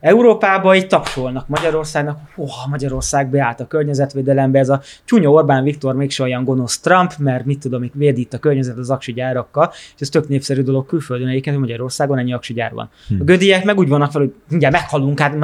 [0.00, 6.22] Európában így tapsolnak Magyarországnak, hú, Magyarország beállt a környezetvédelembe, ez a csúnya Orbán Viktor mégse
[6.22, 10.00] olyan gonosz Trump, mert mit tudom, itt védi itt a környezet az aksi gyárakkal, és
[10.00, 12.88] ez tök népszerű dolog külföldön egyébként, hogy Magyarországon ennyi aksi gyár van.
[13.20, 15.36] A gödiek meg úgy vannak fel, hogy mindjárt meghalunk, hát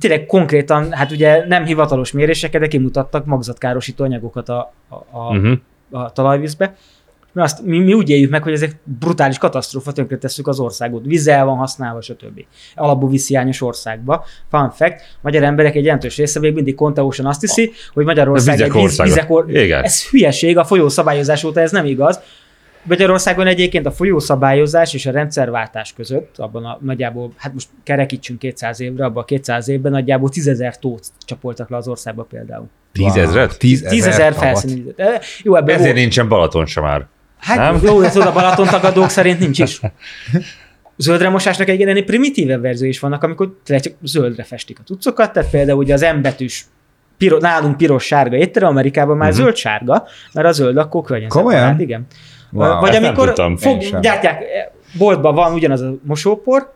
[0.00, 5.52] tényleg konkrétan, hát ugye nem hivatalos méréseket, de kimutattak magzatkárosító anyagokat a, a, a, Mhm.
[5.90, 6.74] a talajvízbe.
[7.38, 11.04] Mi, azt, mi, mi úgy éljük meg, hogy ez egy brutális katasztrófa, tönkretesszük az országot.
[11.04, 12.44] Vízzel van használva, stb.
[12.74, 14.24] Alapú vízhiányos országba.
[14.50, 18.68] Fun fact, magyar emberek egy jelentős része még mindig konteósan azt hiszi, hogy Magyarország Vizek
[18.68, 19.08] egy víz, országa.
[19.08, 19.50] vizek or...
[19.50, 19.82] Igen.
[19.84, 22.20] Ez hülyeség, a folyószabályozás óta ez nem igaz.
[22.82, 28.80] Magyarországon egyébként a folyószabályozás és a rendszerváltás között, abban a nagyjából, hát most kerekítsünk 200
[28.80, 32.66] évre, abban a 200 évben nagyjából 10 ezer tót csapoltak le az országba például.
[32.92, 33.58] Tízezret?
[33.58, 34.38] Tízezer 10 ezer tavat.
[34.48, 35.00] felszínűzött.
[35.00, 37.06] Eh, Jó, ebben Ezért volt- nincsen Balaton sem már.
[37.38, 37.80] Hát Nem?
[37.82, 39.80] jó, ez oda Balaton tagadók szerint nincs is.
[40.96, 45.32] Zöldre mosásnak egy ennél primitívebb verzió is vannak, amikor tényleg csak zöldre festik a tucokat,
[45.32, 46.66] tehát például ugye az embetűs
[47.18, 49.38] piro, nálunk piros-sárga étterem, Amerikában már Mhm.
[49.40, 51.80] zöld-sárga, mert a zöld akkor környezetbarát.
[51.80, 52.06] Igen.
[52.52, 53.56] Wow, Vagy amikor tudtam.
[53.56, 54.42] Fog, gyártják,
[54.98, 56.72] boltban van ugyanaz a mosópor,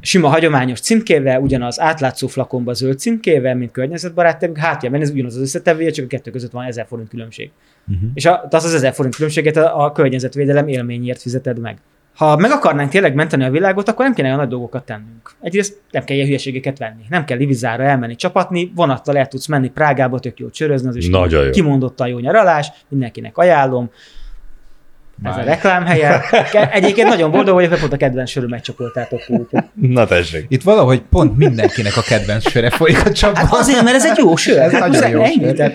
[0.00, 5.40] sima hagyományos címkével, ugyanaz átlátszó flakonba zöld címkével, mint környezetbarát, de hátjában ez ugyanaz az
[5.42, 7.50] összetevője, csak a kettő között van 1000 forint különbség.
[7.90, 8.04] Mhm.
[8.14, 11.78] És a, az az 1000 forint különbséget a, a környezetvédelem élményért fizeted meg.
[12.16, 15.30] Ha meg akarnánk tényleg menteni a világot, akkor nem kéne olyan nagy dolgokat tennünk.
[15.40, 17.02] Egyrészt nem kell ilyen hülyeségeket venni.
[17.08, 21.08] Nem kell Livizára elmenni csapatni, vonattal el tudsz menni Prágába, tök jó csörözni, az is
[21.08, 21.50] Nagyon jó.
[21.50, 23.90] kimondottan jó nyaralás, mindenkinek ajánlom.
[25.24, 25.46] Ez a Már.
[25.46, 26.20] reklámhelye.
[26.52, 28.40] Ke- Egyébként nagyon boldog vagyok, mert pont a kedvenc ki.
[29.28, 30.46] úgyhogy- Na tessék.
[30.48, 33.44] Itt valahogy pont mindenkinek a kedvenc söre folyik a csapban.
[33.46, 34.58] Hát azért, mert ez egy jó sör.
[34.58, 35.52] Ez hát nagyon jó ennyi, sör.
[35.54, 35.74] tehát-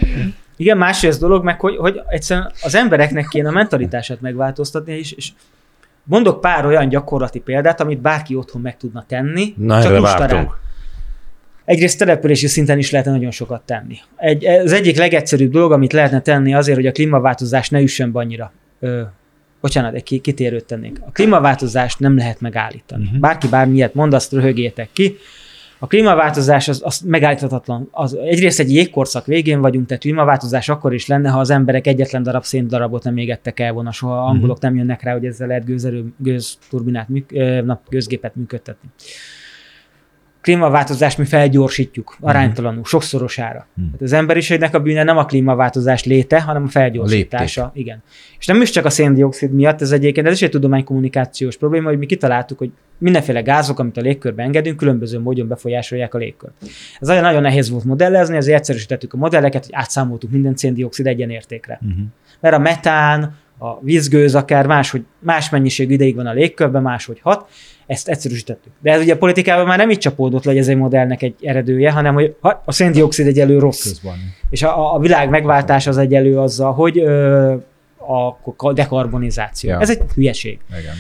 [0.56, 5.32] Igen, másrészt dolog meg, hogy, hogy egyszerűen az embereknek kéne a mentalitását megváltoztatni, és, és
[6.04, 9.54] mondok pár olyan gyakorlati példát, amit bárki otthon meg tudna tenni.
[9.58, 10.58] Na, csak vártunk.
[11.66, 13.98] Egyrészt települési szinten is lehetne nagyon sokat tenni.
[14.16, 18.20] Egy, az egyik legegyszerűbb dolog, amit lehetne tenni azért, hogy a klímaváltozás ne üssön be
[18.20, 18.52] annyira.
[18.80, 19.02] Ö,
[19.62, 20.98] bocsánat, egy ki- kitérőt tennék.
[21.08, 23.04] A klímaváltozást nem lehet megállítani.
[23.04, 23.20] Uh-huh.
[23.20, 25.18] Bárki bármilyet mond, azt röhögétek ki.
[25.86, 27.88] A klímaváltozás az, az megállíthatatlan.
[27.92, 32.24] Az, egyrészt egy jégkorszak végén vagyunk, tehát klímaváltozás akkor is lenne, ha az emberek egyetlen
[32.24, 36.14] darab széndarabot nem égettek el volna, soha angolok nem jönnek rá, hogy ezzel lehet gőzerő,
[36.18, 37.32] gőzturbinát, műk,
[37.66, 38.90] na, gőzgépet működtetni
[40.46, 43.68] klímaváltozást mi felgyorsítjuk aránytalanul, sokszorosára.
[43.74, 43.86] Mhm.
[43.86, 47.72] Tehát az emberiségnek a bűne nem a klímaváltozás léte, hanem a felgyorsítása.
[47.74, 48.04] Igen.
[48.40, 51.98] És nem is csak a széndiokszid miatt, ez egyébként ez is egy tudománykommunikációs probléma, hogy
[51.98, 56.54] mi kitaláltuk, hogy mindenféle gázok, amit a légkörbe engedünk, különböző módon befolyásolják a légkört.
[57.00, 61.80] Ez nagyon, nagyon nehéz volt modellezni, ezért egyszerűsítettük a modelleket, hogy átszámoltuk minden széndiokszid egyenértékre.
[61.82, 62.02] Mhm.
[62.40, 67.50] Mert a metán, a vízgőz akár máshogy, más mennyiségű ideig van a légkörben, máshogy hat,
[67.88, 68.72] ezt egyszerűsítettük.
[68.80, 71.36] De ez ugye a politikában már nem így csapódott le, hogy ez egy modellnek egy
[71.42, 72.36] eredője, hanem hogy
[72.66, 73.84] a széndiokszid egyelő rossz.
[73.84, 74.14] Közben.
[74.50, 77.56] És a, a világ megváltás az egyelő azzal, hogy ö,
[78.58, 79.70] a dekarbonizáció.
[79.70, 79.80] Ja.
[79.80, 80.60] Ez egy hülyeség.
[80.80, 80.94] Igen.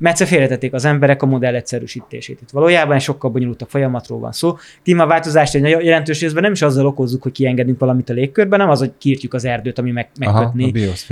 [0.00, 2.40] Mert egyszer félretették az emberek a modell egyszerűsítését.
[2.42, 4.56] Itt valójában egy sokkal bonyolultabb folyamatról van szó.
[4.82, 8.78] Klímaváltozást egy jelentős részben nem is azzal okozzuk, hogy kiengedünk valamit a légkörbe, nem az,
[8.78, 10.64] hogy kiírtjuk az erdőt, ami meg, megkötni.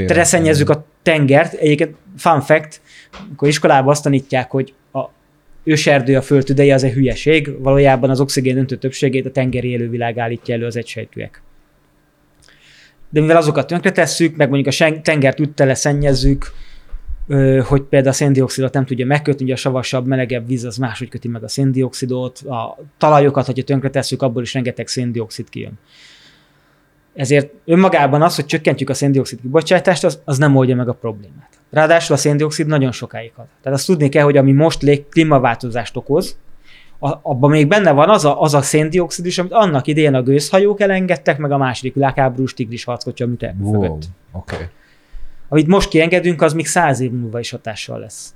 [0.06, 1.52] Tereszennyezzük a tengert.
[1.52, 2.80] Egyébként fun fact,
[3.28, 5.04] amikor iskolában azt tanítják, hogy a
[5.64, 7.62] őserdő a föld tüdeje, az egy hülyeség.
[7.62, 11.42] Valójában az oxigén döntő többségét a tengeri élővilág állítja elő az egysejtűek.
[13.10, 16.66] De mivel azokat tönkretesszük, meg mondjuk a tengert úgy teleszennyezzük, ö,
[17.64, 21.28] hogy például a széndiokszidot nem tudja megkötni, ugye a savasabb, melegebb víz az máshogy köti
[21.28, 25.72] meg a széndiokszidot, a talajokat, hogyha tönkretesszük, abból is rengeteg széndiokszid kijön.
[27.14, 31.48] Ezért önmagában az, hogy csökkentjük a széndiokszid kibocsátást, az, az nem oldja meg a problémát.
[31.70, 33.46] Ráadásul a széndiokszid nagyon sokáig hat.
[33.62, 36.36] Tehát azt tudni kell, hogy ami most lég klímaváltozást okoz,
[36.98, 40.80] abban még benne van az a, az a széndiokszid is, amit annak idején a gőzhajók
[40.80, 44.04] elengedtek, meg a második világháborús tigris harckocsa műte Wow, mögött.
[44.32, 44.54] oké.
[44.54, 44.66] Okay.
[45.48, 48.34] Amit most kiengedünk, az még száz év múlva is hatással lesz.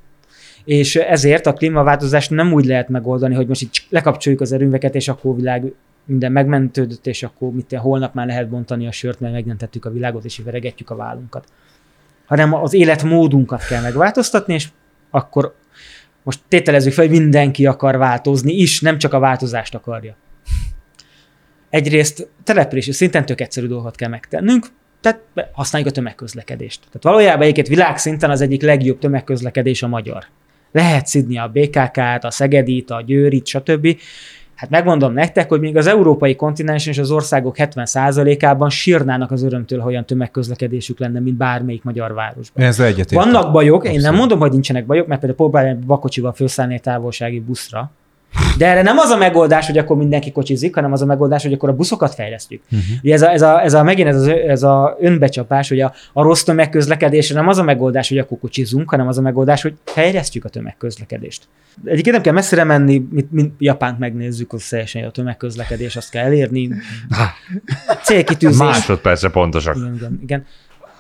[0.65, 5.09] és ezért a klímaváltozást nem úgy lehet megoldani, hogy most itt lekapcsoljuk az erőműveket, és
[5.09, 5.73] akkor világ
[6.05, 10.25] minden megmentődött, és akkor mit, holnap már lehet bontani a sört, mert megmentettük a világot,
[10.25, 11.45] és veregetjük a vállunkat.
[12.27, 14.69] Hanem az életmódunkat kell megváltoztatni, és
[15.11, 15.55] akkor
[16.23, 20.17] most tételezzük fel, hogy mindenki akar változni is, nem csak a változást akarja.
[21.71, 24.67] Egyrészt települési szinten tök egyszerű dolgokat kell megtennünk,
[25.03, 25.21] tehát
[25.53, 26.81] használjuk a tömegközlekedést.
[26.81, 30.25] Tehát valójában egyébként világszinten az egyik legjobb tömegközlekedés a magyar.
[30.73, 33.97] Lehet szidni a BKK-t, a Szegedit, a Győrit, stb.
[34.55, 39.81] Hát megmondom nektek, hogy még az európai kontinensen és az országok 70%-ában sírnának az örömtől,
[39.81, 42.65] ha olyan tömegközlekedésük lenne, mint bármelyik magyar városban.
[42.65, 43.19] Ez egyetértek.
[43.19, 47.41] Vannak bajok, én nem mondom, hogy nincsenek bajok, mert például próbálják bakocsival felszállni egy távolsági
[47.41, 47.91] buszra,
[48.59, 51.53] de erre nem az a megoldás, hogy akkor mindenki kocsizik, hanem az a megoldás, hogy
[51.53, 52.63] akkor a buszokat fejlesztjük.
[52.65, 52.97] Uh-huh.
[53.03, 55.93] Ugye ez a, ez a, ez a megint ez, az, ez a önbecsapás, hogy a,
[56.13, 59.75] a rossz tömegközlekedésre nem az a megoldás, hogy akkor kocsizunk, hanem az a megoldás, hogy
[59.85, 61.49] fejlesztjük a tömegközlekedést.
[61.85, 66.25] Egyébként nem kell messzire menni, mint, mint Japánt megnézzük, az teljesen a tömegközlekedés, azt kell
[66.25, 66.71] elérni.
[68.05, 68.59] Célkitűzés.
[68.59, 69.77] Másodpercre pontosak.
[69.77, 70.45] Igen, igen, igen.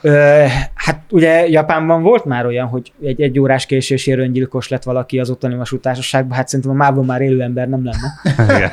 [0.03, 5.19] Ö, hát ugye Japánban volt már olyan, hogy egy egy órás késésért öngyilkos lett valaki
[5.19, 8.20] az ottani vasútársaságban, hát szerintem a mában már élő ember nem lenne.
[8.57, 8.70] Igen.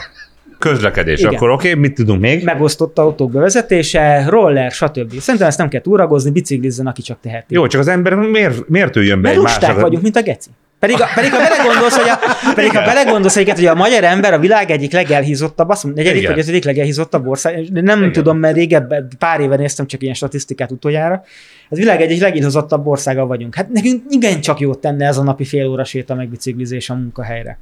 [0.60, 1.34] Közlekedés, Igen.
[1.34, 2.44] akkor oké, okay, mit tudunk még?
[2.44, 5.20] Megosztott autók bevezetése, roller, stb.
[5.20, 7.54] Szerintem ezt nem kell túragozni, biciklizzen, aki csak teheti.
[7.54, 9.82] Jó, csak az ember miért, miért üljön be Mert egy lusták másnak?
[9.82, 10.50] vagyunk, mint a geci.
[10.80, 12.20] Pedig, a, pedig ha belegondolsz, hogy a,
[12.54, 16.22] pedig ha belegondolsz, hogy, hogy a magyar ember a világ egyik legelhízottabb, azt mondom, negyedik
[16.22, 16.34] Igen.
[16.34, 18.12] vagy ötödik legelhízottabb ország, nem Igen.
[18.12, 21.24] tudom, mert régebben, pár éve néztem csak ilyen statisztikát utoljára,
[21.70, 23.56] az világ egyik legelhízottabb országa vagyunk.
[23.56, 26.94] Hát nekünk igen csak jót tenne ez a napi fél óra séta meg biciklizés a
[26.94, 27.58] munkahelyre.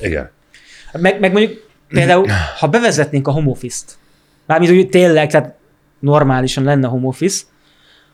[0.00, 0.30] Igen.
[0.92, 2.26] Meg, meg mondjuk például,
[2.58, 3.98] ha bevezetnénk a home office-t,
[4.46, 5.54] mármint úgy tényleg, tehát
[5.98, 7.42] normálisan lenne home office,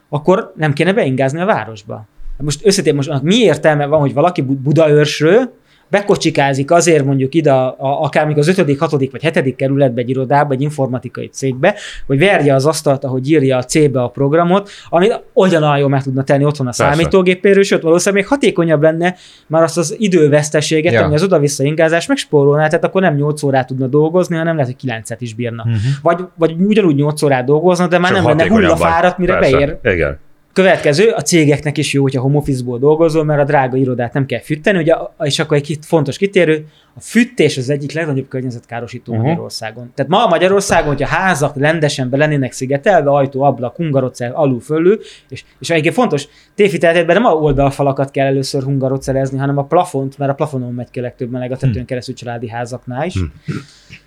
[0.08, 2.06] akkor nem kéne beingázni a városba.
[2.40, 5.58] Most összetén most annak mi értelme van, hogy valaki Bu- Budaörsről
[5.90, 8.90] bekocsikázik azért mondjuk ide, a, a, akár még az 5., 6.
[8.90, 9.56] vagy 7.
[9.56, 11.74] kerületbe egy irodába, egy informatikai cégbe,
[12.06, 16.24] hogy verje az asztalt, ahogy írja a C-be a programot, amit ugyanolyan jól meg tudna
[16.24, 16.94] tenni otthon a Persze.
[16.94, 19.14] számítógépéről, sőt valószínűleg még hatékonyabb lenne,
[19.46, 21.04] már azt az időveszteséget, Ja.
[21.04, 24.90] ami az oda-vissza ingázás megspórolná, tehát akkor nem 8 órát tudna dolgozni, hanem lehet, hogy
[24.90, 25.64] 9-et is bírna.
[25.66, 25.74] Mhm.
[26.02, 29.56] Vagy, vagy ugyanúgy 8 órát dolgozna, de már Csak nem lenne hullafáradt, mire Persze.
[29.56, 29.76] beér.
[29.94, 30.18] Igen.
[30.52, 34.40] Következő, a cégeknek is jó, hogyha home office-ból dolgozol, mert a drága irodát nem kell
[34.40, 39.26] fűteni, ugye, és akkor egy fontos kitérő, a fűtés az egyik legnagyobb környezetkárosító uh-huh.
[39.26, 39.92] Magyarországon.
[39.94, 45.00] Tehát ma a Magyarországon, hogyha házak rendesen be lennének szigetelve, ajtó, ablak, hungarocel, alul fölül,
[45.28, 50.30] és, és egyébként fontos, tévhiteltetben nem a oldalfalakat kell először hungarocelezni, hanem a plafont, mert
[50.30, 53.18] a plafonon megy ki a legtöbb meleg a tetőn keresztül családi házaknál is.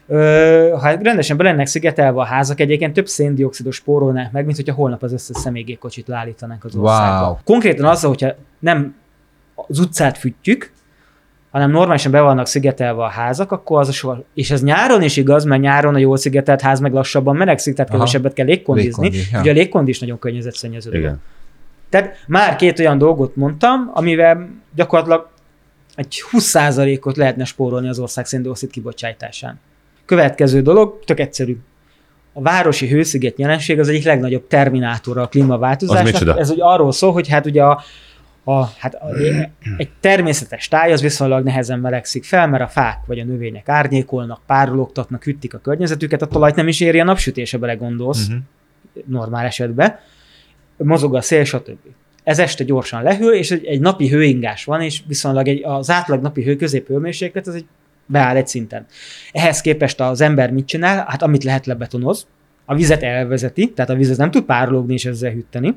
[0.07, 4.73] Ö, ha rendesen be lennek szigetelve a házak, egyébként több széndiokszidot spórolnánk meg, mint hogyha
[4.73, 6.84] holnap az összes személygépkocsit leállítanánk az Wow.
[6.84, 7.39] országba.
[7.43, 8.95] Konkrétan azzal, hogyha nem
[9.55, 10.72] az utcát fűtjük,
[11.53, 15.17] hanem normálisan be vannak szigetelve a házak, akkor az a soha, és ez nyáron is
[15.17, 17.99] igaz, mert nyáron a jól szigetelt ház meg lassabban melegszik, tehát Aha.
[17.99, 19.09] kevesebbet kell légkondizni.
[19.09, 19.39] Légkondi, ja.
[19.39, 20.89] Ugye a légkondi is nagyon környezetszennyező.
[20.89, 21.05] dolog.
[21.05, 21.21] Igen.
[21.89, 25.30] Tehát már két olyan dolgot mondtam, amivel gyakorlatilag
[25.95, 29.59] egy 20%-ot lehetne spórolni az ország széndiokszid kibocsátásán.
[30.05, 31.57] Következő dolog, tök egyszerű.
[32.34, 36.39] A városi hősziget jelenség az egyik legnagyobb terminátora a klímaváltozásnak.
[36.39, 37.84] Ez ugye arról szól, hogy hát ugye a,
[38.44, 39.07] a, hát a,
[39.78, 44.41] egy természetes táj az viszonylag nehezen melegszik fel, mert a fák vagy a növények árnyékolnak,
[44.45, 48.38] párologtatnak, hűtik a környezetüket, a talajt nem is éri a napsütése, belegondolsz Mhm.
[49.06, 49.99] normál esetben,
[50.78, 51.78] mozog a szél, stb.
[52.24, 56.22] Ez este gyorsan lehűl, és egy, egy napi hőingás van, és viszonylag egy, az átlag
[56.22, 57.65] napi hő középhőmérséklet az egy
[58.06, 58.86] beáll egy szinten.
[59.32, 61.06] Ehhez képest az ember mit csinál?
[61.07, 62.28] Hát amit lehet lebetonoz,
[62.65, 65.74] a vizet elvezeti, tehát a vizet nem tud párologni és ezzel hűteni.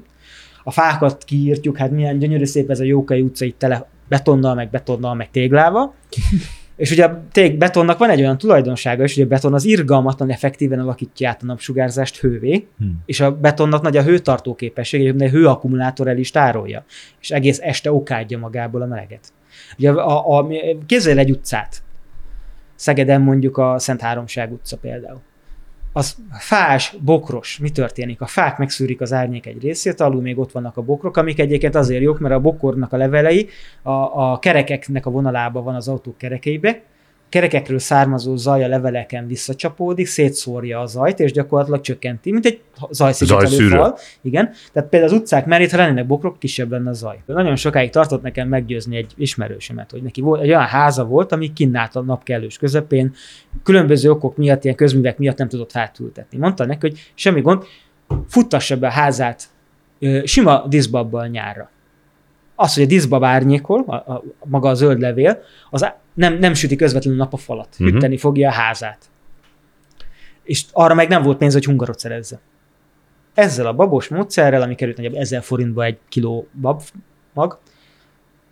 [0.66, 4.70] A fákat kiírtjuk, hát milyen gyönyörű szép ez a Jókai utca itt tele betonnal, meg
[4.70, 5.94] betonnal, meg téglával.
[6.76, 10.30] És ugye a tég betonnak van egy olyan tulajdonsága is, hogy a beton az irgalmatlan
[10.30, 13.02] effektíven alakítja át a napsugárzást hővé, Hmm.
[13.06, 16.84] és a betonnak nagy a hőtartó képessége, hogy a hőakkumulátor el is tárolja,
[17.20, 19.32] és egész este okádja magából a meleget.
[19.78, 20.48] Ugye a, a, a,
[20.86, 21.82] képzelj egy utcát,
[22.74, 25.20] Szegeden mondjuk a Szent Háromság utca például.
[25.96, 28.20] Az fás, bokros, mi történik?
[28.20, 31.74] A fák megszűrik az árnyék egy részét, alul még ott vannak a bokrok, amik egyébként
[31.74, 33.48] azért jók, mert a bokornak a levelei
[33.82, 33.90] a,
[34.30, 36.82] a kerekeknek a vonalába van az autók kerekeibe,
[37.28, 43.68] kerekekről származó zaj a leveleken visszacsapódik, szétszórja a zajt, és gyakorlatilag csökkenti, mint egy zajszigetelő
[43.68, 43.98] fal.
[44.22, 44.50] Igen.
[44.72, 47.22] Tehát például az utcák mellett, ha lennének bokrok, kisebb lenne a zaj.
[47.26, 51.52] Nagyon sokáig tartott nekem meggyőzni egy ismerősömet, hogy neki volt, egy olyan háza volt, ami
[51.52, 53.14] kinnált a nap kellős közepén,
[53.62, 56.38] különböző okok miatt, ilyen közművek miatt nem tudott fát ültetni.
[56.38, 57.62] Mondta neki, hogy semmi gond,
[58.28, 59.44] futtassa be a házát
[60.24, 61.70] sima diszbabbal nyárra.
[62.56, 66.76] Az, hogy a diszbab árnyékol, a, a, maga a zöld levél, az nem, nem süti
[66.76, 67.88] közvetlenül nap a falat, Mhm.
[67.90, 68.98] hűteni fogja a házát.
[70.42, 72.38] És arra meg nem volt pénz, hogy hungarot szerezze.
[73.34, 76.82] Ezzel a babos módszerrel, ami került nagyjából 1000 forintba egy kiló bab
[77.32, 77.58] mag,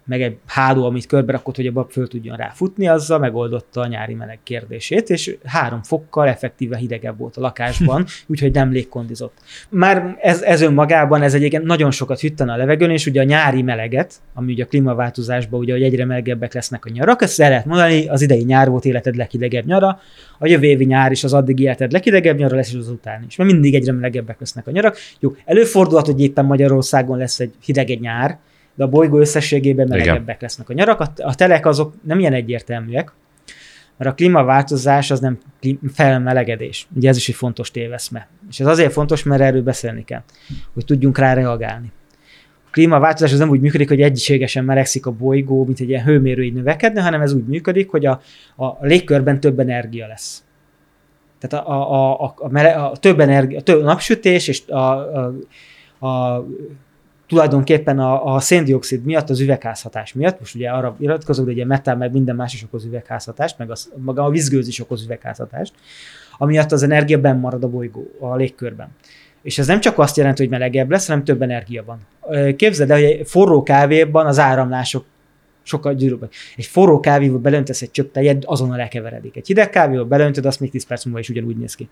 [0.04, 3.86] meg egy háló, amit körbe rakott, hogy a bab föl tudjon ráfutni, azzal megoldotta a
[3.86, 9.38] nyári meleg kérdését, és három fokkal effektíve hidegebb volt a lakásban, úgyhogy nem légkondizott.
[9.68, 13.62] Már ez, ez önmagában, ez egyébként nagyon sokat hűtene a levegőn, és ugye a nyári
[13.62, 17.64] meleget, ami ugye a klímaváltozásban, ugye, hogy egyre melegebbek lesznek a nyarak, ezt el lehet
[17.64, 20.00] mondani, az idei nyár volt életed leghidegebb nyara,
[20.38, 23.36] a jövő évi nyár is az addig életed leghidegebb nyara lesz, és az után is.
[23.36, 24.96] Mert mindig egyre melegebbek lesznek a nyarak.
[25.20, 28.38] Jó, előfordulhat, hogy éppen Magyarországon lesz egy hideg egy nyár,
[28.74, 31.00] de a bolygó összességében melegebbek lesznek a nyarak.
[31.00, 33.12] A, a telek azok nem ilyen egyértelműek,
[33.96, 35.38] mert a klímaváltozás az nem
[35.92, 36.86] felmelegedés.
[36.94, 38.28] Ugye ez is egy fontos téveszme.
[38.50, 40.22] És ez azért fontos, mert erről beszélni kell,
[40.74, 41.92] hogy tudjunk rá reagálni.
[42.66, 46.42] A klímaváltozás az nem úgy működik, hogy egységesen melegszik a bolygó, mint egy ilyen hőmérő
[46.42, 48.20] így növekedne, hanem ez úgy működik, hogy a,
[48.56, 50.44] a légkörben több energia lesz.
[51.38, 55.34] Tehát a, a, a, a, mele, a több energia, a több napsütés és a, a,
[56.06, 56.44] a
[57.26, 61.98] tulajdonképpen a, a széndiokszid miatt, az üvegházhatás miatt, most ugye arra iratkozok, de ugye metán
[61.98, 65.72] meg minden más is okoz üvegházhatást, meg az, maga a vízgőz is okoz üvegházhatást,
[66.38, 68.88] amiatt az energia benn marad a bolygó, a légkörben.
[69.42, 71.98] És ez nem csak azt jelenti, hogy melegebb lesz, hanem több energia van.
[72.56, 75.04] Képzeld el, hogy egy forró kávéban az áramlások
[75.62, 76.34] sokkal gyűrűbbek.
[76.56, 79.36] Egy forró kávéba belöntesz egy csöpp tejet, azonnal elkeveredik.
[79.36, 81.88] Egy hideg kávéba belöntöd, azt még 10 perc múlva is ugyanúgy néz ki.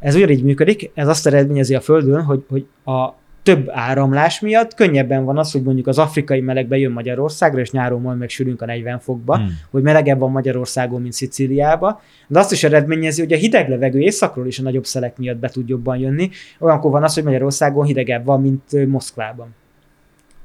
[0.00, 3.14] Ez ugyanígy működik, ez azt eredményezi a Földön, hogy, hogy a
[3.48, 8.00] több áramlás miatt könnyebben van az, hogy mondjuk az afrikai meleg bejön Magyarországra, és nyáron
[8.00, 9.58] majd megsülünk a 40 fokba, Hmm.
[9.70, 14.46] hogy melegebb van Magyarországon, mint Szicíliába, de azt is eredményezi, hogy a hideg levegő északról
[14.46, 16.30] is a nagyobb szelek miatt be tud jobban jönni.
[16.58, 19.54] Olyankor van az, hogy Magyarországon hidegebb van, mint Moszkvában.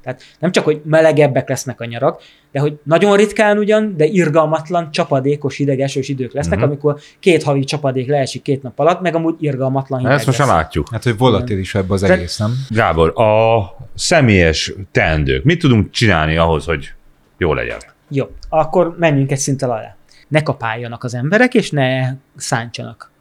[0.04, 2.22] Tehát nem csak, hogy melegebbek lesznek a nyarak,
[2.52, 6.72] de hogy nagyon ritkán ugyan, de irgalmatlan, csapadékos, hideg-esős idők lesznek, uh-huh.
[6.72, 10.48] amikor két havi csapadék leesik két nap alatt, meg amúgy irgalmatlan hideg Ezt most már
[10.48, 10.88] látjuk.
[10.92, 12.54] Hát, hogy volatilisebb az De- egész, nem?
[12.70, 13.62] Gábor, a
[13.96, 15.44] személyes teendők.
[15.44, 16.94] Mit tudunk csinálni ahhoz, hogy
[17.38, 17.78] jó legyen?
[18.08, 19.96] Jó, akkor menjünk egy szinten alá.
[20.28, 23.12] Ne kapáljanak az emberek, és ne szántsanak.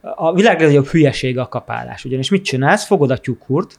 [0.00, 2.04] A világ legnagyobb hülyesége a kapálás.
[2.04, 2.86] Ugyanis mit csinálsz?
[2.86, 3.78] Fogod a tyukhurt,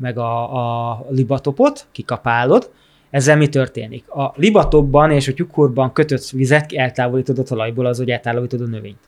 [0.00, 2.70] meg a, a libatopot, kikapálod,
[3.10, 4.08] ezzel mi történik?
[4.08, 8.98] A libatopban és a tyukhurban kötött vizet eltávolítod a talajból, az, hogy eltávolítod a növényt.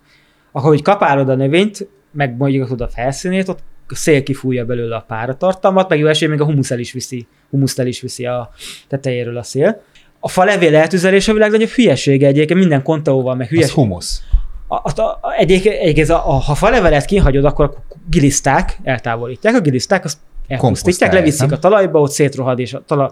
[0.53, 3.59] Ahogy kapálod a növényt, meg mondjuk a felszínét, ott
[3.89, 7.27] a szél kifújja belőle a páratartalmat, meg jó esély még a humusz el is viszi,
[7.51, 8.51] humuszt el is viszi a
[8.89, 9.83] tetejéről a szél.
[10.21, 13.75] A fa levél eltüzelés a világ nagyobb hülyesége egyébként minden kontaóval, meg Az hülyeség.
[13.75, 14.23] humusz.
[14.67, 19.61] A, a, a, egyébként, egyébként a, a, ha falevelet kihagyod, akkor a giliszták eltávolítják, a
[19.61, 21.57] giliszták azt elpusztítják, leviszik nem?
[21.57, 23.11] a talajba, ott szétrohad, és a talaj,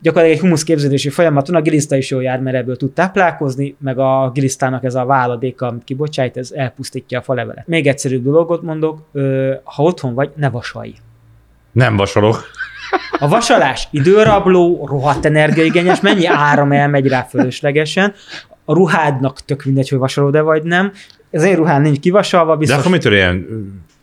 [0.00, 4.30] gyakorlatilag egy humuszképződési folyamaton a giliszta is jól jár, mert ebből tud táplálkozni, meg a
[4.34, 7.66] gilisztának ez a váladéka, amit kibocsájt, ez elpusztítja a falevelet.
[7.66, 9.08] Még egyszerűbb dolgot mondok,
[9.64, 10.94] ha otthon vagy, ne vasalj.
[11.72, 12.44] Nem vasalok.
[13.18, 18.12] A vasalás időrabló, rohadt energiaigényes, mennyi áram elmegy rá fölöslegesen,
[18.64, 20.92] a ruhádnak tök mindegy, hogy vasalod-e vagy nem.
[21.30, 22.78] Ez én ruhám nincs kivasalva, De biztos.
[22.78, 23.46] akkor mitől ilyen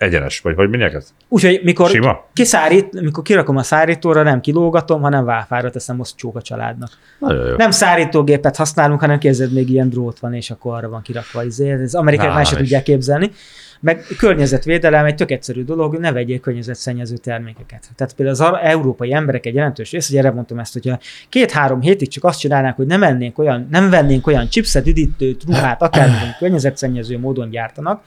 [0.01, 0.39] egyenes?
[0.39, 1.13] Vagy hogy mindjárt ez?
[1.27, 2.25] Úgyhogy mikor Sima?
[2.33, 6.89] kiszárít, mikor kirakom a szárítóra, nem kilógatom, hanem válfára teszem moszcsók a családnak.
[7.19, 7.55] Nagyon jó.
[7.55, 11.43] Nem szárítógépet használunk, hanem képzeld, még ilyen drót van, és akkor arra van kirakva.
[11.43, 11.69] izé.
[11.71, 13.31] Ez amerikai Á, már se tudják képzelni.
[13.79, 17.89] Meg környezetvédelem egy tök egyszerű dolog, ne vegyél környezetszennyező termékeket.
[17.95, 20.99] Tehát például az európai emberek egy jelentős része, hogy erre mondtam ezt, hogyha
[21.29, 25.81] két-három hétig csak azt csinálnánk, hogy nem ennénk olyan, nem vennénk olyan chipset, üdítőt, ruhát,
[25.81, 28.03] akármilyen környezetszennyező módon gyártanak,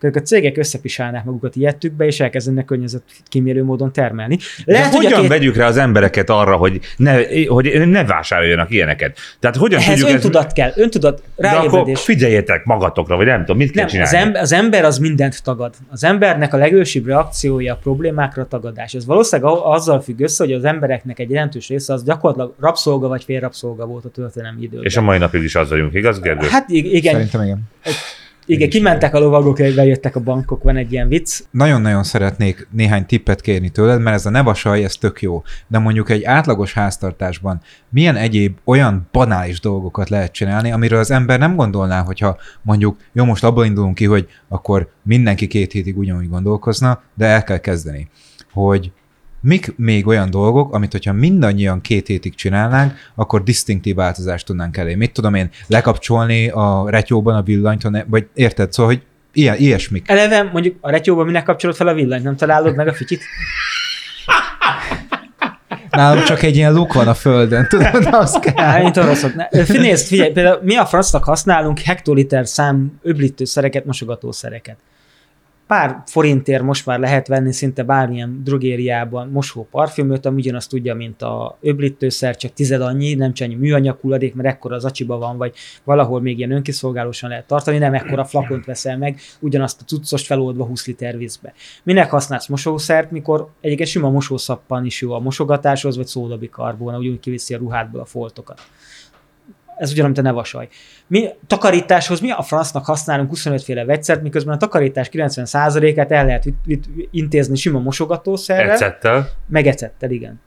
[0.00, 4.38] akkor a cégek összepisálnák magukat ilyettükbe, és elkezdenek környezetkímélő módon termelni.
[4.64, 7.14] Lehet, hogy a hogyan két- vegyük rá az embereket arra, hogy ne,
[7.46, 9.18] hogy ne vásároljanak ilyeneket?
[9.40, 12.00] Tehát hogyan Ehhez tudjuk öntudat kell, öntudat, De akkor ráébredés.
[12.02, 14.26] figyeljetek magatokra, vagy nem tudom, mit kell Nem, az, csinálni.
[14.26, 15.74] ember, az ember az mindent tagad.
[15.90, 18.94] Az embernek a legősibb reakciója a problémákra a tagadás.
[18.94, 23.24] Ez valószínűleg azzal függ össze, hogy az embereknek egy jelentős része az gyakorlatilag rabszolga vagy
[23.24, 24.84] félrabszolga volt a történelmi időben.
[24.84, 26.46] És a mai napig is az vagyunk, igaz, Gergő?
[26.46, 27.60] Hát ig- igen, Szerintem igen.
[28.46, 31.40] Igen, kimentek a lovagok, bejöttek a bankok, van egy ilyen vicc.
[31.50, 35.42] Nagyon-nagyon szeretnék néhány tippet kérni tőled, mert ez a ne vasalj, ez tök jó.
[35.66, 41.38] De mondjuk egy átlagos háztartásban milyen egyéb olyan banális dolgokat lehet csinálni, amiről az ember
[41.38, 46.28] nem gondolná, hogyha mondjuk, jó, most abból indulunk ki, hogy akkor mindenki két hétig ugyanúgy
[46.28, 48.08] gondolkozna, de el kell kezdeni,
[48.52, 48.92] hogy
[49.46, 54.98] mik még olyan dolgok, amit hogyha mindannyian két hétig csinálnánk, akkor disztinktív változást tudnánk elérni.
[54.98, 59.02] Mit tudom én, lekapcsolni a retyóban a villanyt, ne- vagy érted, szóval, hogy
[59.32, 60.08] ilyen, ilyesmik.
[60.08, 63.22] Eleve mondjuk a retyóban minek kapcsolod fel a villanyt, nem találod meg a fütyit?
[65.90, 68.82] Nálam csak egy ilyen luk van a földön, tudod, az kell.
[68.82, 69.32] Mint oroszok.
[69.68, 74.76] Nézd, figyelj, például mi a francnak használunk hektoliter szám öblítőszereket, mosogatószereket.
[75.66, 81.22] Pár forintért most már lehet venni szinte bármilyen drogériában mosó parfümöt, ami ugyanazt tudja, mint
[81.22, 85.36] a öblítőszer, csak tized annyi, nem csak annyi műanyag hulladék, mert ekkora az acsiba van,
[85.36, 90.26] vagy valahol még ilyen önkiszolgálósan lehet tartani, nem ekkora flakont veszel meg, ugyanazt a cuccost
[90.26, 91.52] feloldva 20 liter vízbe.
[91.82, 97.54] Minek használsz mosószert, mikor egyébként sima mosószappan is jó a mosogatáshoz, vagy szódabikarbóna, úgy kiviszi
[97.54, 98.60] a ruhádból a foltokat
[99.76, 100.68] ez ugyanúgy, mint a nevasalj.
[101.06, 106.44] Mi takarításhoz mi a francnak használunk 25 féle vegyszert, miközben a takarítás 90%-át el lehet
[107.10, 109.28] intézni sima mosogatószerrel, Ecettel.
[109.48, 110.40] meg ecettel, igen.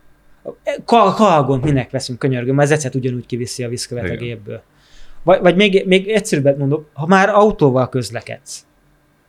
[0.85, 4.61] Kal- kalgont minek veszünk könyörgöm, mert az ecet ugyanúgy kiviszi a vízkövet a gépből.
[5.23, 8.65] Vagy, vagy még, még egyszerűbbet mondok, ha már autóval közlekedsz,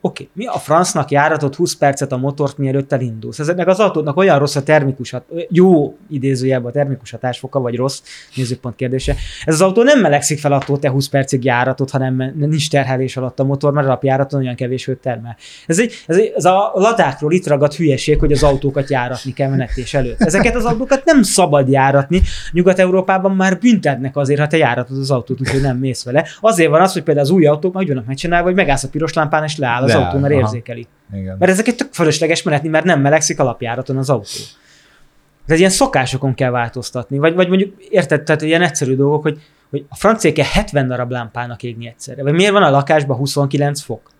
[0.02, 0.44] Oké, okay.
[0.44, 3.38] mi a francnak járatott 20 percet a motort, mielőtt elindulsz?
[3.38, 5.14] Ezeknek az autóknak olyan rossz a termikus,
[5.48, 8.02] jó idézőjelben a termikus hatásfoka, vagy rossz
[8.34, 9.14] nézőpont kérdése.
[9.44, 13.40] Ez az autó nem melegszik fel attól, te 20 percig járatot, hanem nincs terhelés alatt
[13.40, 15.36] a motor, mert alapjáraton olyan kevés hőt termel.
[15.66, 19.50] Ez, egy, ez, egy, ez a ladákról itt ragadt hülyeség, hogy az autókat járatni kell
[19.50, 20.20] menetés előtt.
[20.20, 22.22] Ezeket az autókat nem szabad járatni.
[22.52, 26.26] Nyugat-Európában már büntetnek azért, ha te járatod az autót, úgyhogy nem mész vele.
[26.40, 28.88] Azért van az, hogy például az új autók már úgy vannak megcsinálva, hogy megállsz a
[28.88, 30.42] piros lámpán és leáll az Leáll, autó, mert aha.
[30.42, 30.86] érzékeli.
[31.12, 31.36] Igen.
[31.38, 34.40] Mert ezeket tök fölösleges menetni, mert nem melegszik alapjáraton az autó.
[35.46, 37.18] Ez ilyen szokásokon kell változtatni.
[37.18, 39.40] Vagy, vagy mondjuk, érted, tehát ilyen egyszerű dolgok, hogy,
[39.70, 42.22] hogy a franciáke 70 darab lámpának égni egyszerre.
[42.22, 44.10] Vagy miért van a lakásban 29 fok?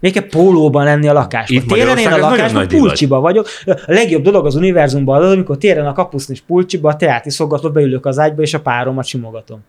[0.00, 1.56] Miért kell pólóban lenni a lakásban?
[1.56, 3.46] Itt télen én a lakásban pulcsiba vagyok.
[3.64, 8.06] A legjobb dolog az univerzumban az, amikor télen a kapusznis pulcsiba, a teát iszogatva beülök
[8.06, 9.64] az ágyba, és a páromat simogatom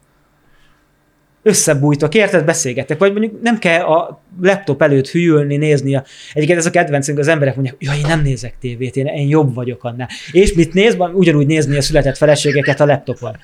[1.46, 5.96] összebújtok, érted, beszélgetek, vagy mondjuk nem kell a laptop előtt hűlni, nézni.
[5.96, 6.04] A...
[6.34, 9.54] Egyébként ez a kedvencünk, az emberek mondják, jaj, én nem nézek tévét, én, én jobb
[9.54, 10.10] vagyok annál.
[10.32, 10.98] És mit néz?
[11.14, 13.38] Ugyanúgy nézni a született feleségeket a laptopon.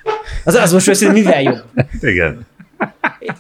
[0.44, 1.64] Az, az most őszintén mivel jobb?
[2.02, 2.48] Igen.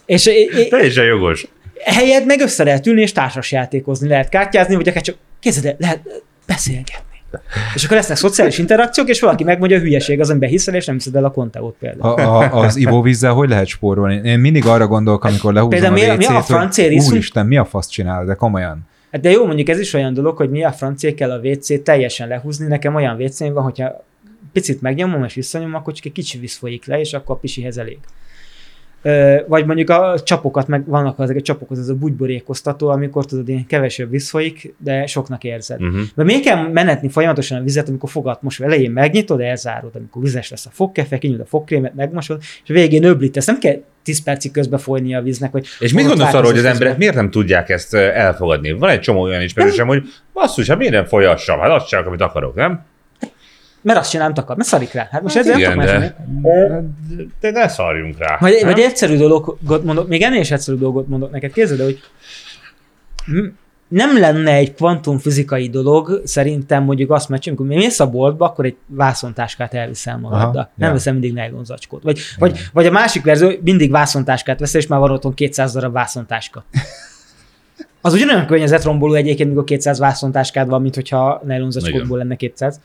[0.05, 1.47] És, és, Teljesen jogos.
[1.83, 7.10] helyed meg össze lehet ülni, és társasjátékozni, lehet kártyázni, vagy akár csak kézzel lehet beszélgetni.
[7.75, 10.95] És akkor lesznek szociális interakciók, és valaki megmondja, a hülyeség az, amiben hiszel, és nem
[10.95, 12.13] hiszed el a konteót például.
[12.13, 14.21] A, a, az ivóvízzel hogy lehet spórolni?
[14.29, 16.93] Én mindig arra gondolok, amikor lehúzom Például a mi a- mi a WC-t, francia hogy
[16.93, 17.11] iszunk?
[17.11, 18.87] úristen, mi a fasz csinál, de komolyan.
[19.11, 21.81] Hát de jó, mondjuk ez is olyan dolog, hogy mi a francia kell a WC-t
[21.81, 22.67] teljesen lehúzni.
[22.67, 24.05] Nekem olyan wc van, hogyha
[24.53, 27.77] picit megnyomom és visszanyomom, akkor csak egy kicsi víz folyik le, és akkor a pisihez
[27.77, 27.97] elég.
[29.47, 33.65] Vagy mondjuk a csapokat, meg vannak ezek a csapok, az a bugyborékoztató, amikor tudod, ilyen
[33.65, 35.81] kevesebb víz folyik, de soknak érzed.
[35.81, 36.01] Uh-huh.
[36.15, 40.49] De miért kell menetni folyamatosan a vizet, amikor fogat most elején megnyitod, elzárod, amikor vizes
[40.49, 43.45] lesz a fogkefe, kinyújt a fogkrémet, megmosod, és a végén öblítesz.
[43.45, 46.65] Nem kell 10 percig közbe folyni a víznek, hogy És mit gondolsz arról, hogy az
[46.65, 48.71] emberek miért nem tudják ezt elfogadni?
[48.71, 50.03] Van egy csomó olyan ismerősem, hogy
[50.33, 51.59] basszus, hát miért nem folyassam?
[51.59, 52.85] Hát azt csinálok, amit akarok, nem?
[53.81, 55.07] Mert azt csinálom, akar, mert szarik rá.
[55.11, 57.29] Hát most Hát ezzel igen, nem de, mondani.
[57.39, 58.37] de ne szarjunk rá.
[58.39, 58.71] Vagy, nem?
[58.71, 61.51] vagy egyszerű dolgot mondok, még ennél is egyszerű dolgot mondok neked.
[61.51, 61.99] Képzeld el, hogy
[63.91, 68.75] nem lenne egy kvantumfizikai dolog, szerintem mondjuk azt mert amikor mész a boltba, akkor egy
[68.87, 70.49] vászontáskát elviszel magaddal.
[70.55, 70.93] Aha, nem ja.
[70.93, 72.03] veszel mindig nylon zacskót.
[72.03, 75.93] Vagy, vagy, vagy a másik verzió, mindig vászontáskát veszel, és már van otthon 200 darab
[75.93, 76.65] vászontáska.
[78.01, 82.79] Az ugyanolyan környezetromboló egyébként, mikor 200 vászontáskád van, mint hogyha nylon zacskóból lenne 200.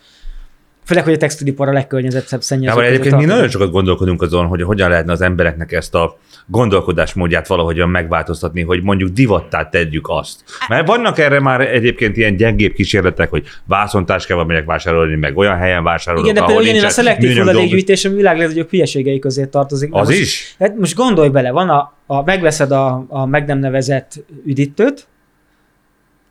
[0.86, 2.80] Főleg, hogy a textilipar a legkörnyezetszebb szennyező.
[2.80, 7.46] Ja, egyébként mi nagyon sokat gondolkodunk azon, hogy hogyan lehetne az embereknek ezt a gondolkodásmódját
[7.46, 10.44] valahogyan megváltoztatni, hogy mondjuk divattá tegyük azt.
[10.68, 15.82] Mert vannak erre már egyébként ilyen gyengébb kísérletek, hogy vászontáskával megyek vásárolni, meg olyan helyen
[15.82, 19.88] vásárolok, Igen, de például ugyanis a szelektív hulladékgyűjtés a világ legnagyobb hülyeségei közé tartozik.
[19.92, 20.54] Az most, is?
[20.58, 25.06] Hát most gondolj bele, van a, a megveszed a, a meg nem nevezett üdítőt,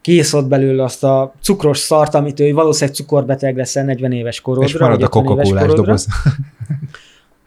[0.06, 4.68] kiiszod belőle azt a cukros szart, amit ő valószínűleg cukorbeteg leszel 40 éves korodra.
[4.68, 5.84] És marad a 50 éves coca korodra.
[5.84, 6.08] doboz.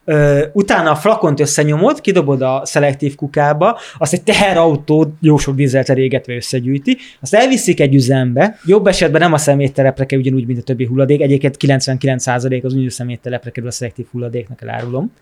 [0.04, 5.88] Ö, utána a flakont összenyomod, kidobod a szelektív kukába, azt egy teherautó jó sok dízelt
[5.88, 10.62] elégetve összegyűjti, azt elviszik egy üzembe, jobb esetben nem a szeméttelepre kell ugyanúgy, mint a
[10.62, 15.12] többi hulladék, egyébként 99% az unió szeméttelepre kerül a szelektív hulladéknak, elárulom.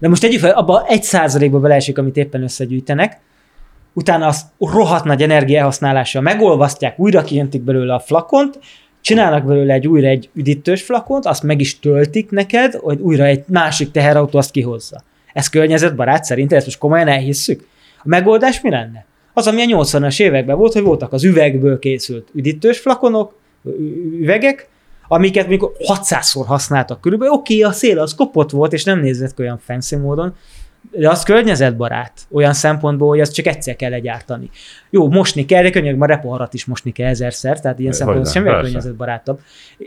[0.00, 3.20] De most tegyük fel, abba egy százalékba beleesik, amit éppen összegyűjtenek,
[3.92, 8.58] utána azt rohadt nagy energiahasználással megolvasztják, újra kiöntik belőle a flakont,
[9.00, 13.44] csinálnak belőle egy újra egy üdítős flakont, azt meg is töltik neked, hogy újra egy
[13.46, 15.02] másik teherautó azt kihozza.
[15.32, 17.66] Ez környezetbarát szerint, ezt most komolyan elhisszük?
[17.98, 19.04] A megoldás mi lenne?
[19.32, 23.40] Az, ami a 80-as években volt, hogy voltak az üvegből készült üdítős flakonok,
[24.20, 24.68] üvegek,
[25.08, 29.38] amiket mikor 600-szor használtak körülbelül, oké, okay, a szél az kopott volt, és nem nézett
[29.38, 30.34] olyan fancy módon,
[30.90, 34.50] de az környezetbarát, olyan szempontból, hogy azt csak egyszer kell legyártani.
[34.90, 38.48] Jó, mosni kell, de könyörgöm, a repoharat is mosni kell ezerszer, tehát ilyen szempontból semmi
[38.48, 39.40] környezetbarátabb.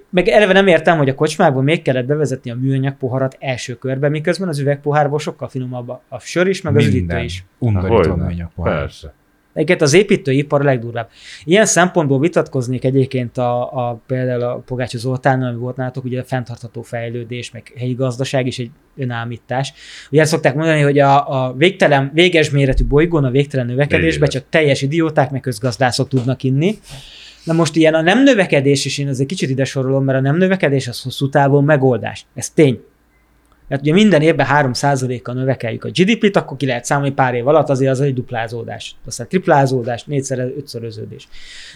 [0.09, 4.11] Meg eleve nem értem, hogy a kocsmákban még kellett bevezetni a műanyag poharat első körben,
[4.11, 7.45] miközben az üvegpohárból sokkal finomabb a sör is, meg az üdítő is.
[7.57, 8.79] Undorító műanyag pohár.
[8.79, 9.13] Persze.
[9.55, 11.09] Egyébként az építőipar a legdurvább.
[11.43, 16.23] Ilyen szempontból vitatkoznék egyébként a, a például a Pogácsa Zoltánnal, ami volt nálatok, ugye a
[16.23, 19.73] fenntartható fejlődés, meg helyi gazdaság is egy önállítás.
[20.11, 24.43] Ugye ezt szokták mondani, hogy a, a végtelen, véges méretű bolygón, a végtelen növekedésben csak
[24.49, 26.79] teljes idióták, meg közgazdászok tudnak inni.
[27.43, 30.37] Na most ilyen a nem növekedés, és én azért kicsit ide sorolom, mert a nem
[30.37, 32.25] növekedés az hosszú távon megoldás.
[32.35, 32.79] Ez tény.
[33.67, 37.69] Tehát ugye minden évben 3%-kal növekeljük a GDP-t, akkor ki lehet számolni pár év alatt,
[37.69, 38.95] azért az egy duplázódás.
[39.05, 41.27] Aztán triplázódás, négyszer, ötszöröződés.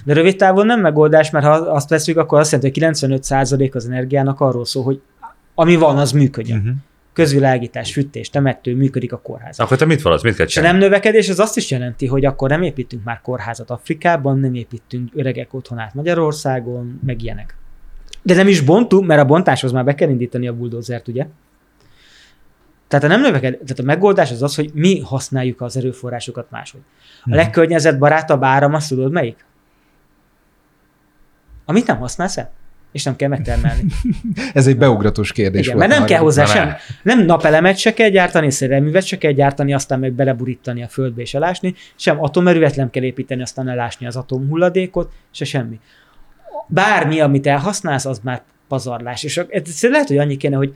[0.05, 3.87] De rövid távon nem megoldás, mert ha azt veszük, akkor azt jelenti, hogy 95% az
[3.87, 5.01] energiának arról szól, hogy
[5.55, 6.59] ami van, az működjön.
[6.59, 6.69] Mhm.
[7.13, 9.59] Közvilágítás, fűtés, temető, működik a kórház.
[9.59, 10.23] Akkor te mit valasz?
[10.23, 10.77] Mit kell csinálni?
[10.77, 15.09] nem növekedés az azt is jelenti, hogy akkor nem építünk már kórházat Afrikában, nem építünk
[15.15, 17.57] öregek otthonát Magyarországon, meg ilyenek.
[18.21, 21.27] De nem is bontunk, mert a bontáshoz már be kell indítani a buldózert, ugye?
[22.89, 26.81] Tehát a nem növeked, tehát a megoldás az az, hogy mi használjuk az erőforrásokat máshogy.
[27.23, 29.45] A legkörnyezetbarátabb áram, azt tudod melyik?
[31.65, 32.51] Amit nem használsz el,
[32.91, 33.83] és nem kell megtermelni.
[34.53, 35.87] Ez egy beugratós kérdés Igen, volt.
[35.87, 36.75] mert nem kell hozzá sem, ne.
[37.03, 41.33] nem napelemet se kell gyártani, szerelművet se kell gyártani, aztán meg beleburítani a földbe és
[41.33, 45.79] elásni, sem atomerővet nem kell építeni, aztán elásni az atomhulladékot, se semmi.
[46.67, 49.23] Bármi, amit elhasználsz, az már pazarlás.
[49.23, 50.73] És ez lehet, hogy annyi kéne, hogy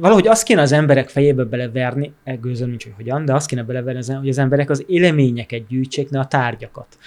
[0.00, 3.62] valahogy azt kéne az emberek fejébe beleverni, e, gőzöm nincs, hogy hogyan, de azt kéne
[3.62, 6.98] beleverni, hogy az emberek az éleményeket gyűjtsék, ne a tárgyakat.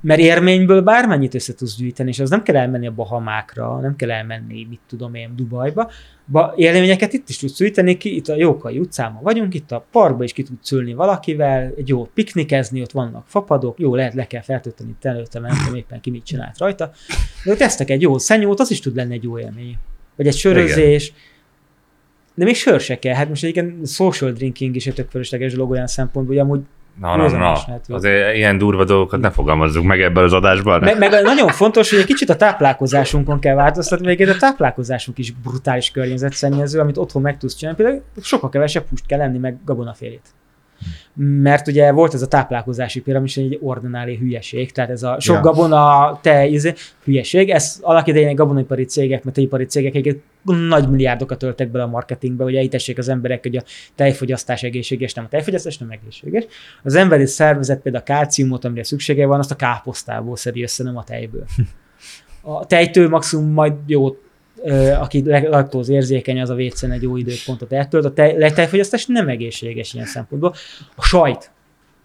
[0.00, 4.10] Mert érményből bármennyit össze tudsz gyűjteni, és az nem kell elmenni a Bahamákra, nem kell
[4.10, 5.90] elmenni, mit tudom én, Dubajba.
[6.26, 10.24] Ba, élményeket itt is tudsz gyűjteni, ki, itt a Jókai utcában vagyunk, itt a parkba
[10.24, 14.42] is ki tudsz ülni valakivel, egy jó piknikezni, ott vannak fapadok, jó, lehet le kell
[14.42, 16.90] feltölteni itt előtte, mert éppen ki mit csinált rajta.
[17.44, 19.76] De ott tesztek egy jó szenyót, az is tud lenni egy jó élmény.
[20.16, 21.12] Vagy egy sörözés,
[22.40, 23.14] de még sör se kell.
[23.14, 26.60] Hát most egyébként social drinking is egy tök fölösleges dolog olyan szempontból, hogy amúgy
[27.00, 27.80] Na, na, na.
[27.86, 27.94] jó.
[27.94, 30.80] Azért ilyen durva dolgokat ne fogalmazzuk meg ebben az adásban.
[30.80, 35.32] meg, meg nagyon fontos, hogy egy kicsit a táplálkozásunkon kell változtatni, még a táplálkozásunk is
[35.32, 37.82] brutális környezetszennyező, amit otthon meg tudsz csinálni.
[37.82, 40.28] Például sokkal kevesebb húst kell lenni, meg gabonafélét.
[41.14, 45.40] Mert ugye volt ez a táplálkozási piramis, egy ordinálé hülyeség, tehát ez a sok Ja.
[45.40, 46.72] gabona, te izé,
[47.04, 47.50] hülyeség.
[47.50, 50.24] Ez annak idején egy gabonaipari cégek, mert ipari cégek egyébként
[50.68, 53.62] nagy milliárdokat öltek bele a marketingbe, hogy elhitessék az emberek, hogy a
[53.94, 56.44] tejfogyasztás egészséges, nem a tejfogyasztás nem egészséges.
[56.82, 60.96] Az emberi szervezet például a kálciumot, amire szüksége van, azt a káposztából szedi össze, nem
[60.96, 61.44] a tejből.
[62.42, 64.12] A tejtől maximum majd jó, ö,
[65.00, 68.04] aki laktóz érzékeny, az a vécén egy jó időpontot eltölt.
[68.04, 70.54] A tej, tejfogyasztás nem egészséges ilyen szempontból.
[70.94, 71.50] A sajt.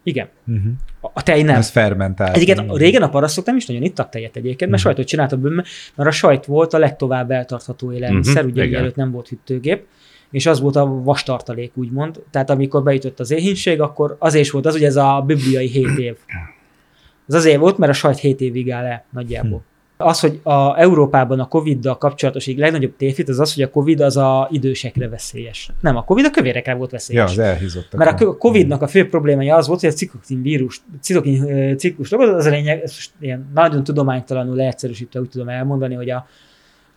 [0.03, 0.27] Igen.
[0.43, 0.67] Mhm.
[1.01, 1.55] A tej nem.
[1.55, 2.35] Ez fermentált.
[2.35, 5.63] Egyébként a- régen a parasztok nem is nagyon ittak tejet egyébként, mert sajtot csináltak bőle,
[5.95, 9.83] mert a sajt volt a legtovább eltartható élelmiszer, Mhm, ugye mielőtt nem volt hűtőgép,
[10.31, 12.23] és az volt a vastartalék, úgymond.
[12.31, 15.97] Tehát amikor beütött az éhínség, akkor az is volt az, ugye ez a bibliai 7
[15.97, 16.15] év.
[17.27, 19.63] Az azért volt, mert a sajt 7 évig áll el nagyjából.
[19.97, 23.99] Az, hogy a Európában a Covid-dal kapcsolatos egyik legnagyobb tévhit, az az, hogy a Covid
[24.01, 25.69] az a idősekre veszélyes.
[25.81, 27.31] Nem, a Covid a kövérekre volt Ja, veszélyes.
[27.31, 27.99] az elhízottak.
[27.99, 32.11] Mert a Covid-nak a fő problémája az volt, hogy a ciklokin vírus, ciklokin ö, ciklus
[32.11, 36.27] az a lényeg, ez most ilyen nagyon tudománytalanul leegyszerűsítve úgy tudom elmondani, hogy a,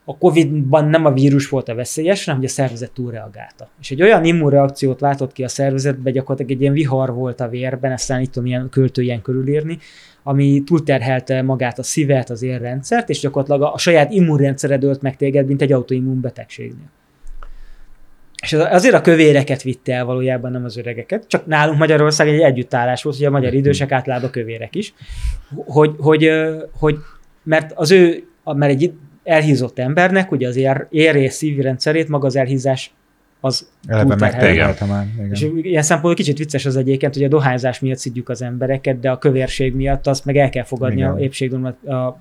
[0.04, 3.68] a Covid-ban nem a vírus volt a veszélyes, hanem hogy a szervezet túlreagálta.
[3.80, 7.92] És egy olyan immunreakciót váltott ki a szervezetbe, gyakorlatilag egy ilyen vihar volt a vérben,
[7.92, 9.78] ezt nem tudom ilyen költő ilyen körülírni,
[10.28, 15.16] ami túlterhelte magát a szívet, az érrendszert, és gyakorlatilag a, a saját immunrendszered ölt meg
[15.16, 16.90] téged, mint egy autoimmun betegségnél.
[18.42, 21.24] És az- azért a kövéreket vitte el valójában, nem az öregeket.
[21.28, 24.94] Csak nálunk Magyarország egy együttállás volt, hogy a magyar idősek általában kövérek is.
[25.66, 26.30] Hogy, hogy,
[26.72, 26.96] hogy
[27.42, 28.92] mert az ő, mert egy
[29.24, 32.94] elhízott embernek, ugye az ér, ér és szívrendszerét, maga az elhízás
[33.40, 35.06] az Eleve megterhelte már.
[35.16, 35.31] Igen.
[35.31, 39.10] És ilyen szempontból kicsit vicces az egyébként, hogy a dohányzás miatt szidjuk az embereket, de
[39.10, 41.10] a kövérség miatt azt meg el kell fogadni Igen.
[41.10, 42.20] a épségdonat, a,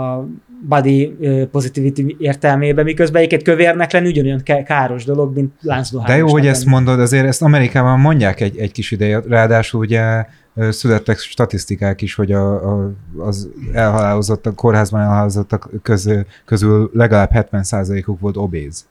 [0.00, 0.28] a
[0.68, 1.16] body
[1.50, 6.14] positivity értelmében, miközben egyébként kövérnek lenni ugyanolyan ká- káros dolog, mint láncdohányos.
[6.14, 10.24] De jó, hogy ezt mondod, azért ezt Amerikában mondják egy, egy kis ideje, ráadásul ugye
[10.70, 18.36] születtek statisztikák is, hogy a, a, az elhalálozottak, kórházban elhalálozottak közül, közül legalább 70%-uk volt
[18.36, 18.86] obéz.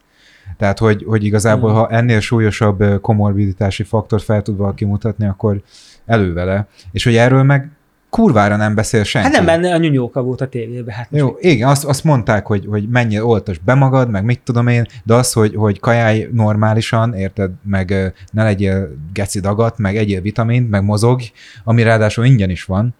[0.58, 1.80] Tehát, hogy, hogy igazából, Hmm.
[1.80, 5.62] ha ennél súlyosabb komorbiditási faktort fel tud valaki mutatni, akkor
[6.06, 6.68] elő vele.
[6.92, 7.70] És hogy erről meg
[8.10, 9.28] kurvára nem beszél senki.
[9.28, 10.96] Hát nem benne a nyúnyóka volt a tévében.
[10.96, 14.42] Hát most Jó, igen, azt, azt mondták, hogy, hogy mennyire oltos be magad, meg mit
[14.44, 19.98] tudom én, de az, hogy, hogy kajálj normálisan, érted, meg ne legyél geci dagat, meg
[19.98, 21.22] egyél vitamint, meg mozog,
[21.64, 22.94] ami ráadásul ingyen is van,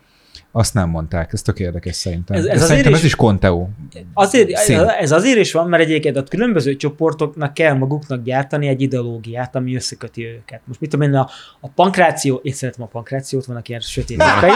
[0.58, 1.34] azt nem mondták.
[1.34, 2.36] Ez tök érdekes szerintem.
[2.38, 3.70] Ez- Ez, ez ez azért szerintem is- ez is konteó.
[4.14, 4.80] Azért, Szín.
[4.80, 9.76] ez azért is van, mert egyébként a különböző csoportoknak kell maguknak gyártani egy ideológiát, ami
[9.76, 10.62] összeköti őket.
[10.66, 11.30] Most mit tudom én, a,
[11.60, 14.50] a pankráció, én szeretem a pankrációt, vannak ilyen sötét ékai.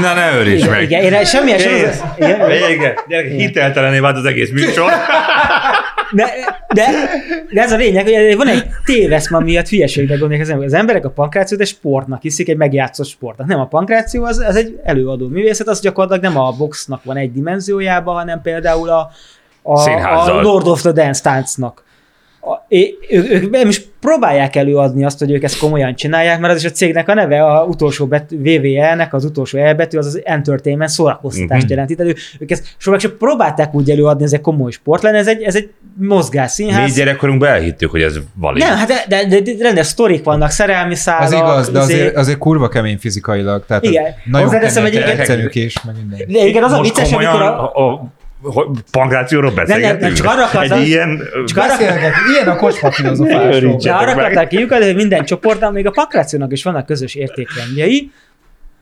[0.00, 0.82] Na ne őríts Igen, meg!
[0.82, 1.72] igen, én semmilyen sem.
[2.16, 2.94] Igen, Vége.
[3.08, 4.90] Gyerek, hiteltelené vált az egész műsor.
[6.14, 6.32] de,
[6.74, 6.86] de,
[7.52, 10.72] de, ez a lényeg, hogy van egy téveszma miatt hülyeségre gondolják az emberek.
[10.72, 13.46] Az emberek a pankrációt egy sportnak hiszik, egy megjátszott sportnak.
[13.46, 17.32] Nem a pankráció, az, az egy előadó művészet, az gyakorlatilag nem a boxnak van egy
[17.32, 19.10] dimenziójában, hanem például a,
[19.62, 20.38] a, Színházzal.
[20.38, 21.84] a Lord of the Dance táncnak.
[22.46, 26.54] A, é- ők, ők nem is próbálják előadni azt, hogy ők ezt komolyan csinálják, mert
[26.54, 30.20] az is a cégnek a neve, a utolsó betű, VVE-nek az utolsó elbetű, az az
[30.24, 31.70] entertainment szórakoztatást uh-huh.
[31.70, 31.94] jelenti.
[31.94, 35.28] Tehát ők, ők ezt soha csak próbálták úgy előadni, ez egy komoly sport lenne, ez
[35.28, 38.62] egy, ez egy mozgás Mi gyerekkorunkban elhittük, hogy ez valid.
[38.62, 41.22] Nem, hát de, de, de, de rendes sztorik vannak, szerelmi szálak.
[41.22, 43.64] Az igaz, de izé- azért, azért kurva kemény fizikailag.
[43.66, 44.14] Tehát Igen.
[44.24, 46.18] nagyon kemény tetszenük is, meg minden.
[46.28, 48.12] De igen, az a Most vicces, komolyan amikor a, a, a, a
[48.90, 50.00] pankrációról beszélgetünk?
[50.00, 51.20] nem, csak arra akartam- Egy ilyen...
[51.46, 53.76] csak arra, ilyen a kocsma filozofásról.
[53.82, 58.10] arra akarták kiukadni, hogy minden csoportban, még a pankrációnak is vannak közös értékrendjei.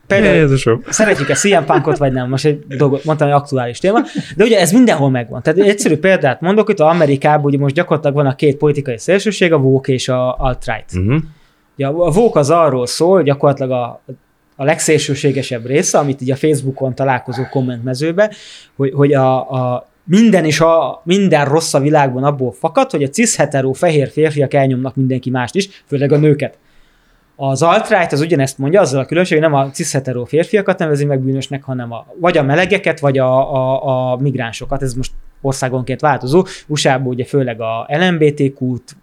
[0.07, 0.83] Például Jézusom.
[0.89, 4.01] szeretjük a CM Punkot, vagy nem, most egy dolgot mondtam, hogy aktuális téma,
[4.37, 5.43] de ugye ez mindenhol megvan.
[5.43, 9.53] Tehát egy egyszerű példát mondok, hogy Amerikában ugye most gyakorlatilag van a két politikai szélsőség,
[9.53, 10.91] a woke és a alt-right.
[10.95, 11.21] Uh-huh.
[11.77, 14.03] Ugye a woke az arról szól, hogy gyakorlatilag a,
[14.63, 18.31] a legszélsőségesebb része, amit így a Facebookon találkozó kommentmezőbe,
[18.77, 23.09] hogy, hogy a, a minden is a, minden rossz a világban abból fakad, hogy a
[23.09, 26.59] cis-hetero fehér férfiak elnyomnak mindenki mást is, főleg a nőket.
[27.37, 31.21] Az alt-right az ugyanezt mondja, azzal a különbség, hogy nem a cis-hetero férfiakat nevezi meg
[31.21, 34.83] bűnösnek, hanem a, vagy a melegeket, vagy a, a, a migránsokat.
[34.83, 36.45] Ez most országonként változó.
[36.67, 38.97] USA-ban ugye főleg a LMBTQ-t,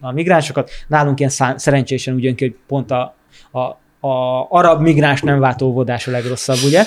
[0.00, 3.14] a migránsokat, nálunk ilyen szerencsésen úgy jön ki, hogy pont a,
[3.52, 6.84] a, a arab migráns nem váltó óvodás a legrosszabb, ugye?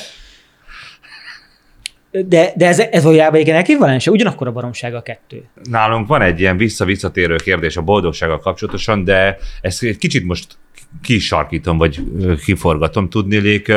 [2.12, 5.44] De, de ez, ez valójában igen ekvivalens, ugyanakkor a baromság a kettő.
[5.64, 10.58] Nálunk van egy ilyen vissza-visszatérő kérdés a boldogsággal kapcsolatosan, de ezt egy kicsit most
[11.02, 12.04] kisarkítom, vagy
[12.44, 13.72] kiforgatom tudnélék.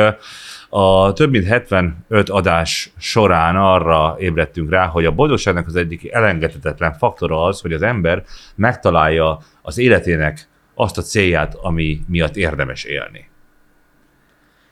[0.69, 6.93] A több mint 75 adás során arra ébredtünk rá, hogy a boldogságnak az egyik elengedhetetlen
[6.93, 8.23] faktora az, hogy az ember
[8.55, 13.28] megtalálja az életének azt a célját, ami miatt érdemes élni.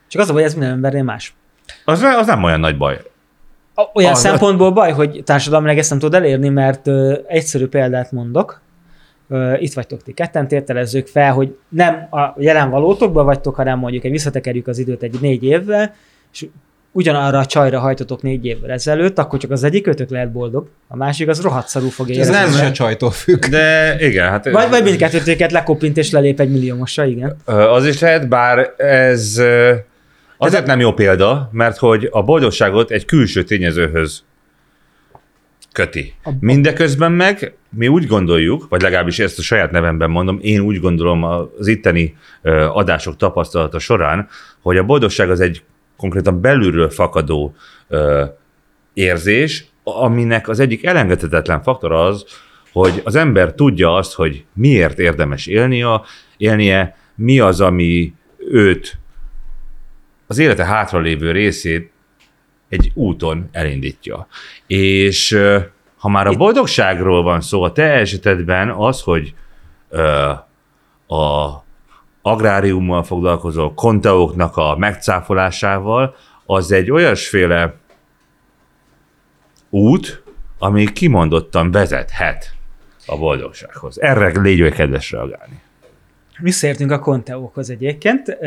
[0.08, 1.36] Csak az a baj, ez minden embernél más.
[1.86, 3.02] Az, az nem olyan nagy baj.
[3.76, 8.12] A- Olyan Az- szempontból baj, hogy társadalmilag ezt nem tudod elérni, mert ö, egyszerű példát
[8.12, 8.62] mondok.
[9.30, 14.04] Ö, itt vagytok ti ketten, tételezzük fel, hogy nem a jelen valótokban vagytok, hanem mondjuk
[14.04, 15.96] egy visszatekerjük az időt egy négy évvel,
[16.34, 16.46] és
[16.92, 20.96] ugyanarra a csajra hajtotok négy évvel ezelőtt, akkor csak az egyik kötök lehet boldog, a
[20.96, 22.34] másik az rohadt szarú fog Ez érezni.
[22.34, 23.46] nem nem- se csajtól függ.
[23.46, 27.36] De igen, hát Vagy, vagy mindkettőtöket lekopint és lelép egy milliómosra, igen.
[27.46, 29.74] Az is lehet, bár ez ö,
[30.38, 34.24] azért nem jó példa, mert hogy a boldogságot egy külső tényezőhöz
[35.72, 36.14] köti.
[36.40, 41.24] Mindeközben meg mi úgy gondoljuk, vagy legalábbis ezt a saját nevemben mondom, én úgy gondolom
[41.24, 42.18] az itteni
[42.74, 44.28] adások tapasztalata során,
[44.62, 45.64] hogy a boldogság az egy
[45.98, 47.56] konkrétan belülről fakadó
[47.88, 48.26] ö,
[48.94, 52.26] érzés, aminek az egyik elengedhetetlen faktor az,
[52.72, 56.02] hogy az ember tudja azt, hogy miért érdemes élnie,
[56.38, 58.98] élnie, mi az, ami őt
[60.28, 61.92] az élete hátralévő részét
[62.70, 64.28] egy úton elindítja.
[64.68, 65.40] És
[65.98, 69.34] ha már a boldogságról van szó, a te esetedben az, hogy
[69.90, 70.32] ö,
[71.08, 71.64] a
[72.22, 77.76] agráriummal foglalkozó kontaóknak a megcáfolásával, az egy olyasféle
[79.70, 80.24] út,
[80.60, 82.56] ami kimondottan vezethet
[83.06, 84.02] a boldogsághoz.
[84.02, 85.62] Erre légy kedves reagálni.
[86.42, 88.38] Visszaértünk a konteókhoz egyébként,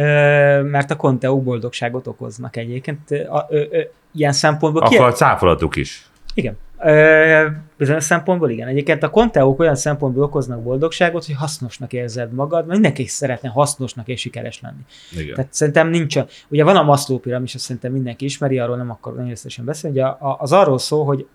[0.62, 3.10] mert a konteók boldogságot okoznak egyébként.
[3.10, 3.80] A- ö, ö,
[4.14, 4.82] Ilyen szempontból.
[4.82, 6.10] Akkor a cáfolatuk is.
[6.34, 6.56] Igen.
[6.84, 7.46] Ö,
[7.76, 8.68] bizonyos szempontból igen.
[8.68, 14.08] Egyébként a konteók olyan szempontból okoznak boldogságot, hogy hasznosnak érzed magad, mert mindenki szeretne hasznosnak
[14.08, 14.80] és sikeres lenni.
[15.22, 15.34] Igen.
[15.34, 18.90] Tehát szerintem nincs, a- ugye van a Maslow piramis, azt szerintem mindenki ismeri, arról nem
[18.90, 21.26] akarok nagyon összesen beszélni, ugye a- az arról szól, hogy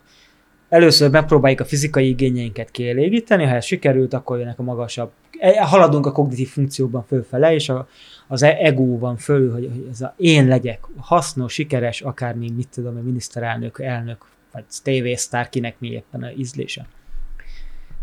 [0.69, 5.11] először megpróbáljuk a fizikai igényeinket kielégíteni, ha ez sikerült, akkor jönnek a magasabb,
[5.59, 7.87] haladunk a kognitív funkcióban fölfele, és a,
[8.27, 12.53] az e- ego van föl, hogy, hogy ez a én legyek hasznos, sikeres, akár még
[12.53, 16.85] mit tudom, a miniszterelnök, elnök, vagy tévésztár, kinek mi éppen a ízlése.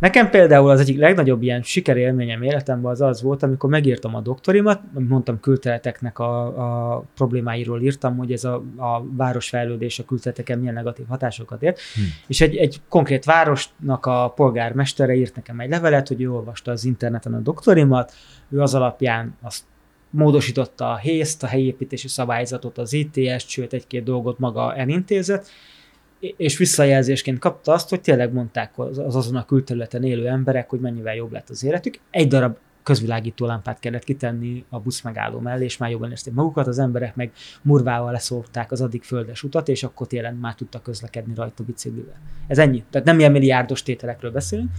[0.03, 4.81] Nekem például az egyik legnagyobb ilyen sikerélményem életemben az az volt, amikor megírtam a doktorimat,
[4.93, 6.45] mondtam külteleteknek a,
[6.95, 12.01] a problémáiról írtam, hogy ez a, a városfejlődés a külteleteken milyen negatív hatásokat ért, hm.
[12.27, 16.85] és egy, egy konkrét városnak a polgármestere írt nekem egy levelet, hogy ő olvasta az
[16.85, 18.12] interneten a doktorimat,
[18.51, 19.65] ő az alapján azt
[20.11, 25.51] módosította a hészt, a helyépítési szabályzatot, az ITS-t, sőt egy-két dolgot maga elintézett,
[26.36, 31.15] és visszajelzésként kapta azt, hogy tényleg mondták az, azon a külterületen élő emberek, hogy mennyivel
[31.15, 31.99] jobb lett az életük.
[32.11, 36.66] Egy darab közvilágító lámpát kellett kitenni a busz megálló mellé, és már jobban érezték magukat,
[36.66, 37.32] az emberek meg
[37.62, 42.20] murvával leszólták az addig földes utat, és akkor télen már tudtak közlekedni rajta biciklivel.
[42.47, 42.85] Ez ennyi.
[42.90, 44.70] Tehát nem ilyen milliárdos tételekről beszélünk.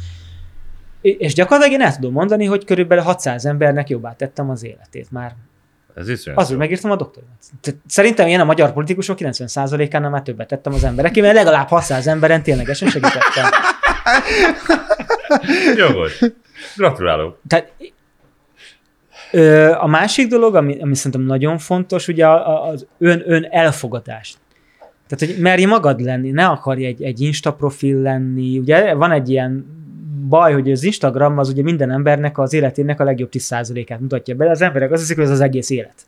[1.02, 5.36] És gyakorlatilag én el tudom mondani, hogy körülbelül 600 embernek jobbá tettem az életét már
[5.96, 7.36] ez is Azul megírtam a doktorimat.
[7.88, 12.44] Szerintem én a magyar politikusok 90%-ánál már többet tettem az emberek, mert legalább 600 emberen
[12.44, 13.46] ténylegesen segítettem.
[15.78, 16.20] Jogos.
[16.76, 17.40] Gratulálok.
[17.48, 17.72] Tehát,
[19.82, 24.36] a másik dolog, ami, ami szerintem nagyon fontos, ugye az ön, ön elfogadás.
[25.08, 28.58] Tehát, hogy merj magad lenni, ne akarj egy, egy Insta profil lenni.
[28.58, 29.66] Ugye van egy ilyen
[30.28, 34.50] baj, hogy az Instagram az ugye minden embernek az életének a legjobb 10%-át mutatja be,
[34.50, 36.06] az emberek azt hiszik, hogy ez az egész élet.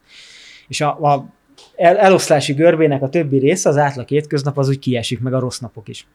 [0.68, 1.26] És a, a
[1.76, 5.60] el, eloszlási görbének a többi része, az átlag hétköznap az úgy kiesik, meg a rossz
[5.60, 6.08] napok is.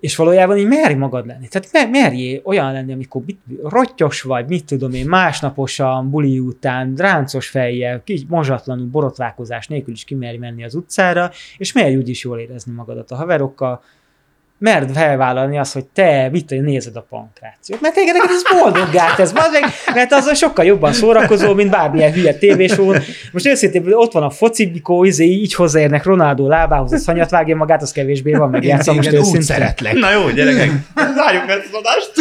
[0.00, 1.48] És valójában így merj magad lenni.
[1.48, 7.48] Tehát merjé olyan lenni, amikor mit, rottyos vagy, mit tudom én, másnaposan, buli után, ráncos
[7.48, 12.38] fejjel, kis mozsatlanul, borotválkozás nélkül is kimerj menni az utcára, és merj úgy is jól
[12.38, 13.82] érezni magadat a haverokkal,
[14.62, 17.80] merd felvállalni azt, hogy te mit nézed a pankrációt.
[17.80, 19.64] Mert téged ez boldoggá tesz, meg,
[19.94, 22.94] mert az sokkal jobban szórakozó, mint bármilyen hülye tévésó.
[23.32, 27.82] Most őszintén ott van a focibikó, izé, így hozzáérnek Ronaldo lábához, a szanyat vágja magát,
[27.82, 29.40] az kevésbé van, meg játszom most őszintén.
[29.40, 29.92] szeretlek.
[29.92, 32.12] Na jó, gyerekek, zárjuk ezt az adást.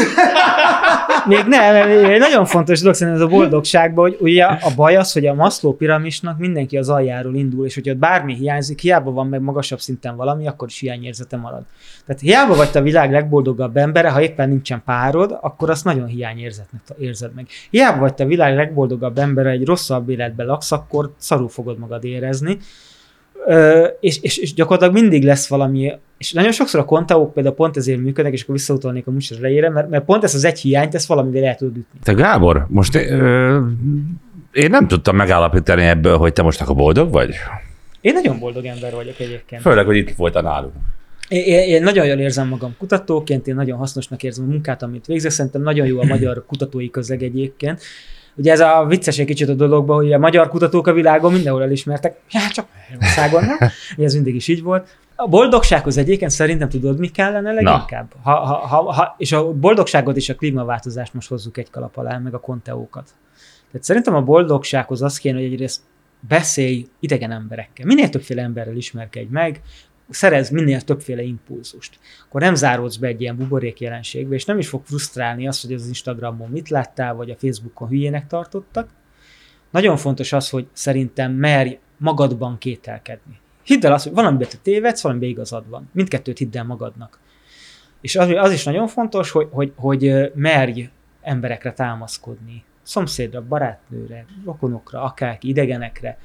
[1.26, 1.76] Még nem,
[2.10, 5.34] egy nagyon fontos dolog szerintem ez a boldogságban, hogy ugye a baj az, hogy a
[5.34, 10.16] Maslow piramisnak mindenki az aljáról indul, és hogyha bármi hiányzik, hiába van meg magasabb szinten
[10.16, 11.64] valami, akkor is hiányérzete marad.
[12.06, 16.82] Tehát hiába vagy a világ legboldogabb embere, ha éppen nincsen párod, akkor azt nagyon hiányérzetnek
[17.00, 17.48] érzed meg.
[17.70, 22.58] Hiába vagy a világ legboldogabb embere, egy rosszabb életben laksz, akkor szarul fogod magad érezni.
[23.46, 27.78] Ö, és, és, és, gyakorlatilag mindig lesz valami, és nagyon sokszor a kontaók például pont
[27.78, 30.96] ezért működnek, és akkor visszautalnék a műsor elejére, mert, mert pont ez az egy hiányt,
[30.96, 32.00] ezt valamivel el tudod ütni.
[32.04, 33.60] Te Gábor, most ö,
[34.52, 37.36] én nem tudtam megállapítani ebből, hogy te most akkor boldog vagy?
[38.02, 39.62] Én nagyon boldog ember vagyok egyébként.
[39.62, 40.74] Főleg, hogy itt voltál nálunk.
[41.32, 45.32] Én, én nagyon jól érzem magam kutatóként, én nagyon hasznosnak érzem a munkát, amit végzek.
[45.32, 47.82] Szerintem nagyon jó a magyar kutatói közeg egyébként.
[48.36, 51.64] Ugye ez a vicces egy kicsit a dologban, hogy a magyar kutatók a világon mindenhol
[51.64, 53.58] elismertek, ja, csak Magyarországon nem.
[54.06, 54.98] ez mindig is így volt.
[55.16, 58.12] A boldogsághoz egyébként szerintem tudod, mi kellene leginkább?
[58.24, 62.18] Ha, ha, ha, ha, és a boldogságot és a klímaváltozást most hozzuk egy kalap alá,
[62.18, 63.10] meg a konteókat.
[63.72, 65.82] Tehát szerintem a boldogsághoz az kéne, hogy egyrészt
[66.28, 67.86] beszélj idegen emberekkel.
[67.86, 69.62] Minél többféle emberrel ismerkedj meg,
[70.14, 72.00] szerez minél többféle impulzust.
[72.28, 75.74] Akkor nem záródsz be egy ilyen buborék jelenségbe, és nem is fog frusztrálni azt, hogy
[75.74, 78.90] az Instagramon mit láttál, vagy a Facebookon hülyének tartottak.
[79.70, 83.40] Nagyon fontos az, hogy szerintem merj magadban kételkedni.
[83.64, 85.90] Hidd el azt, hogy valamiben te tévedsz, valamiben igazad van.
[85.94, 87.20] Mindkettőt hidd el magadnak.
[88.02, 90.90] És az, az is nagyon fontos, hogy, hogy, hogy merj
[91.22, 92.64] emberekre támaszkodni.
[92.84, 96.18] Szomszédra, barátnőre, rokonokra, akár idegenekre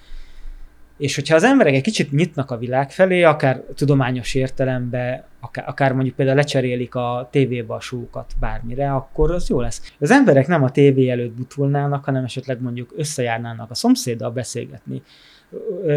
[0.97, 5.93] és hogyha az emberek egy kicsit nyitnak a világ felé, akár tudományos értelembe, akár, akár
[5.93, 9.93] mondjuk például lecserélik a tévébe a súkat bármire, akkor az jó lesz.
[9.99, 15.03] Az emberek nem a tévé előtt butulnának, hanem esetleg mondjuk összejárnának a szomszéddal beszélgetni.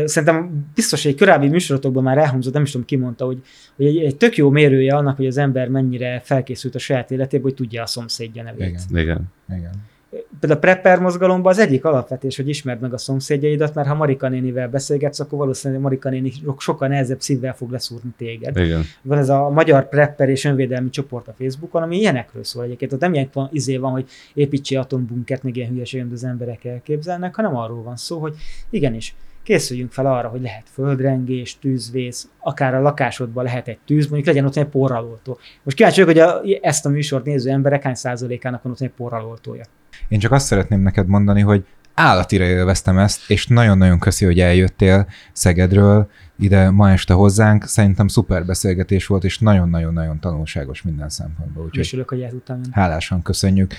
[0.05, 3.41] Szerintem biztos, hogy egy korábbi műsorotokban már elhangzott, nem is tudom ki mondta, hogy,
[3.75, 7.43] hogy egy, egy tök jó mérője annak, hogy az ember mennyire felkészült a saját életébe,
[7.43, 8.79] hogy tudja a szomszédja nevét.
[8.89, 9.01] Igen.
[9.01, 9.23] Igen.
[9.57, 13.93] Igen például a prepper mozgalomban az egyik alapvetés, hogy ismerd meg a szomszédjaidat, mert ha
[13.93, 18.57] Marika nénivel beszélgetsz, akkor valószínűleg Marika néni sokkal nehezebb szívvel fog leszúrni téged.
[18.57, 18.83] Igen.
[19.01, 22.93] Van ez a magyar prepper és önvédelmi csoport a Facebookon, ami ilyenekről szól egyébként.
[22.93, 26.65] Ott nem ilyen van, izé van, hogy építsi atombunkert, meg ilyen hülyeség, amit az emberek
[26.65, 28.35] elképzelnek, hanem arról van szó, hogy
[28.69, 29.15] igenis,
[29.49, 34.45] készüljünk fel arra, hogy lehet földrengés, tűzvész, akár a lakásodban lehet egy tűz, mondjuk legyen
[34.45, 35.37] ott egy porraloltó.
[35.63, 38.89] Most kíváncsi vagyok, hogy a, ezt a műsort néző emberek hány százalékának van ott egy
[38.89, 39.63] porraloltója.
[40.07, 45.07] Én csak azt szeretném neked mondani, hogy állatira élveztem ezt, és nagyon-nagyon köszi, hogy eljöttél
[45.33, 46.09] Szegedről
[46.39, 47.63] ide ma este hozzánk.
[47.63, 51.63] Szerintem szuper beszélgetés volt, és nagyon-nagyon-nagyon tanulságos minden szempontból.
[51.63, 53.73] Úgyhogy Köszönjük, hogy el Hálásan köszönjük.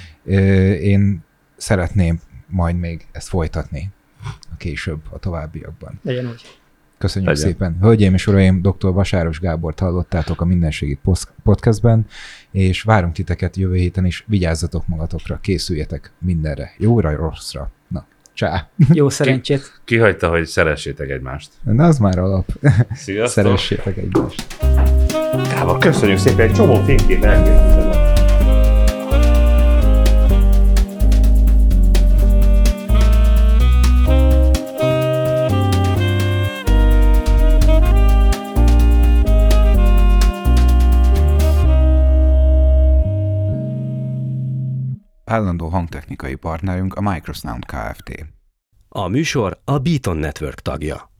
[0.80, 1.24] Én
[1.56, 3.92] szeretném majd még ezt folytatni
[4.24, 6.00] a később, a továbbiakban.
[6.02, 6.58] Legyen úgy.
[6.98, 7.50] Köszönjük Legyen.
[7.50, 7.76] szépen.
[7.80, 8.92] Hölgyeim és uraim, dr.
[8.92, 11.00] Vasáros Gábort hallottátok a Mindensegít
[11.42, 12.06] podcastben,
[12.50, 14.24] és várunk titeket jövő héten is.
[14.26, 16.72] Vigyázzatok magatokra, készüljetek mindenre.
[16.78, 17.70] Jóra, rosszra.
[17.88, 18.68] Na, csá.
[18.92, 19.80] Jó szerencsét!
[19.84, 21.50] Kihagyta, hogy szeressétek egymást.
[21.62, 22.52] De az már alap.
[22.92, 23.44] Sziasztok!
[23.44, 24.56] Szeressétek egymást.
[25.48, 27.89] Gábor, köszönjük szépen, egy csomó fénykép elkészítettem.
[45.30, 48.26] Állandó hangtechnikai partnerünk a Microsound Kft.
[48.88, 51.10] A műsor a Beaton Network tagja.